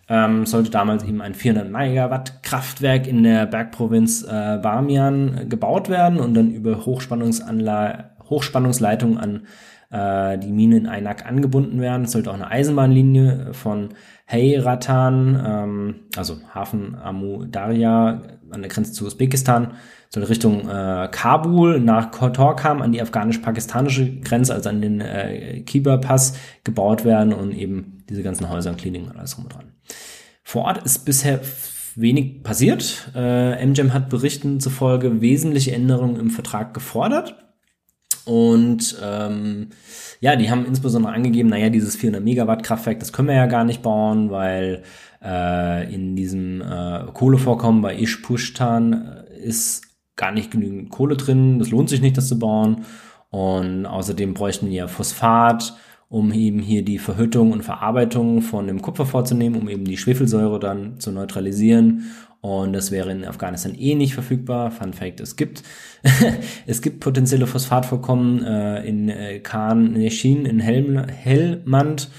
[0.09, 6.19] Ähm, sollte damals eben ein 400 Megawatt Kraftwerk in der Bergprovinz äh, Bamian gebaut werden
[6.19, 9.47] und dann über Hochspannungsleitungen an
[9.89, 12.03] äh, die Mine in Ainak angebunden werden.
[12.03, 13.89] Es sollte auch eine Eisenbahnlinie von
[14.25, 19.71] Heyratan, ähm, also Hafen Amu Darya an der Grenze zu Usbekistan,
[20.13, 26.37] soll Richtung äh, Kabul nach Torkam an die afghanisch-pakistanische Grenze, also an den äh, Khyber-Pass
[26.63, 29.71] gebaut werden und eben diese ganzen Häuser und Kliniken und alles rum und dran.
[30.43, 31.39] Vor Ort ist bisher
[31.95, 33.11] wenig passiert.
[33.15, 37.35] Äh, MGM hat Berichten zufolge wesentliche Änderungen im Vertrag gefordert.
[38.25, 39.69] Und ähm,
[40.19, 43.63] ja, die haben insbesondere angegeben, naja, dieses 400 Megawatt Kraftwerk, das können wir ja gar
[43.63, 44.83] nicht bauen, weil
[45.23, 51.59] äh, in diesem äh, Kohlevorkommen bei Ishpushtan äh, ist gar nicht genügend Kohle drin.
[51.59, 52.85] Das lohnt sich nicht, das zu bauen.
[53.29, 55.73] Und außerdem bräuchten wir Phosphat,
[56.07, 60.59] um eben hier die Verhüttung und Verarbeitung von dem Kupfer vorzunehmen, um eben die Schwefelsäure
[60.59, 62.11] dann zu neutralisieren.
[62.41, 64.69] Und das wäre in Afghanistan eh nicht verfügbar.
[64.69, 65.63] Fun Fact, es gibt,
[66.67, 72.09] es gibt potenzielle Phosphatvorkommen äh, in äh, Khan Neshin, in Helm, Helmand.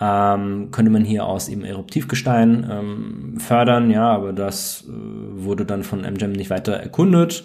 [0.00, 5.82] Ähm, könnte man hier aus eben Eruptivgestein ähm, fördern, ja, aber das äh, wurde dann
[5.82, 7.44] von MGEM nicht weiter erkundet.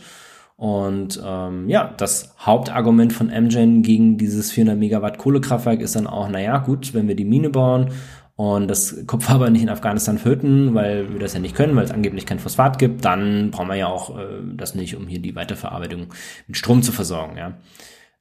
[0.58, 6.30] Und ähm, ja, das Hauptargument von MGen gegen dieses 400 Megawatt Kohlekraftwerk ist dann auch,
[6.30, 7.89] naja, gut, wenn wir die Mine bauen
[8.38, 11.84] und das Kupfer aber nicht in Afghanistan föten, weil wir das ja nicht können, weil
[11.84, 14.24] es angeblich kein Phosphat gibt, dann brauchen wir ja auch äh,
[14.56, 16.08] das nicht, um hier die Weiterverarbeitung
[16.47, 17.53] mit Strom zu versorgen, ja.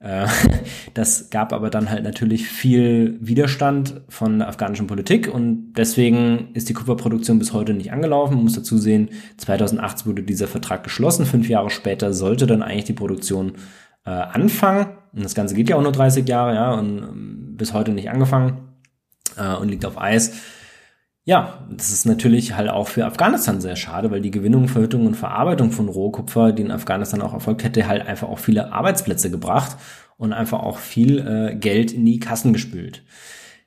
[0.04, 0.26] Äh,
[0.94, 6.68] das gab aber dann halt natürlich viel Widerstand von der afghanischen Politik und deswegen ist
[6.68, 8.34] die Kupferproduktion bis heute nicht angelaufen.
[8.34, 12.84] Man muss dazu sehen, 2008 wurde dieser Vertrag geschlossen, fünf Jahre später sollte dann eigentlich
[12.84, 13.52] die Produktion
[14.04, 14.88] äh, anfangen.
[15.14, 18.10] Und das Ganze geht ja auch nur 30 Jahre, ja, und ähm, bis heute nicht
[18.10, 18.58] angefangen
[19.36, 20.34] äh, und liegt auf Eis.
[21.26, 25.14] Ja, das ist natürlich halt auch für Afghanistan sehr schade, weil die Gewinnung, Verhüttung und
[25.14, 29.76] Verarbeitung von Rohkupfer, die in Afghanistan auch erfolgt hätte, halt einfach auch viele Arbeitsplätze gebracht
[30.18, 33.04] und einfach auch viel äh, Geld in die Kassen gespült.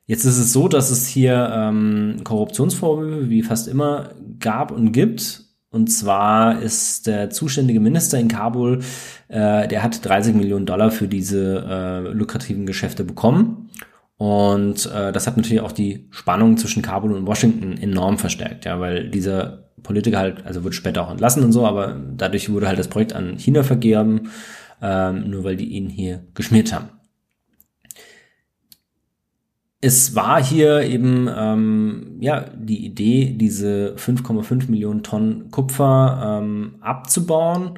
[0.05, 5.43] Jetzt ist es so, dass es hier ähm, Korruptionsvorwürfe wie fast immer gab und gibt.
[5.69, 8.79] Und zwar ist der zuständige Minister in Kabul,
[9.27, 13.66] äh, der hat 30 Millionen Dollar für diese äh, lukrativen Geschäfte bekommen.
[14.17, 18.79] Und äh, das hat natürlich auch die Spannung zwischen Kabul und Washington enorm verstärkt, ja,
[18.79, 22.79] weil dieser Politiker halt, also wurde später auch entlassen und so, aber dadurch wurde halt
[22.79, 24.31] das Projekt an China vergeben,
[24.81, 26.89] ähm, nur weil die ihn hier geschmiert haben.
[29.79, 37.77] Es war hier eben ähm, ja die Idee, diese 5,5 Millionen Tonnen Kupfer ähm, abzubauen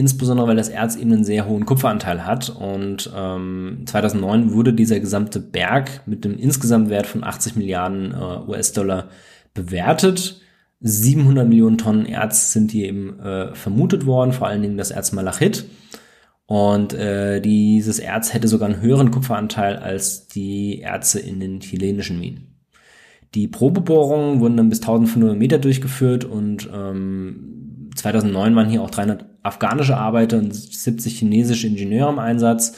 [0.00, 2.48] insbesondere weil das Erz eben einen sehr hohen Kupferanteil hat.
[2.48, 9.10] Und ähm, 2009 wurde dieser gesamte Berg mit einem Insgesamtwert von 80 Milliarden äh, US-Dollar
[9.52, 10.40] bewertet.
[10.80, 15.12] 700 Millionen Tonnen Erz sind hier eben äh, vermutet worden, vor allen Dingen das Erz
[15.12, 15.66] Malachit.
[16.46, 22.18] Und äh, dieses Erz hätte sogar einen höheren Kupferanteil als die Erze in den chilenischen
[22.18, 22.56] Minen.
[23.34, 29.29] Die Probebohrungen wurden dann bis 1500 Meter durchgeführt und ähm, 2009 waren hier auch 300
[29.42, 32.76] afghanische Arbeiter und 70 chinesische Ingenieure im Einsatz.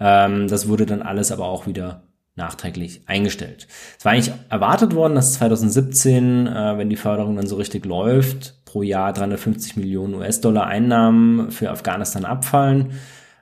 [0.00, 2.02] Ähm, das wurde dann alles aber auch wieder
[2.38, 3.66] nachträglich eingestellt.
[3.98, 8.64] Es war eigentlich erwartet worden, dass 2017, äh, wenn die Förderung dann so richtig läuft,
[8.64, 12.92] pro Jahr 350 Millionen US-Dollar Einnahmen für Afghanistan abfallen.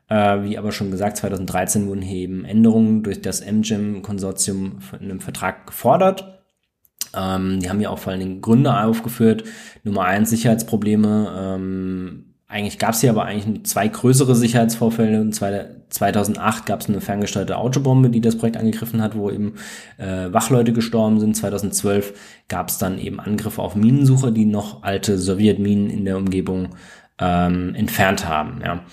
[0.08, 5.20] Äh, wie aber schon gesagt, 2013 wurden hier eben Änderungen durch das MGEM-Konsortium in einem
[5.20, 6.42] Vertrag gefordert.
[7.14, 9.44] Ähm, die haben ja auch vor allen Dingen Gründe aufgeführt.
[9.82, 11.56] Nummer eins Sicherheitsprobleme.
[11.56, 15.20] Ähm, eigentlich gab es hier aber eigentlich zwei größere Sicherheitsvorfälle.
[15.20, 19.54] Und 2008 gab es eine ferngesteuerte Autobombe, die das Projekt angegriffen hat, wo eben
[19.98, 21.36] äh, Wachleute gestorben sind.
[21.36, 22.14] 2012
[22.48, 26.68] gab es dann eben Angriffe auf Minensucher, die noch alte Sowjetminen in der Umgebung
[27.18, 28.60] ähm, entfernt haben.
[28.64, 28.84] Ja.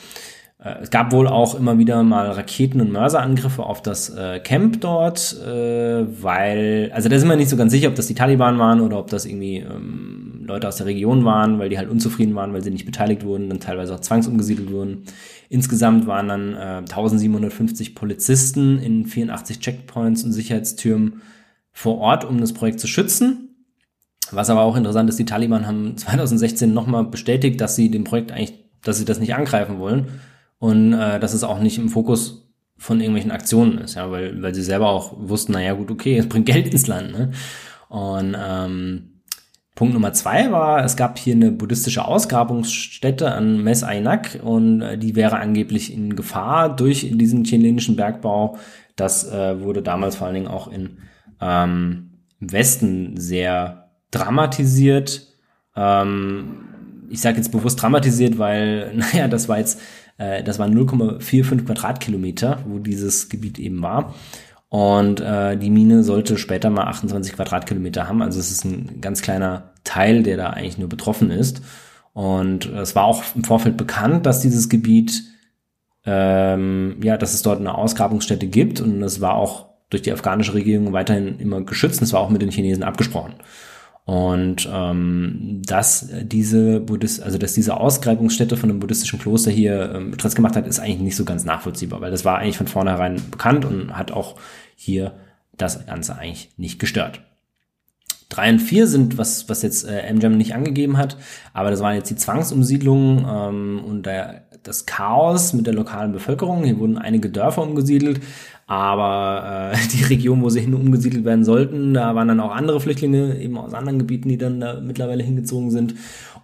[0.64, 4.82] Äh, es gab wohl auch immer wieder mal Raketen- und Mörserangriffe auf das äh, Camp
[4.82, 8.58] dort, äh, weil, also da sind wir nicht so ganz sicher, ob das die Taliban
[8.58, 12.36] waren oder ob das irgendwie ähm, Leute aus der Region waren, weil die halt unzufrieden
[12.36, 15.04] waren, weil sie nicht beteiligt wurden, dann teilweise auch zwangsumgesiedelt wurden.
[15.50, 21.22] Insgesamt waren dann äh, 1750 Polizisten in 84 Checkpoints und Sicherheitstürmen
[21.72, 23.50] vor Ort, um das Projekt zu schützen.
[24.32, 28.32] Was aber auch interessant ist, die Taliban haben 2016 nochmal bestätigt, dass sie dem Projekt
[28.32, 28.54] eigentlich,
[28.84, 30.08] dass sie das nicht angreifen wollen
[30.60, 32.44] und äh, dass es auch nicht im Fokus
[32.78, 36.28] von irgendwelchen Aktionen ist, ja, weil, weil sie selber auch wussten, naja gut, okay, es
[36.28, 37.32] bringt Geld ins Land, ne?
[37.88, 39.13] Und ähm,
[39.76, 44.98] Punkt Nummer zwei war, es gab hier eine buddhistische Ausgrabungsstätte an Mes Ainak und äh,
[44.98, 48.58] die wäre angeblich in Gefahr durch diesen chilenischen Bergbau.
[48.96, 51.00] Das äh, wurde damals vor allen Dingen auch in,
[51.42, 55.28] ähm, im Westen sehr dramatisiert.
[55.76, 56.70] Ähm,
[57.10, 59.82] ich sage jetzt bewusst dramatisiert, weil, naja, das war jetzt
[60.18, 64.14] äh, das waren 0,45 Quadratkilometer, wo dieses Gebiet eben war.
[64.74, 68.24] Und äh, die Mine sollte später mal 28 Quadratkilometer haben.
[68.24, 71.62] Also es ist ein ganz kleiner Teil, der da eigentlich nur betroffen ist.
[72.14, 75.26] Und es war auch im Vorfeld bekannt, dass dieses Gebiet,
[76.08, 78.82] ähm, ja, dass es dort eine Ausgrabungsstätte gibt.
[78.82, 82.02] Und es war auch durch die afghanische Regierung weiterhin immer geschützt.
[82.02, 83.36] Es war auch mit den Chinesen abgesprochen.
[84.06, 90.10] Und ähm, dass diese Buddhist, also dass diese Ausgrabungsstätte von einem buddhistischen Kloster hier ähm,
[90.12, 93.22] Betritt gemacht hat, ist eigentlich nicht so ganz nachvollziehbar, weil das war eigentlich von vornherein
[93.30, 94.36] bekannt und hat auch
[94.84, 95.14] hier
[95.58, 97.22] das Ganze eigentlich nicht gestört.
[98.30, 101.18] Drei und vier sind, was, was jetzt äh, MGM nicht angegeben hat,
[101.54, 106.64] aber das waren jetzt die Zwangsumsiedlungen ähm, und der, das Chaos mit der lokalen Bevölkerung.
[106.64, 108.22] Hier wurden einige Dörfer umgesiedelt,
[108.66, 112.80] aber äh, die Region, wo sie hin umgesiedelt werden sollten, da waren dann auch andere
[112.80, 115.96] Flüchtlinge eben aus anderen Gebieten, die dann da mittlerweile hingezogen sind.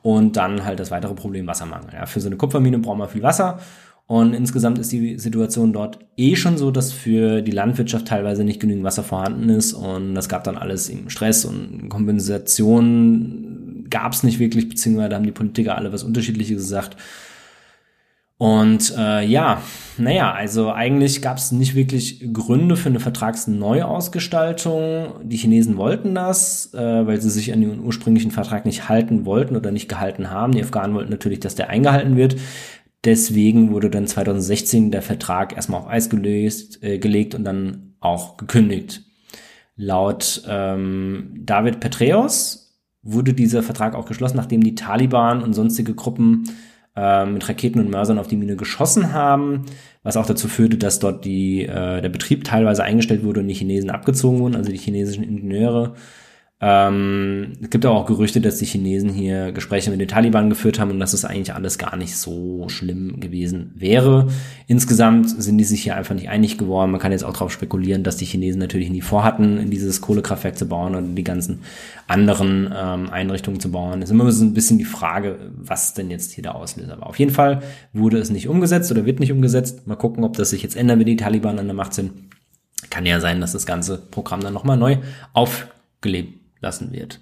[0.01, 1.93] Und dann halt das weitere Problem Wassermangel.
[1.93, 3.59] Ja, für so eine Kupfermine braucht man viel Wasser.
[4.09, 8.59] Und insgesamt ist die Situation dort eh schon so, dass für die Landwirtschaft teilweise nicht
[8.59, 9.73] genügend Wasser vorhanden ist.
[9.73, 15.25] Und das gab dann alles eben Stress und Kompensation gab es nicht wirklich, beziehungsweise haben
[15.25, 16.97] die Politiker alle was Unterschiedliches gesagt.
[18.39, 19.61] Und äh, ja,
[19.97, 25.15] naja, also eigentlich gab es nicht wirklich Gründe für eine Vertragsneuausgestaltung.
[25.23, 29.57] Die Chinesen wollten das, äh, weil sie sich an den ursprünglichen Vertrag nicht halten wollten
[29.57, 30.53] oder nicht gehalten haben.
[30.53, 32.37] Die Afghanen wollten natürlich, dass der eingehalten wird.
[33.05, 38.37] Deswegen wurde dann 2016 der Vertrag erstmal auf Eis gelöst, äh, gelegt und dann auch
[38.37, 39.03] gekündigt.
[39.75, 46.43] Laut ähm, David Petreus wurde dieser Vertrag auch geschlossen, nachdem die Taliban und sonstige Gruppen
[46.97, 49.65] äh, mit Raketen und Mörsern auf die Mine geschossen haben,
[50.03, 53.53] was auch dazu führte, dass dort die, äh, der Betrieb teilweise eingestellt wurde und die
[53.53, 55.93] Chinesen abgezogen wurden, also die chinesischen Ingenieure
[56.61, 60.91] ähm, es gibt auch Gerüchte, dass die Chinesen hier Gespräche mit den Taliban geführt haben
[60.91, 64.27] und dass es eigentlich alles gar nicht so schlimm gewesen wäre.
[64.67, 66.91] Insgesamt sind die sich hier einfach nicht einig geworden.
[66.91, 70.67] Man kann jetzt auch darauf spekulieren, dass die Chinesen natürlich nie vorhatten, dieses Kohlekraftwerk zu
[70.67, 71.61] bauen und die ganzen
[72.07, 74.01] anderen ähm, Einrichtungen zu bauen.
[74.01, 77.07] Es ist immer so ein bisschen die Frage, was denn jetzt hier der Auslöser war.
[77.07, 77.61] Auf jeden Fall
[77.93, 79.87] wurde es nicht umgesetzt oder wird nicht umgesetzt.
[79.87, 82.11] Mal gucken, ob das sich jetzt ändert, wenn die Taliban an der Macht sind.
[82.89, 84.97] Kann ja sein, dass das ganze Programm dann nochmal neu
[85.31, 87.19] aufgelebt lassen wird.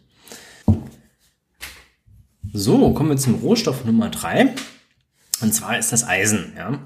[2.54, 4.54] So, kommen wir zum Rohstoff Nummer drei.
[5.42, 6.54] Und zwar ist das Eisen.
[6.58, 6.80] Ja.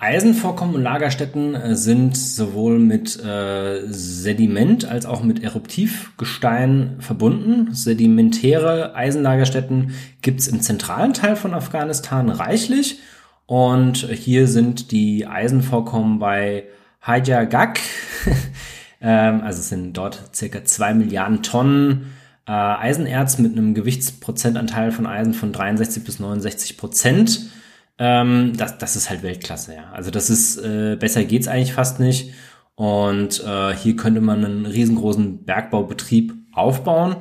[0.00, 7.74] Eisenvorkommen und Lagerstätten äh, sind sowohl mit äh, Sediment als auch mit Eruptivgestein verbunden.
[7.74, 13.00] Sedimentäre Eisenlagerstätten gibt's im zentralen Teil von Afghanistan reichlich.
[13.46, 16.66] Und hier sind die Eisenvorkommen bei
[17.02, 17.80] Hajargak
[19.00, 22.12] Ähm, also es sind dort circa zwei Milliarden Tonnen
[22.46, 27.50] äh, Eisenerz mit einem Gewichtsprozentanteil von Eisen von 63 bis 69 Prozent.
[27.98, 29.90] Ähm, das, das ist halt Weltklasse, ja.
[29.92, 32.32] Also das ist, äh, besser geht's eigentlich fast nicht.
[32.74, 37.16] Und äh, hier könnte man einen riesengroßen Bergbaubetrieb aufbauen.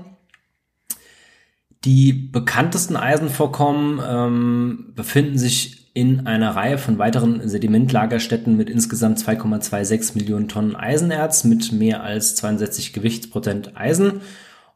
[1.84, 10.16] Die bekanntesten Eisenvorkommen ähm, befinden sich in einer Reihe von weiteren Sedimentlagerstätten mit insgesamt 2,26
[10.16, 14.22] Millionen Tonnen Eisenerz mit mehr als 62 Gewichtsprozent Eisen.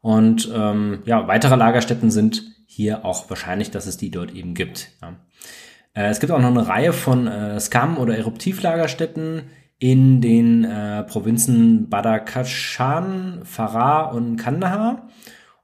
[0.00, 4.88] Und ähm, ja, weitere Lagerstätten sind hier auch wahrscheinlich, dass es die dort eben gibt.
[5.00, 5.14] Ja.
[5.94, 9.42] Äh, es gibt auch noch eine Reihe von äh, Scam- oder Eruptivlagerstätten
[9.78, 15.06] in den äh, Provinzen Badakhshan, Farah und Kandahar.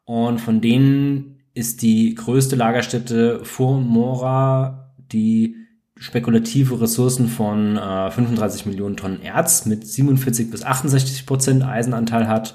[0.05, 4.78] Und von denen ist die größte Lagerstätte Furmora,
[5.13, 5.57] die
[5.97, 12.55] spekulative Ressourcen von äh, 35 Millionen Tonnen Erz mit 47 bis 68 Prozent Eisenanteil hat.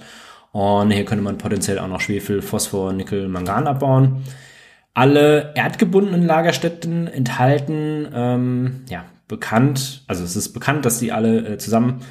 [0.51, 4.23] Und hier könnte man potenziell auch noch Schwefel, Phosphor, Nickel, Mangan abbauen.
[4.93, 11.57] Alle erdgebundenen Lagerstätten enthalten, ähm, ja, bekannt, also es ist bekannt, dass die alle äh,
[11.57, 12.01] zusammen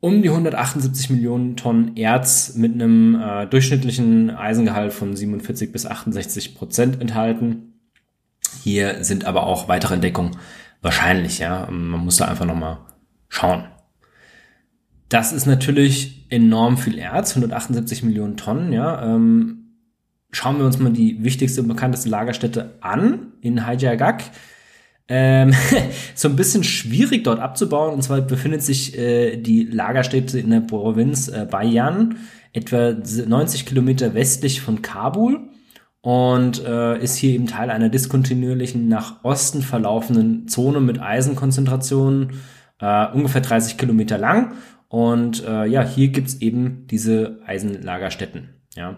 [0.00, 6.54] um die 178 Millionen Tonnen Erz mit einem äh, durchschnittlichen Eisengehalt von 47 bis 68
[6.54, 7.67] Prozent enthalten.
[8.62, 10.36] Hier sind aber auch weitere Entdeckungen
[10.82, 11.66] wahrscheinlich, ja.
[11.70, 12.78] Man muss da einfach nochmal
[13.28, 13.64] schauen.
[15.08, 19.02] Das ist natürlich enorm viel Erz, 178 Millionen Tonnen, ja.
[19.02, 19.58] Ähm,
[20.30, 24.24] schauen wir uns mal die wichtigste und bekannteste Lagerstätte an in Haijagak.
[25.08, 25.54] Ähm,
[26.14, 27.94] so ein bisschen schwierig dort abzubauen.
[27.94, 32.18] Und zwar befindet sich äh, die Lagerstätte in der Provinz äh, Bayan,
[32.52, 35.48] etwa 90 Kilometer westlich von Kabul
[36.08, 42.40] und äh, ist hier eben Teil einer diskontinuierlichen nach Osten verlaufenden Zone mit Eisenkonzentrationen,
[42.80, 44.54] äh, ungefähr 30 Kilometer lang.
[44.88, 48.54] Und äh, ja, hier gibt's eben diese Eisenlagerstätten.
[48.74, 48.96] Ja.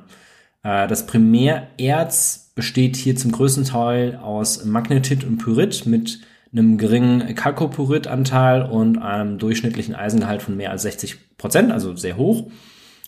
[0.62, 6.20] Äh, das Primärerz besteht hier zum größten Teil aus Magnetit und Pyrit mit
[6.53, 12.49] einem geringen Kalkopyritanteil und einem durchschnittlichen Eisengehalt von mehr als 60 Prozent, also sehr hoch.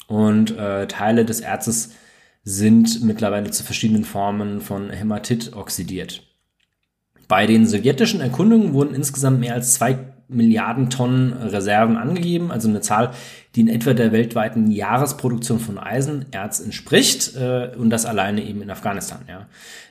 [0.08, 1.92] Und äh, Teile des Erzes
[2.44, 6.22] sind mittlerweile zu verschiedenen Formen von Hämatit oxidiert.
[7.28, 9.98] Bei den sowjetischen Erkundungen wurden insgesamt mehr als zwei
[10.28, 13.10] Milliarden Tonnen Reserven angegeben, also eine Zahl,
[13.54, 18.70] die in etwa der weltweiten Jahresproduktion von Eisenerz entspricht äh, und das alleine eben in
[18.70, 19.20] Afghanistan.
[19.28, 19.46] Ja.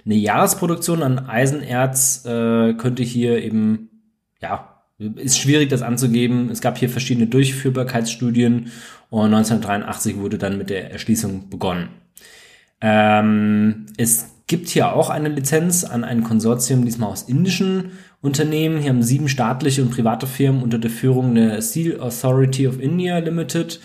[0.05, 3.89] Eine Jahresproduktion an Eisenerz äh, könnte hier eben,
[4.41, 6.49] ja, ist schwierig das anzugeben.
[6.49, 8.71] Es gab hier verschiedene Durchführbarkeitsstudien
[9.09, 11.89] und 1983 wurde dann mit der Erschließung begonnen.
[12.81, 17.91] Ähm, es gibt hier auch eine Lizenz an ein Konsortium, diesmal aus indischen
[18.21, 18.79] Unternehmen.
[18.79, 23.17] Hier haben sieben staatliche und private Firmen unter der Führung der Steel Authority of India
[23.19, 23.79] Limited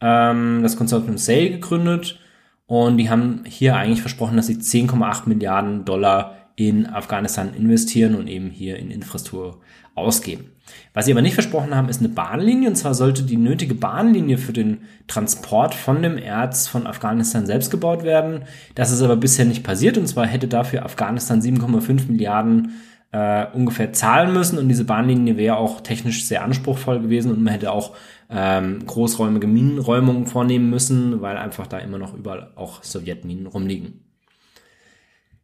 [0.00, 2.18] ähm, das Konsortium SAIL gegründet.
[2.66, 8.28] Und die haben hier eigentlich versprochen, dass sie 10,8 Milliarden Dollar in Afghanistan investieren und
[8.28, 9.60] eben hier in Infrastruktur
[9.94, 10.52] ausgeben.
[10.92, 12.68] Was sie aber nicht versprochen haben, ist eine Bahnlinie.
[12.68, 17.70] Und zwar sollte die nötige Bahnlinie für den Transport von dem Erz von Afghanistan selbst
[17.70, 18.42] gebaut werden.
[18.74, 19.98] Das ist aber bisher nicht passiert.
[19.98, 22.80] Und zwar hätte dafür Afghanistan 7,5 Milliarden
[23.12, 24.58] äh, ungefähr zahlen müssen.
[24.58, 27.30] Und diese Bahnlinie wäre auch technisch sehr anspruchsvoll gewesen.
[27.32, 27.96] Und man hätte auch
[28.28, 34.09] ähm, großräumige Minenräumungen vornehmen müssen, weil einfach da immer noch überall auch Sowjetminen rumliegen.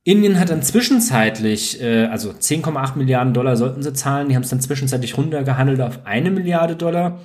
[0.07, 4.51] Indien hat dann zwischenzeitlich, äh, also 10,8 Milliarden Dollar sollten sie zahlen, die haben es
[4.51, 7.19] dann zwischenzeitlich runtergehandelt auf eine Milliarde Dollar.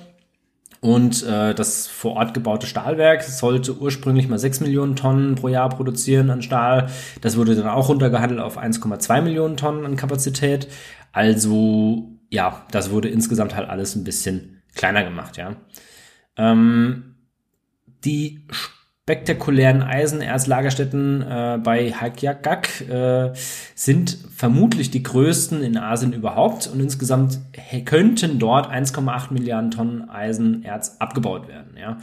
[0.80, 5.68] Und äh, das vor Ort gebaute Stahlwerk sollte ursprünglich mal 6 Millionen Tonnen pro Jahr
[5.68, 6.88] produzieren an Stahl.
[7.20, 10.66] Das wurde dann auch runtergehandelt auf 1,2 Millionen Tonnen an Kapazität.
[11.12, 15.54] Also ja, das wurde insgesamt halt alles ein bisschen kleiner gemacht, ja.
[16.36, 17.14] Ähm,
[18.04, 18.48] die
[19.04, 23.32] spektakulären Eisenerzlagerstätten äh, bei Hakyagak äh,
[23.74, 27.40] sind vermutlich die größten in Asien überhaupt und insgesamt
[27.84, 31.76] könnten dort 1,8 Milliarden Tonnen Eisenerz abgebaut werden.
[31.76, 31.98] Ja.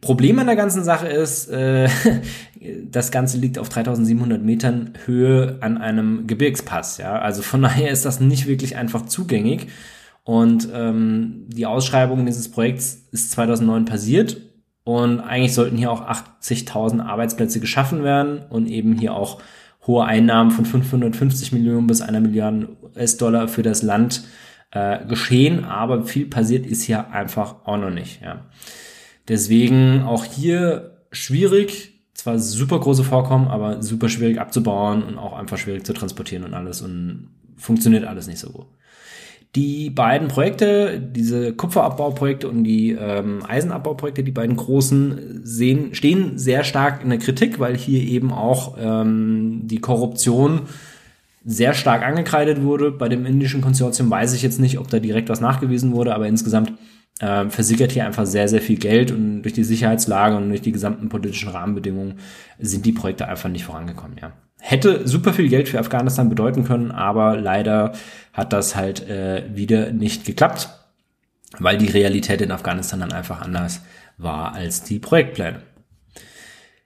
[0.00, 1.88] Problem an der ganzen Sache ist, äh,
[2.90, 6.98] das Ganze liegt auf 3700 Metern Höhe an einem Gebirgspass.
[6.98, 7.20] Ja.
[7.20, 9.68] Also von daher ist das nicht wirklich einfach zugängig.
[10.24, 14.49] Und ähm, die Ausschreibung dieses Projekts ist 2009 passiert
[14.84, 19.40] und eigentlich sollten hier auch 80.000 Arbeitsplätze geschaffen werden und eben hier auch
[19.86, 24.24] hohe Einnahmen von 550 Millionen bis einer Milliarde US-Dollar für das Land
[24.72, 25.64] äh, geschehen.
[25.64, 28.22] Aber viel passiert ist hier einfach auch noch nicht.
[28.22, 28.46] Ja.
[29.28, 35.58] Deswegen auch hier schwierig, zwar super große Vorkommen, aber super schwierig abzubauen und auch einfach
[35.58, 38.66] schwierig zu transportieren und alles und funktioniert alles nicht so gut.
[39.56, 46.62] Die beiden Projekte, diese Kupferabbauprojekte und die ähm, Eisenabbauprojekte, die beiden großen, sehen, stehen sehr
[46.62, 50.62] stark in der Kritik, weil hier eben auch ähm, die Korruption
[51.44, 52.92] sehr stark angekreidet wurde.
[52.92, 56.28] Bei dem indischen Konsortium weiß ich jetzt nicht, ob da direkt was nachgewiesen wurde, aber
[56.28, 56.72] insgesamt
[57.20, 60.72] äh, versickert hier einfach sehr, sehr viel Geld und durch die Sicherheitslage und durch die
[60.72, 62.18] gesamten politischen Rahmenbedingungen
[62.58, 64.32] sind die Projekte einfach nicht vorangekommen, ja.
[64.62, 67.92] Hätte super viel Geld für Afghanistan bedeuten können, aber leider
[68.34, 70.68] hat das halt äh, wieder nicht geklappt,
[71.58, 73.80] weil die Realität in Afghanistan dann einfach anders
[74.18, 75.62] war als die Projektpläne.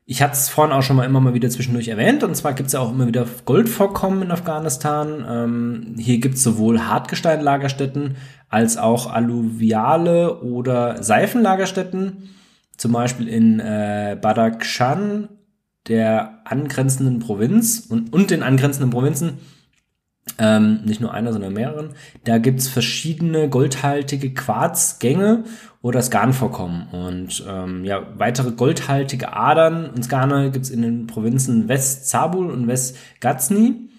[0.06, 2.66] Ich hatte es vorhin auch schon mal immer mal wieder zwischendurch erwähnt, und zwar gibt
[2.66, 5.24] es ja auch immer wieder Goldvorkommen in Afghanistan.
[5.26, 8.16] Ähm, hier gibt es sowohl Hartgesteinlagerstätten
[8.51, 12.35] als auch alluviale oder Seifenlagerstätten,
[12.76, 15.31] zum Beispiel in äh, Badakhshan,
[15.89, 19.39] der angrenzenden Provinz und, und den angrenzenden Provinzen
[20.38, 21.90] ähm, nicht nur einer, sondern mehreren.
[22.24, 25.44] Da gibt's verschiedene goldhaltige Quarzgänge
[25.82, 26.88] oder Skarnvorkommen.
[26.88, 32.66] Und ähm, ja, weitere goldhaltige Adern und Skane gibt's in den Provinzen West Zabul und
[32.66, 33.90] West Ghazni.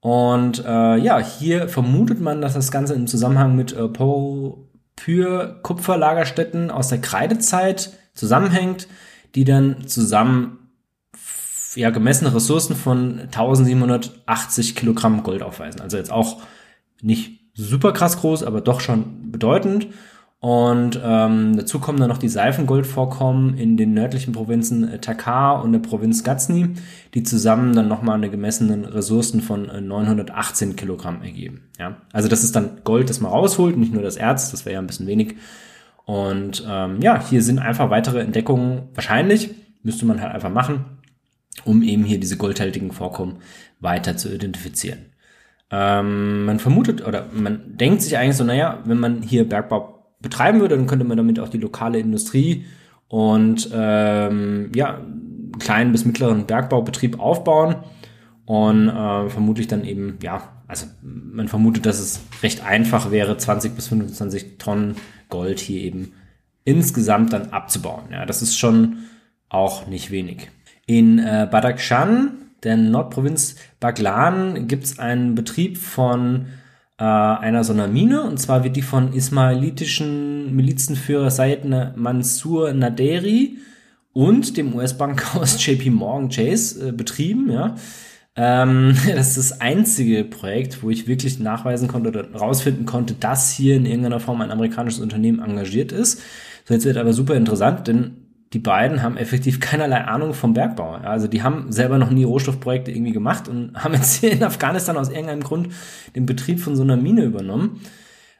[0.00, 6.88] Und äh, ja, hier vermutet man, dass das Ganze im Zusammenhang mit äh, Porphyr-Kupferlagerstätten aus
[6.88, 8.88] der Kreidezeit zusammenhängt,
[9.34, 10.59] die dann zusammen
[11.74, 15.80] ja, gemessene Ressourcen von 1780 Kilogramm Gold aufweisen.
[15.80, 16.38] Also jetzt auch
[17.02, 19.88] nicht super krass groß, aber doch schon bedeutend.
[20.40, 25.72] Und ähm, dazu kommen dann noch die Seifengoldvorkommen in den nördlichen Provinzen äh, Takar und
[25.72, 26.70] der Provinz Ghazni,
[27.12, 31.68] die zusammen dann nochmal eine gemessenen Ressourcen von äh, 918 Kilogramm ergeben.
[31.78, 31.98] Ja?
[32.10, 34.78] Also das ist dann Gold, das man rausholt, nicht nur das Erz, das wäre ja
[34.78, 35.36] ein bisschen wenig.
[36.06, 39.50] Und ähm, ja, hier sind einfach weitere Entdeckungen wahrscheinlich,
[39.82, 40.86] müsste man halt einfach machen
[41.64, 43.38] um eben hier diese goldhaltigen Vorkommen
[43.80, 45.06] weiter zu identifizieren.
[45.70, 50.60] Ähm, man vermutet oder man denkt sich eigentlich so, naja, wenn man hier Bergbau betreiben
[50.60, 52.66] würde, dann könnte man damit auch die lokale Industrie
[53.08, 55.00] und ähm, ja,
[55.58, 57.76] kleinen bis mittleren Bergbaubetrieb aufbauen
[58.44, 63.74] und äh, vermutlich dann eben, ja, also man vermutet, dass es recht einfach wäre, 20
[63.74, 64.96] bis 25 Tonnen
[65.28, 66.12] Gold hier eben
[66.64, 68.04] insgesamt dann abzubauen.
[68.12, 68.98] Ja, das ist schon
[69.48, 70.48] auch nicht wenig.
[70.90, 72.32] In äh, Badakhshan,
[72.64, 76.46] der Nordprovinz Baglan, gibt es einen Betrieb von
[76.98, 78.24] äh, einer so einer Mine.
[78.24, 81.64] Und zwar wird die von ismailitischen Milizenführer Said
[81.94, 83.58] Mansur Naderi
[84.14, 87.52] und dem US-Bankhaus JP Morgan Chase äh, betrieben.
[87.52, 87.76] Ja.
[88.34, 93.52] Ähm, das ist das einzige Projekt, wo ich wirklich nachweisen konnte oder rausfinden konnte, dass
[93.52, 96.20] hier in irgendeiner Form ein amerikanisches Unternehmen engagiert ist.
[96.64, 100.94] So, jetzt wird aber super interessant, denn die beiden haben effektiv keinerlei Ahnung vom Bergbau.
[100.94, 104.96] Also die haben selber noch nie Rohstoffprojekte irgendwie gemacht und haben jetzt hier in Afghanistan
[104.96, 105.68] aus irgendeinem Grund
[106.16, 107.80] den Betrieb von so einer Mine übernommen.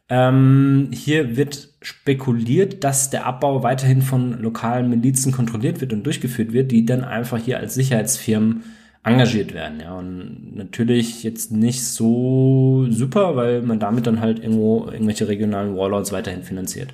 [0.09, 6.53] Ähm, hier wird spekuliert, dass der Abbau weiterhin von lokalen Milizen kontrolliert wird und durchgeführt
[6.53, 8.65] wird, die dann einfach hier als Sicherheitsfirmen
[9.05, 9.81] engagiert werden.
[9.81, 15.77] Ja, und natürlich jetzt nicht so super, weil man damit dann halt irgendwo irgendwelche regionalen
[15.77, 16.93] Warlords weiterhin finanziert.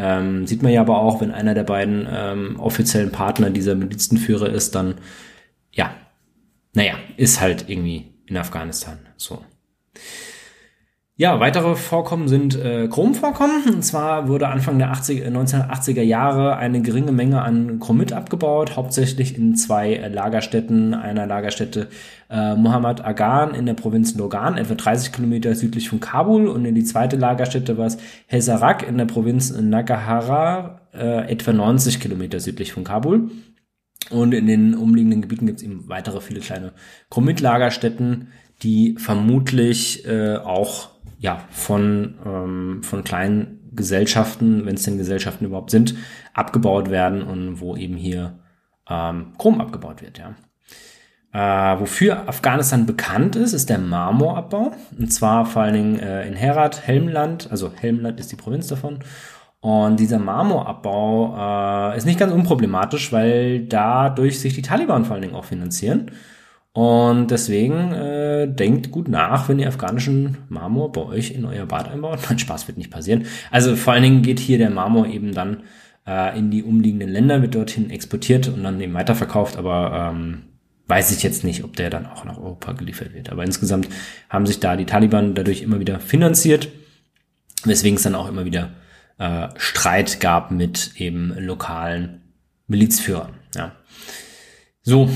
[0.00, 4.48] Ähm, sieht man ja aber auch, wenn einer der beiden ähm, offiziellen Partner dieser Milizenführer
[4.48, 4.94] ist, dann,
[5.72, 5.94] ja,
[6.72, 9.44] naja, ist halt irgendwie in Afghanistan so.
[11.20, 13.74] Ja, weitere Vorkommen sind äh, Chromvorkommen.
[13.74, 19.36] Und zwar wurde Anfang der 80, 1980er Jahre eine geringe Menge an Chromit abgebaut, hauptsächlich
[19.36, 20.94] in zwei äh, Lagerstätten.
[20.94, 21.88] Einer Lagerstätte
[22.30, 26.48] äh, Mohammed Agan in der Provinz Logan, etwa 30 Kilometer südlich von Kabul.
[26.48, 32.00] Und in die zweite Lagerstätte war es Hesarak in der Provinz Nagahara, äh, etwa 90
[32.00, 33.30] Kilometer südlich von Kabul.
[34.08, 36.72] Und in den umliegenden Gebieten gibt es eben weitere viele kleine
[37.10, 38.28] Chromit-Lagerstätten,
[38.62, 40.89] die vermutlich äh, auch
[41.20, 45.94] ja, von, ähm, von kleinen Gesellschaften, wenn es denn Gesellschaften überhaupt sind,
[46.32, 48.40] abgebaut werden und wo eben hier
[48.88, 50.34] ähm, Chrom abgebaut wird, ja.
[51.32, 54.72] Äh, wofür Afghanistan bekannt ist, ist der Marmorabbau.
[54.98, 58.98] Und zwar vor allen Dingen äh, in Herat, Helmland, also Helmland ist die Provinz davon.
[59.60, 65.22] Und dieser Marmorabbau äh, ist nicht ganz unproblematisch, weil dadurch sich die Taliban vor allen
[65.22, 66.10] Dingen auch finanzieren.
[66.72, 71.88] Und deswegen äh, denkt gut nach, wenn ihr afghanischen Marmor bei euch in euer Bad
[71.88, 72.20] einbaut.
[72.28, 73.26] Nein, Spaß wird nicht passieren.
[73.50, 75.64] Also vor allen Dingen geht hier der Marmor eben dann
[76.06, 79.56] äh, in die umliegenden Länder, wird dorthin exportiert und dann eben weiterverkauft.
[79.56, 80.42] Aber ähm,
[80.86, 83.30] weiß ich jetzt nicht, ob der dann auch nach Europa geliefert wird.
[83.30, 83.88] Aber insgesamt
[84.28, 86.68] haben sich da die Taliban dadurch immer wieder finanziert,
[87.64, 88.70] weswegen es dann auch immer wieder
[89.18, 92.20] äh, Streit gab mit eben lokalen
[92.68, 93.34] Milizführern.
[93.56, 93.72] Ja.
[94.82, 95.10] So,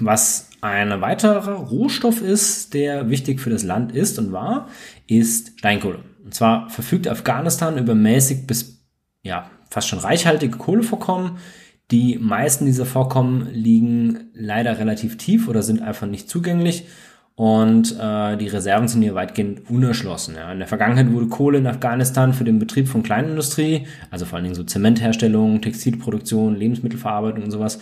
[0.00, 4.68] was ein weiterer Rohstoff ist, der wichtig für das Land ist und war,
[5.06, 6.00] ist Steinkohle.
[6.24, 8.82] Und zwar verfügt Afghanistan über mäßig bis
[9.22, 11.38] ja, fast schon reichhaltige Kohlevorkommen.
[11.90, 16.86] Die meisten dieser Vorkommen liegen leider relativ tief oder sind einfach nicht zugänglich.
[17.34, 20.34] Und äh, die Reserven sind hier weitgehend unerschlossen.
[20.34, 20.50] Ja.
[20.50, 24.44] In der Vergangenheit wurde Kohle in Afghanistan für den Betrieb von Kleinindustrie, also vor allen
[24.44, 27.78] Dingen so Zementherstellung, Textilproduktion, Lebensmittelverarbeitung und sowas,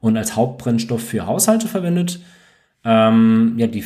[0.00, 2.20] und als Hauptbrennstoff für Haushalte verwendet.
[2.84, 3.84] Ähm, ja, die,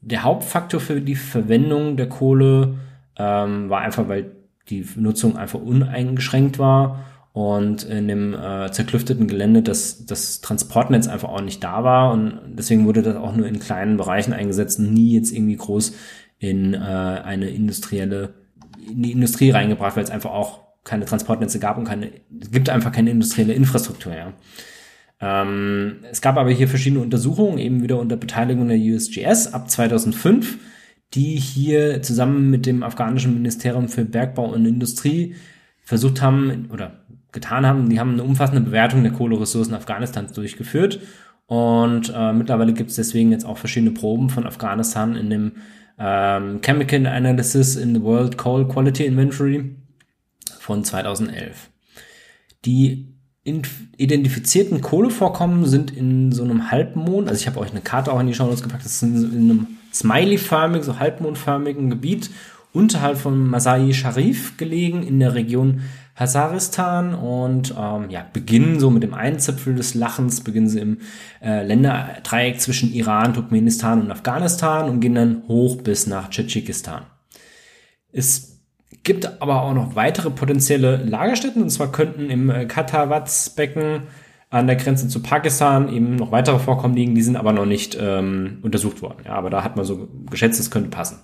[0.00, 2.74] der Hauptfaktor für die Verwendung der Kohle
[3.16, 4.32] ähm, war einfach, weil
[4.68, 11.28] die Nutzung einfach uneingeschränkt war und in dem äh, zerklüfteten Gelände das, das Transportnetz einfach
[11.28, 15.14] auch nicht da war und deswegen wurde das auch nur in kleinen Bereichen eingesetzt nie
[15.14, 15.94] jetzt irgendwie groß
[16.38, 18.34] in äh, eine industrielle,
[18.88, 22.10] in die Industrie reingebracht, weil es einfach auch keine Transportnetze gab und keine,
[22.40, 24.32] es gibt einfach keine industrielle Infrastruktur, ja.
[25.24, 30.58] Ähm, es gab aber hier verschiedene Untersuchungen, eben wieder unter Beteiligung der USGS ab 2005,
[31.14, 35.34] die hier zusammen mit dem afghanischen Ministerium für Bergbau und Industrie
[35.82, 37.88] versucht haben oder getan haben.
[37.88, 41.00] Die haben eine umfassende Bewertung der Kohleressourcen Afghanistans durchgeführt.
[41.46, 45.52] Und äh, mittlerweile gibt es deswegen jetzt auch verschiedene Proben von Afghanistan in dem
[45.98, 49.74] ähm, Chemical Analysis in the World Coal Quality Inventory
[50.58, 51.70] von 2011.
[52.66, 53.13] Die
[53.44, 58.26] identifizierten Kohlevorkommen sind in so einem Halbmond, also ich habe euch eine Karte auch in
[58.26, 62.30] die Show Notes gepackt, das ist in, in einem smiley-förmigen, so halbmondförmigen Gebiet
[62.72, 65.82] unterhalb von Masai Sharif gelegen in der Region
[66.16, 70.98] Hasaristan und ähm, ja, beginnen so mit dem einen Zipfel des Lachens, beginnen sie im
[71.42, 77.02] äh, Länderdreieck zwischen Iran, Turkmenistan und Afghanistan und gehen dann hoch bis nach Tschetschikistan.
[78.12, 78.53] Es
[79.04, 84.02] gibt aber auch noch weitere potenzielle Lagerstätten und zwar könnten im äh, Katawaz-Becken
[84.50, 87.96] an der Grenze zu Pakistan eben noch weitere Vorkommen liegen, die sind aber noch nicht
[88.00, 89.24] ähm, untersucht worden.
[89.24, 91.18] Ja, aber da hat man so geschätzt, es könnte passen.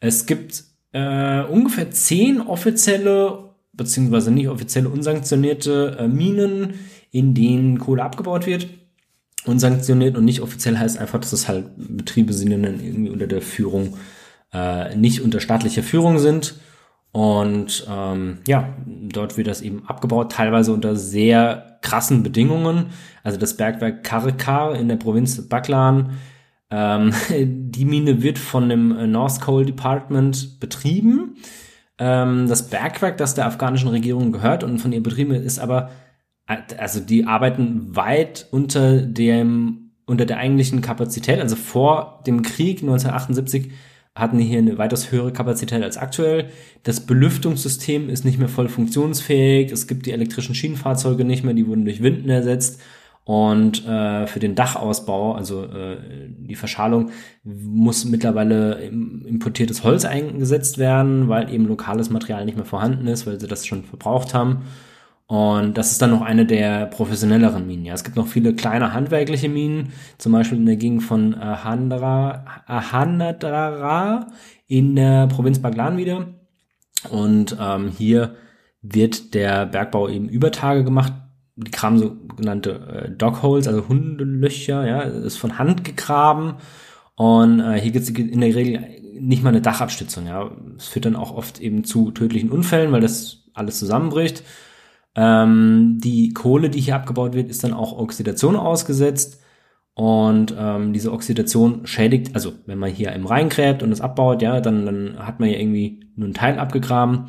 [0.00, 3.48] Es gibt äh, ungefähr zehn offizielle
[3.78, 6.74] beziehungsweise nicht offizielle unsanktionierte äh, Minen,
[7.10, 8.66] in denen Kohle abgebaut wird.
[9.46, 13.26] Unsanktioniert und nicht offiziell heißt einfach, dass es halt Betriebe sind, die dann irgendwie unter
[13.26, 13.96] der Führung,
[14.52, 16.56] äh, nicht unter staatlicher Führung sind.
[17.18, 22.90] Und ähm, ja, dort wird das eben abgebaut, teilweise unter sehr krassen Bedingungen.
[23.24, 26.12] Also das Bergwerk Karikar in der Provinz Baklan,
[26.70, 31.34] ähm, die Mine wird von dem North Coal Department betrieben.
[31.98, 35.90] Ähm, das Bergwerk, das der afghanischen Regierung gehört und von ihr betrieben wird, ist aber,
[36.46, 41.40] also die arbeiten weit unter dem, unter der eigentlichen Kapazität.
[41.40, 43.72] Also vor dem Krieg 1978
[44.18, 46.50] hatten hier eine weitaus höhere Kapazität als aktuell.
[46.82, 49.70] Das Belüftungssystem ist nicht mehr voll funktionsfähig.
[49.72, 52.80] Es gibt die elektrischen Schienenfahrzeuge nicht mehr, die wurden durch Winden ersetzt.
[53.24, 55.98] Und äh, für den Dachausbau, also äh,
[56.38, 57.10] die Verschalung,
[57.44, 63.38] muss mittlerweile importiertes Holz eingesetzt werden, weil eben lokales Material nicht mehr vorhanden ist, weil
[63.38, 64.62] sie das schon verbraucht haben.
[65.28, 67.84] Und das ist dann noch eine der professionelleren Minen.
[67.84, 72.44] Ja, es gibt noch viele kleine handwerkliche Minen, zum Beispiel in der Gegend von Ahandra,
[72.66, 74.28] Ahandara
[74.66, 76.28] in der Provinz Baglan wieder.
[77.10, 78.36] Und ähm, hier
[78.80, 81.12] wird der Bergbau eben über Tage gemacht
[81.56, 86.54] die graben sogenannte äh, Dogholes, also Hundelöcher, ja, ist von Hand gegraben.
[87.16, 88.80] Und äh, hier gibt es in der Regel
[89.18, 90.50] nicht mal eine Dachabstützung, ja.
[90.76, 94.44] Es führt dann auch oft eben zu tödlichen Unfällen, weil das alles zusammenbricht.
[95.20, 99.42] Ähm, die Kohle, die hier abgebaut wird, ist dann auch Oxidation ausgesetzt.
[99.94, 104.60] Und ähm, diese Oxidation schädigt, also wenn man hier im reingräbt und es abbaut, ja,
[104.60, 107.26] dann, dann hat man ja irgendwie nur einen Teil abgegraben.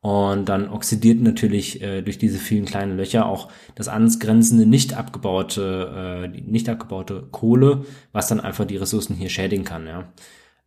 [0.00, 6.30] Und dann oxidiert natürlich äh, durch diese vielen kleinen Löcher auch das angrenzende nicht abgebaute,
[6.32, 9.86] äh, nicht abgebaute Kohle, was dann einfach die Ressourcen hier schädigen kann.
[9.86, 10.04] Ja.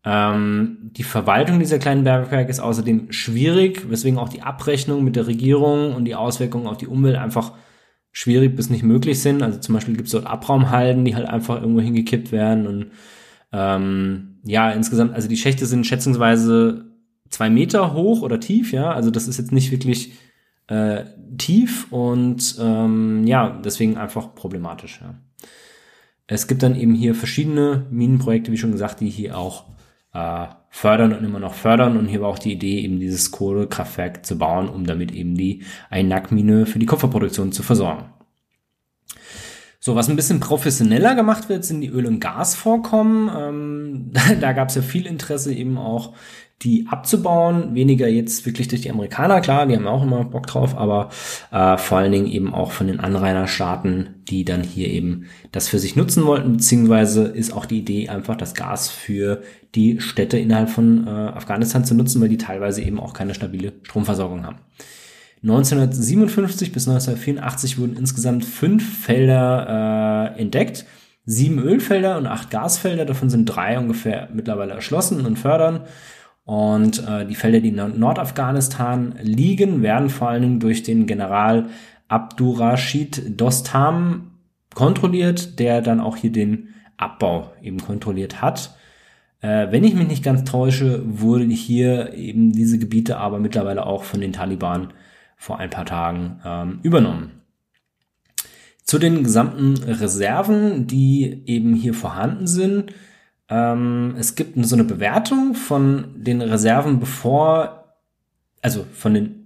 [0.06, 5.28] Ähm, die Verwaltung dieser kleinen Bergwerke ist außerdem schwierig, weswegen auch die Abrechnung mit der
[5.28, 7.54] Regierung und die Auswirkungen auf die Umwelt einfach
[8.12, 9.44] schwierig bis nicht möglich sind.
[9.44, 12.92] Also zum Beispiel gibt es dort Abraumhalden, die halt einfach irgendwo hingekippt werden und
[13.52, 16.86] ähm, ja, insgesamt, also die Schächte sind schätzungsweise
[17.30, 18.92] zwei Meter hoch oder tief, ja.
[18.92, 20.14] Also das ist jetzt nicht wirklich
[20.68, 21.04] äh,
[21.38, 25.16] tief und ähm, ja, deswegen einfach problematisch, ja.
[26.28, 29.66] Es gibt dann eben hier verschiedene Minenprojekte, wie schon gesagt, die hier auch
[30.14, 31.98] äh, fördern und immer noch fördern.
[31.98, 35.64] Und hier war auch die Idee, eben dieses Kohlekraftwerk zu bauen, um damit eben die
[35.90, 38.06] Einnackmine für die Kupferproduktion zu versorgen.
[39.82, 43.30] So, was ein bisschen professioneller gemacht wird, sind die Öl- und Gasvorkommen.
[43.36, 44.12] Ähm,
[44.42, 46.14] da gab es ja viel Interesse eben auch,
[46.62, 47.74] die abzubauen.
[47.74, 51.10] Weniger jetzt wirklich durch die Amerikaner, klar, die haben auch immer Bock drauf, aber
[51.52, 55.80] äh, vor allen Dingen eben auch von den Anrainerstaaten, die dann hier eben das für
[55.80, 59.42] sich nutzen wollten, beziehungsweise ist auch die Idee einfach das Gas für
[59.76, 63.74] die Städte innerhalb von äh, Afghanistan zu nutzen, weil die teilweise eben auch keine stabile
[63.84, 64.58] Stromversorgung haben.
[65.42, 70.86] 1957 bis 1984 wurden insgesamt fünf Felder äh, entdeckt.
[71.26, 75.82] Sieben Ölfelder und acht Gasfelder, davon sind drei ungefähr mittlerweile erschlossen und fördern.
[76.50, 81.68] Und äh, die Felder, die in Nordafghanistan liegen, werden vor allen Dingen durch den General
[82.08, 84.32] Abdurrashid Dostam
[84.74, 88.76] kontrolliert, der dann auch hier den Abbau eben kontrolliert hat.
[89.42, 94.04] Äh, wenn ich mich nicht ganz täusche, wurde hier eben diese Gebiete aber mittlerweile auch
[94.04, 94.92] von den Taliban
[95.38, 97.44] vor ein paar Tagen ähm, übernommen.
[98.84, 102.92] Zu den gesamten Reserven, die eben hier vorhanden sind.
[103.50, 107.96] Ähm, es gibt so eine Bewertung von den Reserven, bevor,
[108.62, 109.40] also von den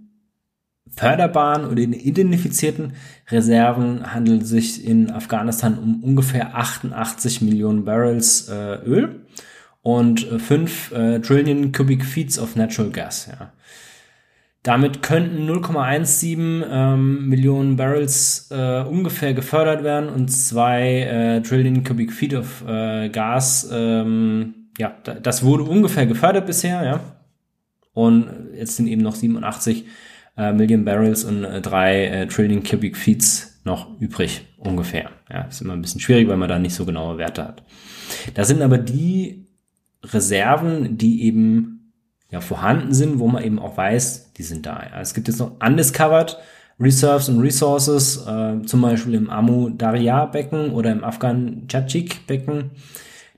[0.95, 2.93] förderbaren oder den identifizierten
[3.29, 9.25] Reserven handelt es sich in Afghanistan um ungefähr 88 Millionen Barrels äh, Öl
[9.81, 13.29] und 5 äh, Trillion Cubic Feet of Natural Gas.
[13.31, 13.51] Ja.
[14.63, 22.13] Damit könnten 0,17 ähm, Millionen Barrels äh, ungefähr gefördert werden und 2 äh, Trillion Cubic
[22.13, 23.69] Feet of äh, Gas.
[23.73, 26.99] Ähm, ja, das wurde ungefähr gefördert bisher, ja.
[27.91, 29.85] Und jetzt sind eben noch 87
[30.37, 35.09] äh, Million Barrels und äh, 3 äh, Trillion Cubic Feet noch übrig, ungefähr.
[35.29, 37.63] Ja, ist immer ein bisschen schwierig, weil man da nicht so genaue Werte hat.
[38.33, 39.45] Das sind aber die
[40.03, 41.72] Reserven, die eben
[42.33, 44.81] ja, vorhanden sind, wo man eben auch weiß, die sind da.
[44.91, 44.99] Ja.
[44.99, 46.35] Es gibt jetzt noch undiscovered
[46.79, 52.71] Reserves und Resources, äh, zum Beispiel im Amu Darya Becken oder im Afghan Chachik Becken.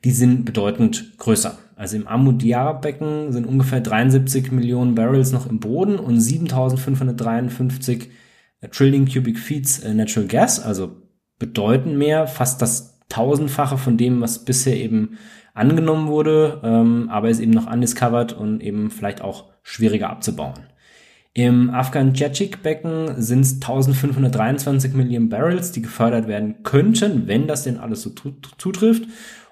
[0.06, 1.58] Die sind bedeutend größer.
[1.76, 8.10] Also im Amu Darya Becken sind ungefähr 73 Millionen Barrels noch im Boden und 7553
[8.72, 10.96] Trillion Cubic Feet äh, Natural Gas, also
[11.38, 15.18] bedeutend mehr, fast das tausendfache von dem, was bisher eben
[15.56, 20.68] angenommen wurde, ähm, aber ist eben noch undiscovered und eben vielleicht auch schwieriger abzubauen.
[21.34, 27.64] Im Afghan Chachik Becken sind es 1523 Millionen Barrels, die gefördert werden könnten, wenn das
[27.64, 28.12] denn alles so
[28.58, 29.04] zutrifft,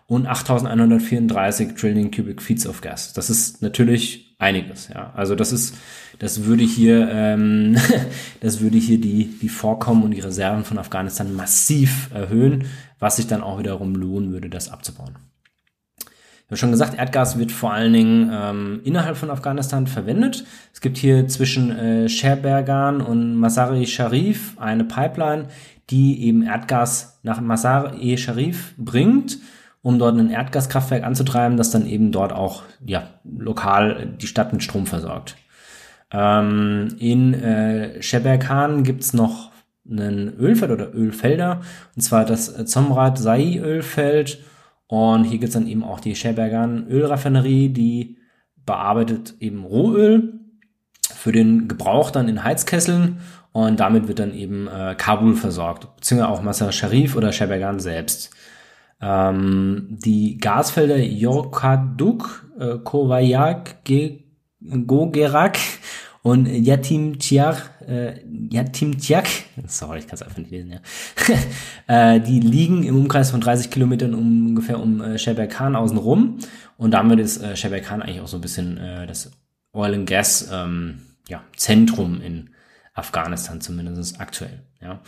[0.07, 3.13] und 8134 Trillion Cubic Feet of Gas.
[3.13, 5.11] Das ist natürlich einiges, ja.
[5.15, 5.75] Also das ist,
[6.19, 7.77] das würde hier, ähm,
[8.41, 12.65] das würde hier die, die Vorkommen und die Reserven von Afghanistan massiv erhöhen,
[12.99, 15.17] was sich dann auch wiederum lohnen würde, das abzubauen.
[16.53, 20.45] Habe schon gesagt, Erdgas wird vor allen Dingen ähm, innerhalb von Afghanistan verwendet.
[20.71, 25.47] Es gibt hier zwischen äh, Sherbergan und Masari Sharif eine Pipeline,
[25.89, 29.39] die eben Erdgas nach Masari Sharif bringt,
[29.81, 34.61] um dort ein Erdgaskraftwerk anzutreiben, das dann eben dort auch ja, lokal die Stadt mit
[34.61, 35.35] Strom versorgt.
[36.11, 39.49] Ähm, in äh, Sheberghan gibt's noch
[39.89, 41.61] einen Ölfeld oder Ölfelder,
[41.95, 44.37] und zwar das Zomrat Sai Ölfeld
[44.87, 48.17] und hier gibt's dann eben auch die Scherbergan Ölraffinerie, die
[48.65, 50.39] bearbeitet eben Rohöl
[51.13, 53.19] für den Gebrauch dann in Heizkesseln
[53.51, 58.31] und damit wird dann eben äh, Kabul versorgt, beziehungsweise auch Masar Sharif oder Scherbergan selbst.
[58.99, 63.83] Ähm, die Gasfelder Yorkaduk, äh, Kovayak,
[64.87, 65.57] Gogerak
[66.23, 69.27] und Yatim Tiak, äh, Yatim Tiak,
[69.67, 70.79] sorry, ich kann es einfach nicht lesen, ja.
[72.15, 76.39] äh, die liegen im Umkreis von 30 Kilometern ungefähr um äh, Sheberkan außen rum.
[76.77, 79.31] Und damit ist äh, Sheberkan eigentlich auch so ein bisschen äh, das
[79.73, 82.49] Oil and Gas ähm, ja, Zentrum in
[82.93, 84.61] Afghanistan, zumindest aktuell.
[84.81, 85.01] Ja.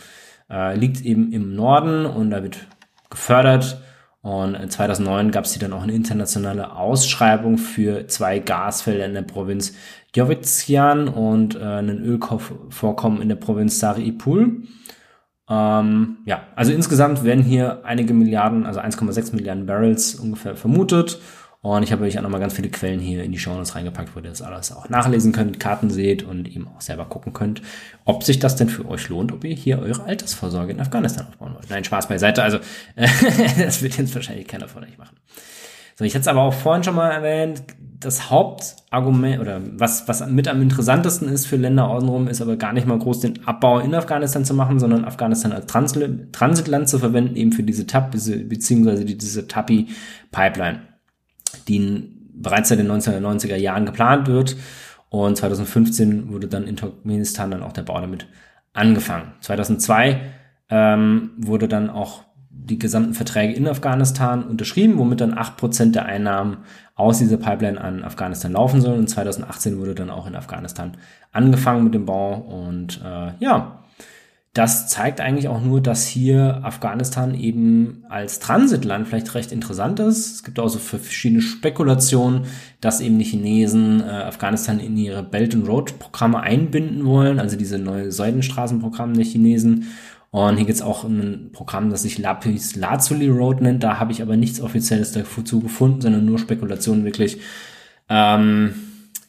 [0.50, 2.66] Äh, liegt eben im Norden und da wird
[3.10, 3.80] gefördert.
[4.26, 9.22] Und 2009 gab es hier dann auch eine internationale Ausschreibung für zwei Gasfelder in der
[9.22, 9.72] Provinz
[10.12, 14.64] Jovizian und äh, einen Ölvorkommen in der Provinz Sari-Ipul.
[15.48, 21.20] Ähm, ja, also insgesamt werden hier einige Milliarden, also 1,6 Milliarden Barrels ungefähr vermutet.
[21.74, 24.14] Und ich habe euch auch nochmal ganz viele Quellen hier in die Show Notes reingepackt,
[24.14, 27.60] wo ihr das alles auch nachlesen könnt, Karten seht und eben auch selber gucken könnt,
[28.04, 31.54] ob sich das denn für euch lohnt, ob ihr hier eure Altersvorsorge in Afghanistan aufbauen
[31.54, 31.68] wollt.
[31.68, 32.44] Nein, Spaß beiseite.
[32.44, 32.58] Also,
[33.58, 35.16] das wird jetzt wahrscheinlich keiner von euch machen.
[35.96, 37.64] So, ich hatte es aber auch vorhin schon mal erwähnt,
[37.98, 42.74] das Hauptargument oder was, was mit am interessantesten ist für Länder außenrum, ist aber gar
[42.74, 47.34] nicht mal groß den Abbau in Afghanistan zu machen, sondern Afghanistan als Transitland zu verwenden,
[47.34, 50.95] eben für diese TAP, beziehungsweise diese TAPI-Pipeline,
[51.64, 54.56] die bereits seit den 1990er Jahren geplant wird.
[55.08, 58.26] Und 2015 wurde dann in Turkmenistan dann auch der Bau damit
[58.72, 59.32] angefangen.
[59.40, 60.20] 2002
[60.68, 66.06] ähm, wurde dann auch die gesamten Verträge in Afghanistan unterschrieben, womit dann acht Prozent der
[66.06, 66.58] Einnahmen
[66.94, 69.00] aus dieser Pipeline an Afghanistan laufen sollen.
[69.00, 70.96] Und 2018 wurde dann auch in Afghanistan
[71.32, 72.34] angefangen mit dem Bau.
[72.34, 73.84] Und äh, ja,
[74.56, 80.36] das zeigt eigentlich auch nur, dass hier Afghanistan eben als Transitland vielleicht recht interessant ist.
[80.36, 82.46] Es gibt auch so verschiedene Spekulationen,
[82.80, 87.56] dass eben die Chinesen äh, Afghanistan in ihre Belt and Road Programme einbinden wollen, also
[87.56, 89.86] diese neue Seidenstraßenprogramme der Chinesen
[90.36, 93.82] und hier gibt es auch ein Programm, das sich Lapis Lazuli Road nennt.
[93.82, 97.38] Da habe ich aber nichts Offizielles dazu gefunden, sondern nur Spekulationen wirklich.
[98.10, 98.74] Ähm,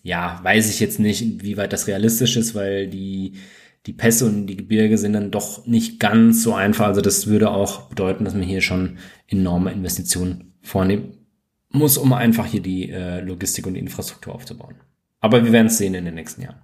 [0.03, 3.33] ja, weiß ich jetzt nicht, wie weit das realistisch ist, weil die,
[3.87, 6.85] die Pässe und die Gebirge sind dann doch nicht ganz so einfach.
[6.87, 8.97] Also das würde auch bedeuten, dass man hier schon
[9.27, 11.13] enorme Investitionen vornehmen
[11.69, 14.75] muss, um einfach hier die äh, Logistik und die Infrastruktur aufzubauen.
[15.19, 16.61] Aber wir werden es sehen in den nächsten Jahren.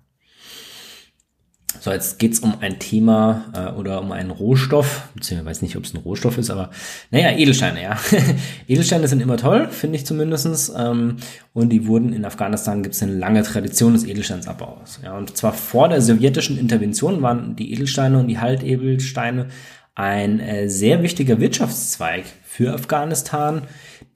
[1.79, 5.83] So, jetzt geht's um ein Thema äh, oder um einen Rohstoff, beziehungsweise weiß nicht, ob
[5.83, 6.69] es ein Rohstoff ist, aber
[7.11, 7.97] naja, Edelsteine, ja.
[8.67, 10.71] Edelsteine sind immer toll, finde ich zumindestens.
[10.75, 11.17] Ähm,
[11.53, 14.99] und die wurden in Afghanistan gibt es eine lange Tradition des Edelsteinsabbaus.
[15.03, 19.47] Ja, und zwar vor der sowjetischen Intervention waren die Edelsteine und die Haltedelsteine
[19.95, 23.63] ein äh, sehr wichtiger Wirtschaftszweig für Afghanistan,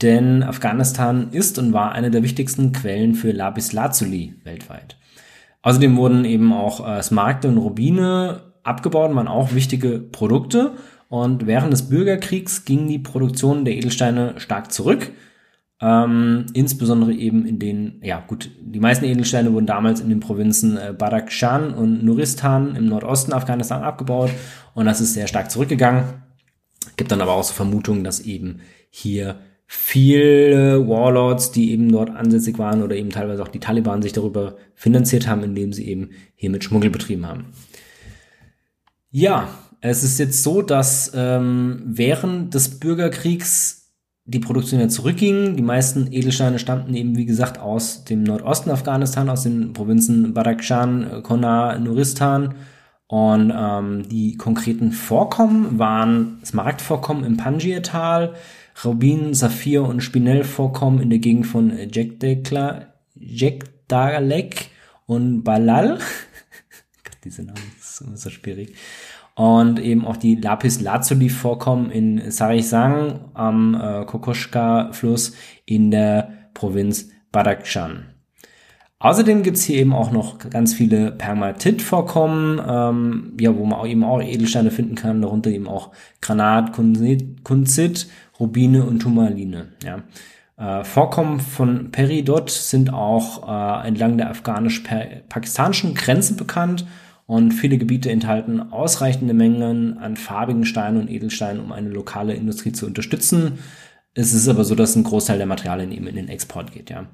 [0.01, 4.97] denn Afghanistan ist und war eine der wichtigsten Quellen für Lapis Lazuli weltweit.
[5.67, 10.71] Außerdem wurden eben auch äh, Smaragde und Rubine abgebaut, waren auch wichtige Produkte.
[11.09, 15.11] Und während des Bürgerkriegs ging die Produktion der Edelsteine stark zurück.
[15.81, 20.77] Ähm, insbesondere eben in den, ja gut, die meisten Edelsteine wurden damals in den Provinzen
[20.77, 24.29] äh, Badakhshan und Nuristan im Nordosten Afghanistan abgebaut
[24.73, 26.23] und das ist sehr stark zurückgegangen.
[26.95, 29.35] Gibt dann aber auch so Vermutungen, dass eben hier
[29.67, 34.55] viele Warlords, die eben dort ansässig waren oder eben teilweise auch die Taliban sich darüber
[34.73, 37.47] finanziert haben, indem sie eben hier mit Schmuggel betrieben haben.
[39.11, 39.49] Ja,
[39.81, 43.77] es ist jetzt so, dass ähm, während des Bürgerkriegs
[44.27, 45.55] die Produktion ja zurückging.
[45.55, 51.23] Die meisten Edelsteine stammten eben, wie gesagt, aus dem Nordosten Afghanistan, aus den Provinzen Badakhshan,
[51.23, 52.55] Kona, Nuristan.
[53.07, 58.33] Und ähm, die konkreten Vorkommen waren Smaragdvorkommen im Panjir-Tal,
[58.83, 61.73] Rubin, Saphir und Spinellvorkommen in der Gegend von
[63.15, 64.69] Jekdalek
[65.05, 65.99] und Balal.
[67.23, 68.75] Diese Namen sind so schwierig.
[69.35, 75.33] Und eben auch die Lapis Lazuli vorkommen in Sarisang am äh, Kokoschka-Fluss
[75.65, 78.05] in der Provinz Badakhshan.
[78.99, 84.03] Außerdem gibt's hier eben auch noch ganz viele Permatit-Vorkommen, ähm, ja, wo man auch eben
[84.03, 88.07] auch Edelsteine finden kann, darunter eben auch Granat, Kunzit,
[88.39, 89.67] Rubine und Turmaline.
[89.83, 90.03] Ja.
[90.57, 96.85] Äh, Vorkommen von Peridot sind auch äh, entlang der afghanisch-pakistanischen Grenze bekannt
[97.25, 102.71] und viele Gebiete enthalten ausreichende Mengen an farbigen Steinen und Edelsteinen, um eine lokale Industrie
[102.71, 103.59] zu unterstützen.
[104.13, 106.89] Es ist aber so, dass ein Großteil der Materialien eben in den Export geht.
[106.89, 107.05] Ja.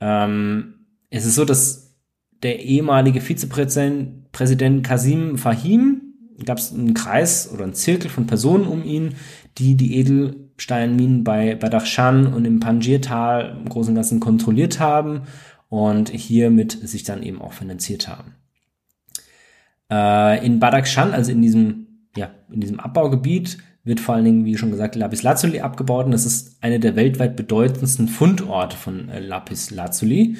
[0.00, 0.74] Ähm,
[1.10, 1.96] es ist so, dass
[2.42, 5.97] der ehemalige Vizepräsident Präsident Kasim Fahim,
[6.44, 9.14] gab es einen Kreis oder einen Zirkel von Personen um ihn,
[9.58, 15.22] die die Edelsteinminen bei Badakhshan und im Panjirtal im Großen und Ganzen kontrolliert haben
[15.68, 18.34] und hiermit sich dann eben auch finanziert haben.
[19.90, 21.86] Äh, in Badakhshan, also in diesem,
[22.16, 26.12] ja, in diesem Abbaugebiet, wird vor allen Dingen, wie schon gesagt, Lapis Lazuli abgebaut und
[26.12, 30.36] das ist eine der weltweit bedeutendsten Fundorte von äh, Lapis Lazuli.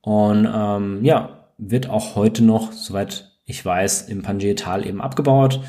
[0.00, 5.60] Und ähm, ja, wird auch heute noch, soweit ich weiß, im Panjir-Tal eben abgebaut.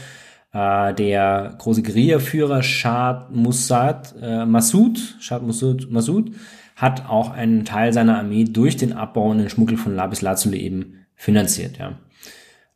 [0.52, 6.32] Äh, der große Guerillaführer Shad Musad, äh, Masud, Shad Masud, Masud
[6.76, 10.60] hat auch einen Teil seiner Armee durch den Abbau und den Schmuggel von Lapis Lazuli
[10.60, 11.78] eben finanziert.
[11.78, 11.98] Ja.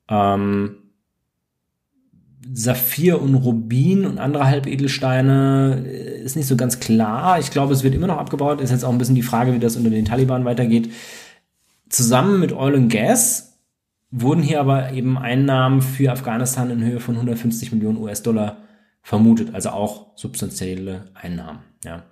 [0.10, 0.78] Ähm,
[2.54, 7.40] Saphir und Rubin und andere Halbedelsteine äh, ist nicht so ganz klar.
[7.40, 8.62] Ich glaube, es wird immer noch abgebaut.
[8.62, 10.92] Ist jetzt auch ein bisschen die Frage, wie das unter den Taliban weitergeht.
[11.90, 13.53] Zusammen mit Oil and Gas
[14.16, 18.58] wurden hier aber eben Einnahmen für Afghanistan in Höhe von 150 Millionen US-Dollar
[19.02, 21.60] vermutet, also auch substanzielle Einnahmen.
[21.84, 22.04] Ja.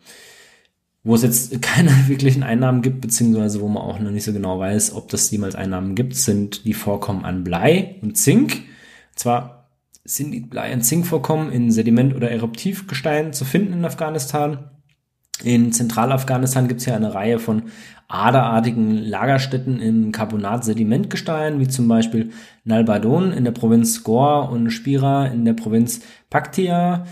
[1.03, 4.59] Wo es jetzt keine wirklichen Einnahmen gibt, beziehungsweise wo man auch noch nicht so genau
[4.59, 8.63] weiß, ob das jemals Einnahmen gibt, sind die Vorkommen an Blei und Zink.
[9.15, 9.69] Zwar
[10.03, 14.70] sind die Blei- und Zinkvorkommen in Sediment- oder Eruptivgestein zu finden in Afghanistan.
[15.43, 17.63] In Zentralafghanistan gibt es ja eine Reihe von
[18.07, 22.31] aderartigen Lagerstätten im Carbonat-Sedimentgestein, wie zum Beispiel
[22.63, 27.05] Nalbadon in der Provinz Gor und Spira in der Provinz Paktia.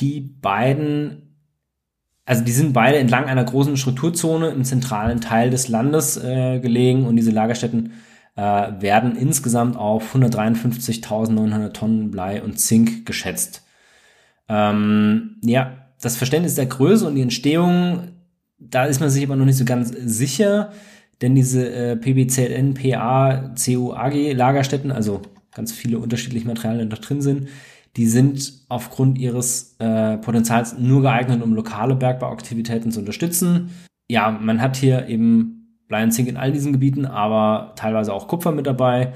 [0.00, 1.36] Die beiden,
[2.24, 7.06] also die sind beide entlang einer großen Strukturzone im zentralen Teil des Landes äh, gelegen
[7.06, 7.92] und diese Lagerstätten
[8.36, 13.64] äh, werden insgesamt auf 153.900 Tonnen Blei und Zink geschätzt.
[14.48, 18.10] Ähm, ja, das Verständnis der Größe und die Entstehung
[18.60, 20.70] da ist man sich aber noch nicht so ganz sicher,
[21.22, 25.22] denn diese äh, PBZN, PA, CUAG Lagerstätten, also
[25.52, 27.48] ganz viele unterschiedliche Materialien da drin sind,
[27.96, 33.70] die sind aufgrund ihres äh, Potenzials nur geeignet, um lokale Bergbauaktivitäten zu unterstützen.
[34.08, 38.28] Ja, man hat hier eben Blei und Zink in all diesen Gebieten, aber teilweise auch
[38.28, 39.12] Kupfer mit dabei.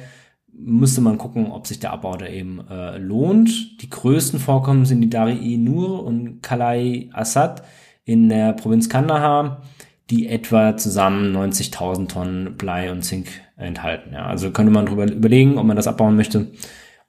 [0.57, 3.83] Müsste man gucken, ob sich der Abbau da eben äh, lohnt.
[3.83, 7.63] Die größten Vorkommen sind die Dari Nur und Kalai Assad
[8.05, 9.63] in der Provinz Kandahar,
[10.11, 14.13] die etwa zusammen 90.000 Tonnen Blei und Zink enthalten.
[14.13, 16.53] Ja, also könnte man darüber überlegen, ob man das abbauen möchte,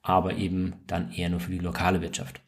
[0.02, 2.40] aber eben dann eher nur für die lokale Wirtschaft.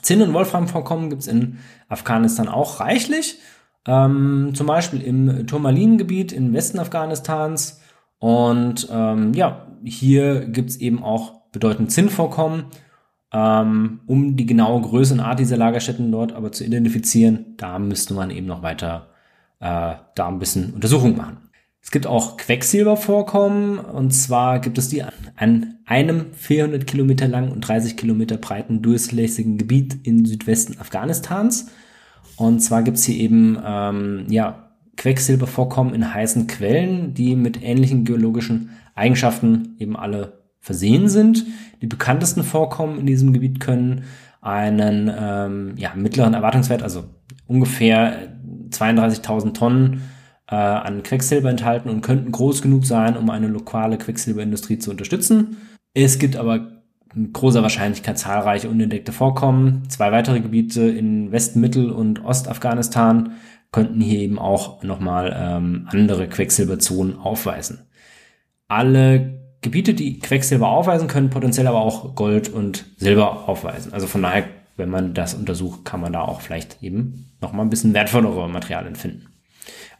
[0.00, 1.58] Zinn- und Wolframvorkommen gibt es in
[1.88, 3.38] Afghanistan auch reichlich.
[3.86, 7.80] Ähm, zum Beispiel im Turmalin-Gebiet im Westen Afghanistans
[8.18, 12.64] Und ähm, ja, hier gibt's eben auch bedeutend Zinnvorkommen.
[13.34, 18.12] Ähm, um die genaue Größe und Art dieser Lagerstätten dort aber zu identifizieren, da müsste
[18.12, 19.08] man eben noch weiter
[19.58, 21.38] äh, da ein bisschen Untersuchung machen.
[21.80, 27.62] Es gibt auch Quecksilbervorkommen und zwar gibt es die an einem 400 Kilometer langen und
[27.62, 31.70] 30 Kilometer breiten durchlässigen Gebiet in Südwesten Afghanistans.
[32.36, 38.04] Und zwar gibt es hier eben ähm, ja, Quecksilbervorkommen in heißen Quellen, die mit ähnlichen
[38.04, 41.44] geologischen Eigenschaften eben alle versehen sind.
[41.80, 44.04] Die bekanntesten Vorkommen in diesem Gebiet können
[44.40, 47.04] einen ähm, ja, mittleren Erwartungswert, also
[47.46, 48.28] ungefähr
[48.70, 50.02] 32.000 Tonnen
[50.48, 55.56] äh, an Quecksilber enthalten und könnten groß genug sein, um eine lokale Quecksilberindustrie zu unterstützen.
[55.94, 56.82] Es gibt aber
[57.14, 59.88] mit großer Wahrscheinlichkeit zahlreiche unentdeckte Vorkommen.
[59.88, 63.32] Zwei weitere Gebiete in West-, Mittel- und Ostafghanistan
[63.70, 67.86] könnten hier eben auch nochmal ähm, andere Quecksilberzonen aufweisen.
[68.72, 73.92] Alle Gebiete, die Quecksilber aufweisen, können potenziell aber auch Gold und Silber aufweisen.
[73.92, 74.44] Also von daher,
[74.78, 78.96] wenn man das untersucht, kann man da auch vielleicht eben nochmal ein bisschen wertvollere Materialien
[78.96, 79.26] finden.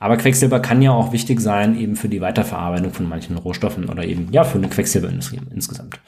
[0.01, 4.05] Aber Quecksilber kann ja auch wichtig sein, eben für die Weiterverarbeitung von manchen Rohstoffen oder
[4.05, 6.01] eben ja für eine Quecksilberindustrie insgesamt.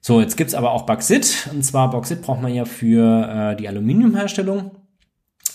[0.00, 1.48] So, jetzt gibt's aber auch Bauxit.
[1.52, 4.72] Und zwar Bauxit braucht man ja für äh, die Aluminiumherstellung.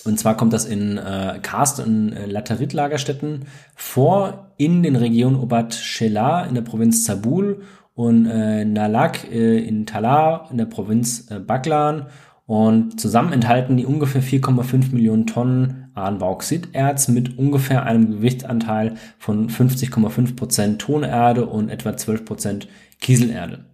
[0.08, 5.74] Und zwar kommt das in äh, Karst- und äh, Lateritlagerstätten vor in den Regionen Obat
[5.76, 7.62] Shelah in der Provinz Zabul
[7.94, 12.08] und äh, Nalak äh, in Talar in der Provinz äh, Baklan.
[12.46, 19.50] Und zusammen enthalten die ungefähr 4,5 Millionen Tonnen an Bauxiterz mit ungefähr einem Gewichtsanteil von
[19.50, 22.68] 50,5 Prozent Tonerde und etwa 12 Prozent
[23.02, 23.66] Kieselerde.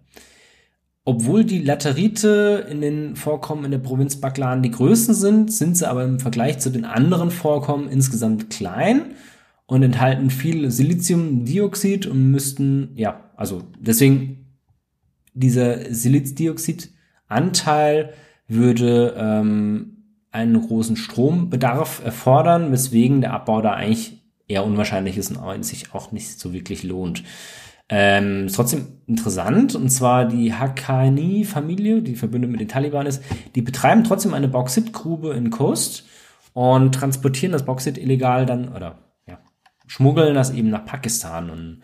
[1.06, 5.86] Obwohl die Laterite in den Vorkommen in der Provinz Baklan die größten sind, sind sie
[5.88, 9.10] aber im Vergleich zu den anderen Vorkommen insgesamt klein
[9.66, 14.46] und enthalten viel Siliziumdioxid und müssten, ja, also deswegen
[15.34, 18.14] dieser Silizdioxidanteil
[18.48, 25.64] würde ähm, einen großen Strombedarf erfordern, weswegen der Abbau da eigentlich eher unwahrscheinlich ist und
[25.64, 27.24] sich auch nicht so wirklich lohnt.
[27.96, 33.22] Ähm, ist trotzdem interessant, und zwar die Haqqani-Familie, die verbündet mit den Taliban ist,
[33.54, 36.04] die betreiben trotzdem eine Bauxitgrube in Coast
[36.54, 38.98] und transportieren das Bauxit illegal dann, oder
[39.28, 39.38] ja,
[39.86, 41.82] schmuggeln das eben nach Pakistan und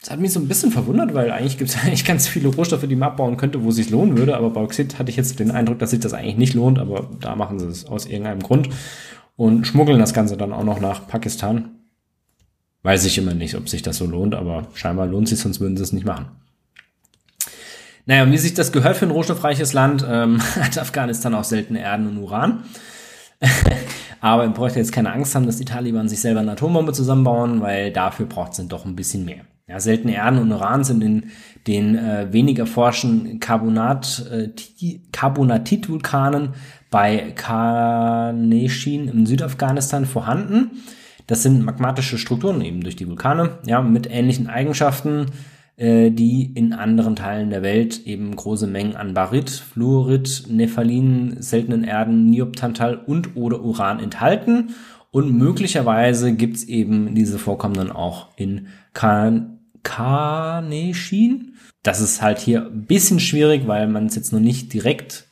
[0.00, 2.88] das hat mich so ein bisschen verwundert, weil eigentlich gibt es eigentlich ganz viele Rohstoffe,
[2.88, 4.36] die man abbauen könnte, wo es sich lohnen würde.
[4.36, 6.78] Aber Bauxit hatte ich jetzt den Eindruck, dass sich das eigentlich nicht lohnt.
[6.78, 8.68] Aber da machen sie es aus irgendeinem Grund
[9.36, 11.73] und schmuggeln das Ganze dann auch noch nach Pakistan.
[12.84, 15.76] Weiß ich immer nicht, ob sich das so lohnt, aber scheinbar lohnt sich, sonst würden
[15.78, 16.26] sie es nicht machen.
[18.04, 22.06] Naja, wie sich das gehört für ein rohstoffreiches Land, ähm, hat Afghanistan auch seltene Erden
[22.08, 22.64] und Uran.
[24.20, 27.62] aber man bräuchte jetzt keine Angst haben, dass die Taliban sich selber eine Atombombe zusammenbauen,
[27.62, 29.46] weil dafür braucht es dann doch ein bisschen mehr.
[29.66, 31.30] Ja, seltene Erden und Uran sind in
[31.66, 34.50] den äh, weniger forschen Carbonat, äh,
[35.10, 36.50] Carbonatitvulkanen
[36.90, 40.82] bei Karneshin im Südafghanistan vorhanden.
[41.26, 45.26] Das sind magmatische Strukturen eben durch die Vulkane, ja, mit ähnlichen Eigenschaften,
[45.76, 51.84] äh, die in anderen Teilen der Welt eben große Mengen an Barit, Fluorid, Nephalin, seltenen
[51.84, 54.74] Erden, Niobtantal und oder Uran enthalten.
[55.10, 61.54] Und möglicherweise gibt's eben diese Vorkommen dann auch in Kan Carneshin.
[61.82, 65.26] Das ist halt hier ein bisschen schwierig, weil man es jetzt noch nicht direkt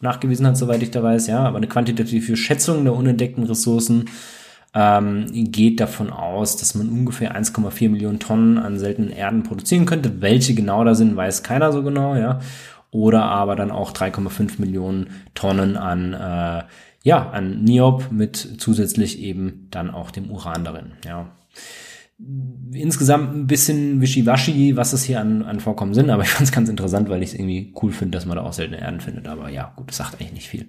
[0.00, 4.06] nachgewiesen hat, soweit ich da weiß, ja, aber eine quantitative Schätzung der unentdeckten Ressourcen
[4.76, 10.20] ähm, geht davon aus, dass man ungefähr 1,4 Millionen Tonnen an seltenen Erden produzieren könnte.
[10.20, 12.40] Welche genau da sind, weiß keiner so genau, ja.
[12.90, 16.64] Oder aber dann auch 3,5 Millionen Tonnen an, äh,
[17.04, 21.32] ja, an Niob mit zusätzlich eben dann auch dem Uran darin, ja
[22.72, 26.52] insgesamt ein bisschen wischiwaschi, was es hier an, an Vorkommen sind, aber ich fand es
[26.52, 29.28] ganz interessant, weil ich es irgendwie cool finde, dass man da auch seltene Erden findet.
[29.28, 30.68] Aber ja, gut, das sagt eigentlich nicht viel.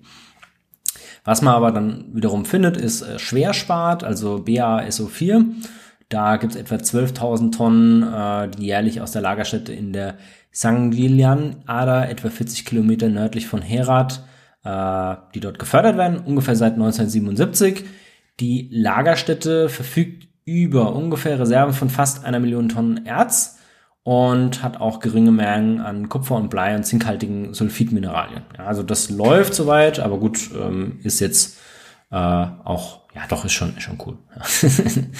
[1.28, 5.44] Was man aber dann wiederum findet, ist äh, Schwerspat, also BASO4.
[6.08, 10.16] Da gibt es etwa 12.000 Tonnen, äh, die jährlich aus der Lagerstätte in der
[10.54, 14.24] Sanglian-Ader, etwa 40 Kilometer nördlich von Herat,
[14.64, 17.84] äh, die dort gefördert werden, ungefähr seit 1977.
[18.40, 23.57] Die Lagerstätte verfügt über ungefähr Reserven von fast einer Million Tonnen Erz
[24.08, 28.44] und hat auch geringe Mengen an Kupfer und Blei und zinkhaltigen Sulfidmineralien.
[28.58, 31.58] Ja, also das läuft soweit, aber gut, ähm, ist jetzt
[32.10, 34.18] äh, auch, ja doch, ist schon, ist schon cool.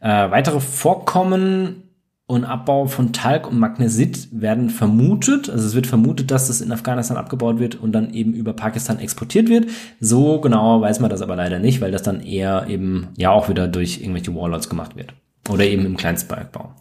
[0.00, 1.82] äh, weitere Vorkommen
[2.24, 5.50] und Abbau von Talg und Magnesit werden vermutet.
[5.50, 9.00] Also es wird vermutet, dass das in Afghanistan abgebaut wird und dann eben über Pakistan
[9.00, 9.66] exportiert wird.
[10.00, 13.50] So genau weiß man das aber leider nicht, weil das dann eher eben ja auch
[13.50, 15.12] wieder durch irgendwelche Warlords gemacht wird.
[15.50, 16.74] oder eben im Kleinstbergbau.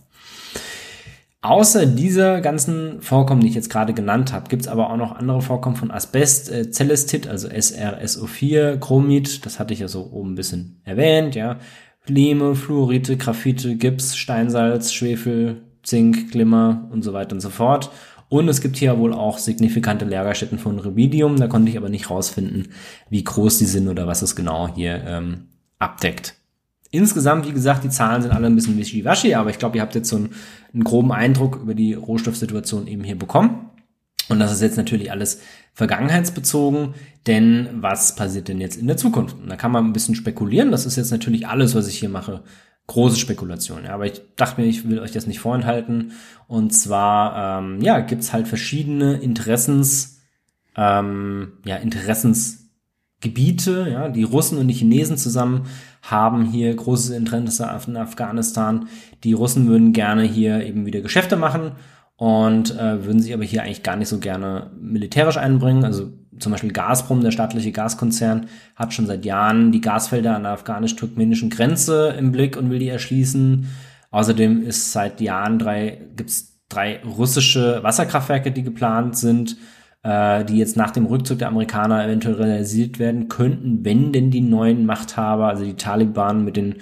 [1.44, 5.12] Außer dieser ganzen Vorkommen, die ich jetzt gerade genannt habe, gibt es aber auch noch
[5.12, 10.32] andere Vorkommen von Asbest, äh, Celestit, also SRSO4, Chromit, das hatte ich ja so oben
[10.32, 11.60] ein bisschen erwähnt, ja.
[12.08, 17.92] Lehme, Fluorite, Graphite, Gips, Steinsalz, Schwefel, Zink, Glimmer und so weiter und so fort.
[18.30, 22.10] Und es gibt hier wohl auch signifikante Lagerstätten von Rubidium, da konnte ich aber nicht
[22.10, 22.70] rausfinden,
[23.10, 26.36] wie groß die sind oder was es genau hier ähm, abdeckt.
[26.94, 29.96] Insgesamt, wie gesagt, die Zahlen sind alle ein bisschen wischiwaschi, aber ich glaube, ihr habt
[29.96, 30.30] jetzt so einen,
[30.76, 33.72] einen groben Eindruck über die Rohstoffsituation eben hier bekommen.
[34.30, 35.42] Und das ist jetzt natürlich alles
[35.74, 36.94] vergangenheitsbezogen,
[37.26, 39.38] denn was passiert denn jetzt in der Zukunft?
[39.42, 40.70] Und da kann man ein bisschen spekulieren.
[40.70, 42.44] Das ist jetzt natürlich alles, was ich hier mache,
[42.86, 43.86] große Spekulation.
[43.86, 46.12] Ja, aber ich dachte mir, ich will euch das nicht vorenthalten.
[46.48, 50.22] Und zwar, ähm, ja, gibt's halt verschiedene Interessens,
[50.78, 53.88] ähm, ja, Interessensgebiete.
[53.92, 55.66] Ja, die Russen und die Chinesen zusammen
[56.04, 58.88] haben hier großes Interesse in Afghanistan.
[59.24, 61.72] Die Russen würden gerne hier eben wieder Geschäfte machen
[62.18, 65.86] und äh, würden sich aber hier eigentlich gar nicht so gerne militärisch einbringen.
[65.86, 70.52] Also zum Beispiel Gazprom, der staatliche Gaskonzern, hat schon seit Jahren die Gasfelder an der
[70.52, 73.68] afghanisch-turkmenischen Grenze im Blick und will die erschließen.
[74.12, 79.58] Außerdem ist seit Jahren drei, gibt's drei russische Wasserkraftwerke, die geplant sind
[80.04, 84.42] äh, die jetzt nach dem Rückzug der Amerikaner eventuell realisiert werden könnten, wenn denn die
[84.42, 86.76] neuen Machthaber, also die Taliban mit den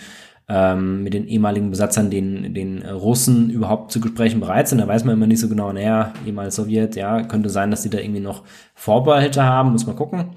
[0.53, 4.80] ähm, mit den ehemaligen Besatzern, den, den Russen überhaupt zu Gesprächen bereit sind.
[4.80, 7.89] Da weiß man immer nicht so genau, naja, ehemals Sowjet, ja, könnte sein, dass die
[7.89, 8.43] da irgendwie noch
[8.76, 10.31] Vorbehalte haben, muss man gucken.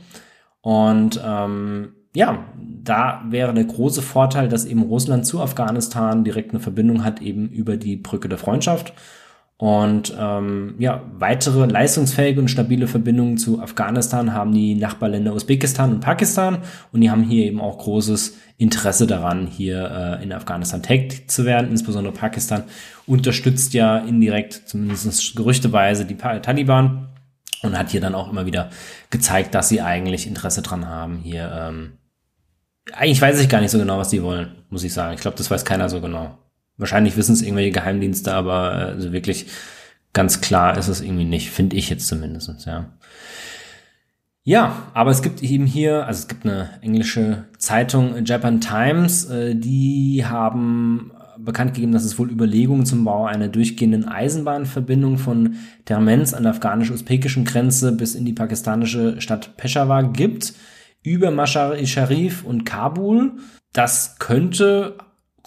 [0.60, 6.60] Und ähm, ja, da wäre der große Vorteil, dass eben Russland zu Afghanistan direkt eine
[6.60, 8.92] Verbindung hat, eben über die Brücke der Freundschaft.
[9.64, 16.00] Und ähm, ja, weitere leistungsfähige und stabile Verbindungen zu Afghanistan haben die Nachbarländer Usbekistan und
[16.00, 16.58] Pakistan
[16.92, 21.46] und die haben hier eben auch großes Interesse daran, hier äh, in Afghanistan tätig zu
[21.46, 21.70] werden.
[21.70, 22.64] Insbesondere Pakistan
[23.06, 27.08] unterstützt ja indirekt, zumindest gerüchteweise, die Taliban
[27.62, 28.68] und hat hier dann auch immer wieder
[29.08, 31.92] gezeigt, dass sie eigentlich Interesse dran haben, hier ähm,
[32.92, 35.14] eigentlich weiß ich gar nicht so genau, was die wollen, muss ich sagen.
[35.14, 36.36] Ich glaube, das weiß keiner so genau.
[36.76, 39.46] Wahrscheinlich wissen es irgendwelche Geheimdienste, aber äh, also wirklich
[40.12, 42.92] ganz klar ist es irgendwie nicht, finde ich jetzt zumindest, ja.
[44.46, 49.54] Ja, aber es gibt eben hier, also es gibt eine englische Zeitung, Japan Times, äh,
[49.56, 56.34] die haben bekannt gegeben, dass es wohl Überlegungen zum Bau einer durchgehenden Eisenbahnverbindung von Termens
[56.34, 60.54] an der afghanisch-usbekischen Grenze bis in die pakistanische Stadt Peshawar gibt,
[61.02, 63.32] über Mashar-i-Sharif und Kabul.
[63.72, 64.96] Das könnte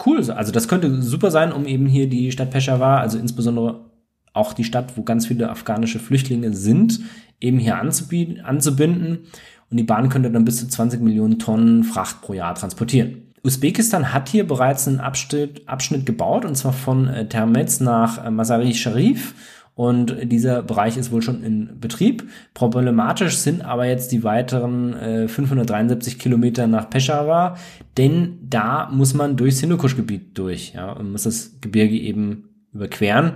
[0.04, 0.18] cool.
[0.30, 3.86] Also das könnte super sein, um eben hier die Stadt Peshawar, also insbesondere
[4.32, 7.00] auch die Stadt, wo ganz viele afghanische Flüchtlinge sind,
[7.40, 9.18] eben hier anzubinden.
[9.70, 13.22] Und die Bahn könnte dann bis zu 20 Millionen Tonnen Fracht pro Jahr transportieren.
[13.44, 18.30] Usbekistan hat hier bereits einen Abschnitt, Abschnitt gebaut, und zwar von äh, Termez nach äh,
[18.30, 19.34] Masari Sharif
[19.78, 22.28] und dieser Bereich ist wohl schon in Betrieb.
[22.52, 27.56] Problematisch sind aber jetzt die weiteren äh, 573 Kilometer nach Peshawar,
[27.96, 33.34] denn da muss man durchs Hindukusch-Gebiet durch, ja, und muss das Gebirge eben überqueren.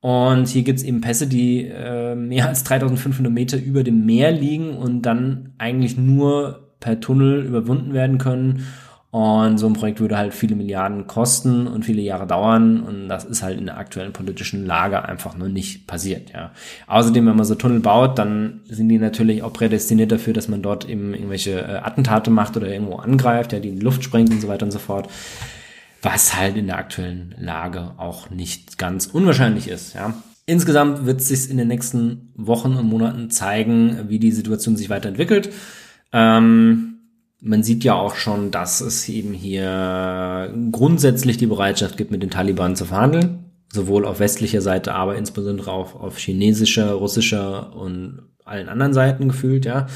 [0.00, 4.76] Und hier gibt's eben Pässe, die äh, mehr als 3500 Meter über dem Meer liegen
[4.76, 8.64] und dann eigentlich nur per Tunnel überwunden werden können.
[9.10, 12.80] Und so ein Projekt würde halt viele Milliarden kosten und viele Jahre dauern.
[12.80, 16.52] Und das ist halt in der aktuellen politischen Lage einfach nur nicht passiert, ja.
[16.86, 20.60] Außerdem, wenn man so Tunnel baut, dann sind die natürlich auch prädestiniert dafür, dass man
[20.60, 24.30] dort eben irgendwelche äh, Attentate macht oder irgendwo angreift, ja, die in die Luft sprengt
[24.30, 25.08] und so weiter und so fort.
[26.02, 30.14] Was halt in der aktuellen Lage auch nicht ganz unwahrscheinlich ist, ja.
[30.44, 35.50] Insgesamt wird sich in den nächsten Wochen und Monaten zeigen, wie die Situation sich weiterentwickelt.
[36.12, 36.87] Ähm,
[37.40, 42.30] man sieht ja auch schon, dass es eben hier grundsätzlich die Bereitschaft gibt, mit den
[42.30, 43.44] Taliban zu verhandeln.
[43.70, 49.66] Sowohl auf westlicher Seite, aber insbesondere auch auf chinesischer, russischer und allen anderen Seiten gefühlt,
[49.66, 49.86] ja.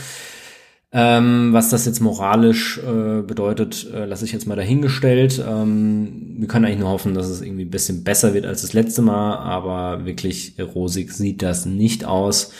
[0.94, 5.42] Ähm, was das jetzt moralisch äh, bedeutet, äh, lasse ich jetzt mal dahingestellt.
[5.48, 8.74] Ähm, wir können eigentlich nur hoffen, dass es irgendwie ein bisschen besser wird als das
[8.74, 12.52] letzte Mal, aber wirklich rosig sieht das nicht aus,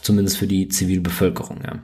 [0.00, 1.80] zumindest für die Zivilbevölkerung, ja.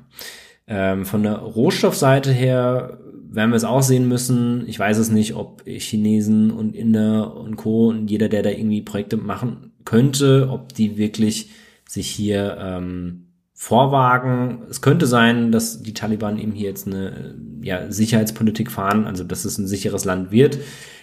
[0.68, 2.98] Ähm, von der Rohstoffseite her
[3.30, 4.64] werden wir es auch sehen müssen.
[4.68, 7.88] Ich weiß es nicht, ob Chinesen und Inder und Co.
[7.88, 11.50] und jeder, der da irgendwie Projekte machen könnte, ob die wirklich
[11.86, 14.62] sich hier ähm, vorwagen.
[14.70, 19.44] Es könnte sein, dass die Taliban eben hier jetzt eine ja, Sicherheitspolitik fahren, also dass
[19.44, 20.58] es ein sicheres Land wird.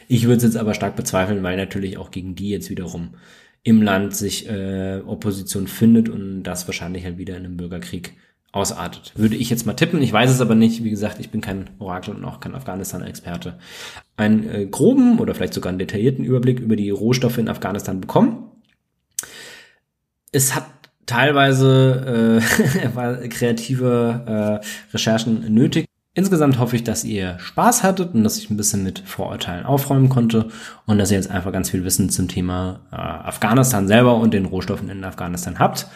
[0.07, 3.15] Ich würde es jetzt aber stark bezweifeln, weil natürlich auch gegen die jetzt wiederum
[3.63, 8.13] im Land sich äh, Opposition findet und das wahrscheinlich halt wieder in einem Bürgerkrieg
[8.55, 9.11] ausartet.
[9.15, 10.01] Würde ich jetzt mal tippen.
[10.01, 10.83] Ich weiß es aber nicht.
[10.83, 13.59] Wie gesagt, ich bin kein Orakel und auch kein Afghanistan-Experte.
[14.15, 18.49] Einen äh, groben oder vielleicht sogar einen detaillierten Überblick über die Rohstoffe in Afghanistan bekommen.
[20.31, 20.65] Es hat
[21.05, 25.85] teilweise äh, kreative äh, Recherchen nötig.
[26.13, 30.07] Insgesamt hoffe ich, dass ihr Spaß hattet und dass ich ein bisschen mit Vorurteilen aufräumen
[30.07, 30.47] konnte
[30.85, 34.45] und dass ihr jetzt einfach ganz viel Wissen zum Thema äh, Afghanistan selber und den
[34.45, 35.87] Rohstoffen in Afghanistan habt.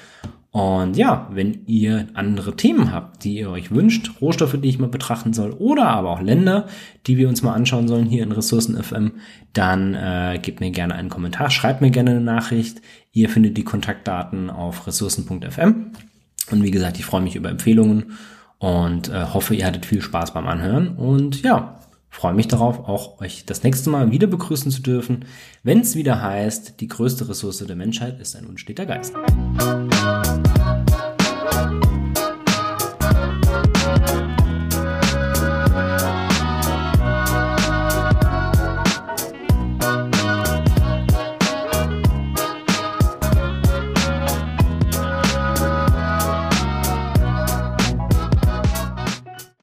[0.51, 4.89] Und ja, wenn ihr andere Themen habt, die ihr euch wünscht, Rohstoffe, die ich mal
[4.89, 6.65] betrachten soll, oder aber auch Länder,
[7.05, 9.13] die wir uns mal anschauen sollen hier in Ressourcen FM,
[9.53, 12.81] dann äh, gebt mir gerne einen Kommentar, schreibt mir gerne eine Nachricht.
[13.11, 15.91] Ihr findet die Kontaktdaten auf ressourcen.fm.
[16.51, 18.17] Und wie gesagt, ich freue mich über Empfehlungen
[18.57, 20.89] und äh, hoffe, ihr hattet viel Spaß beim Anhören.
[20.89, 21.78] Und ja,
[22.09, 25.25] freue mich darauf, auch euch das nächste Mal wieder begrüßen zu dürfen,
[25.63, 29.13] wenn es wieder heißt, die größte Ressource der Menschheit ist ein unsteter Geist.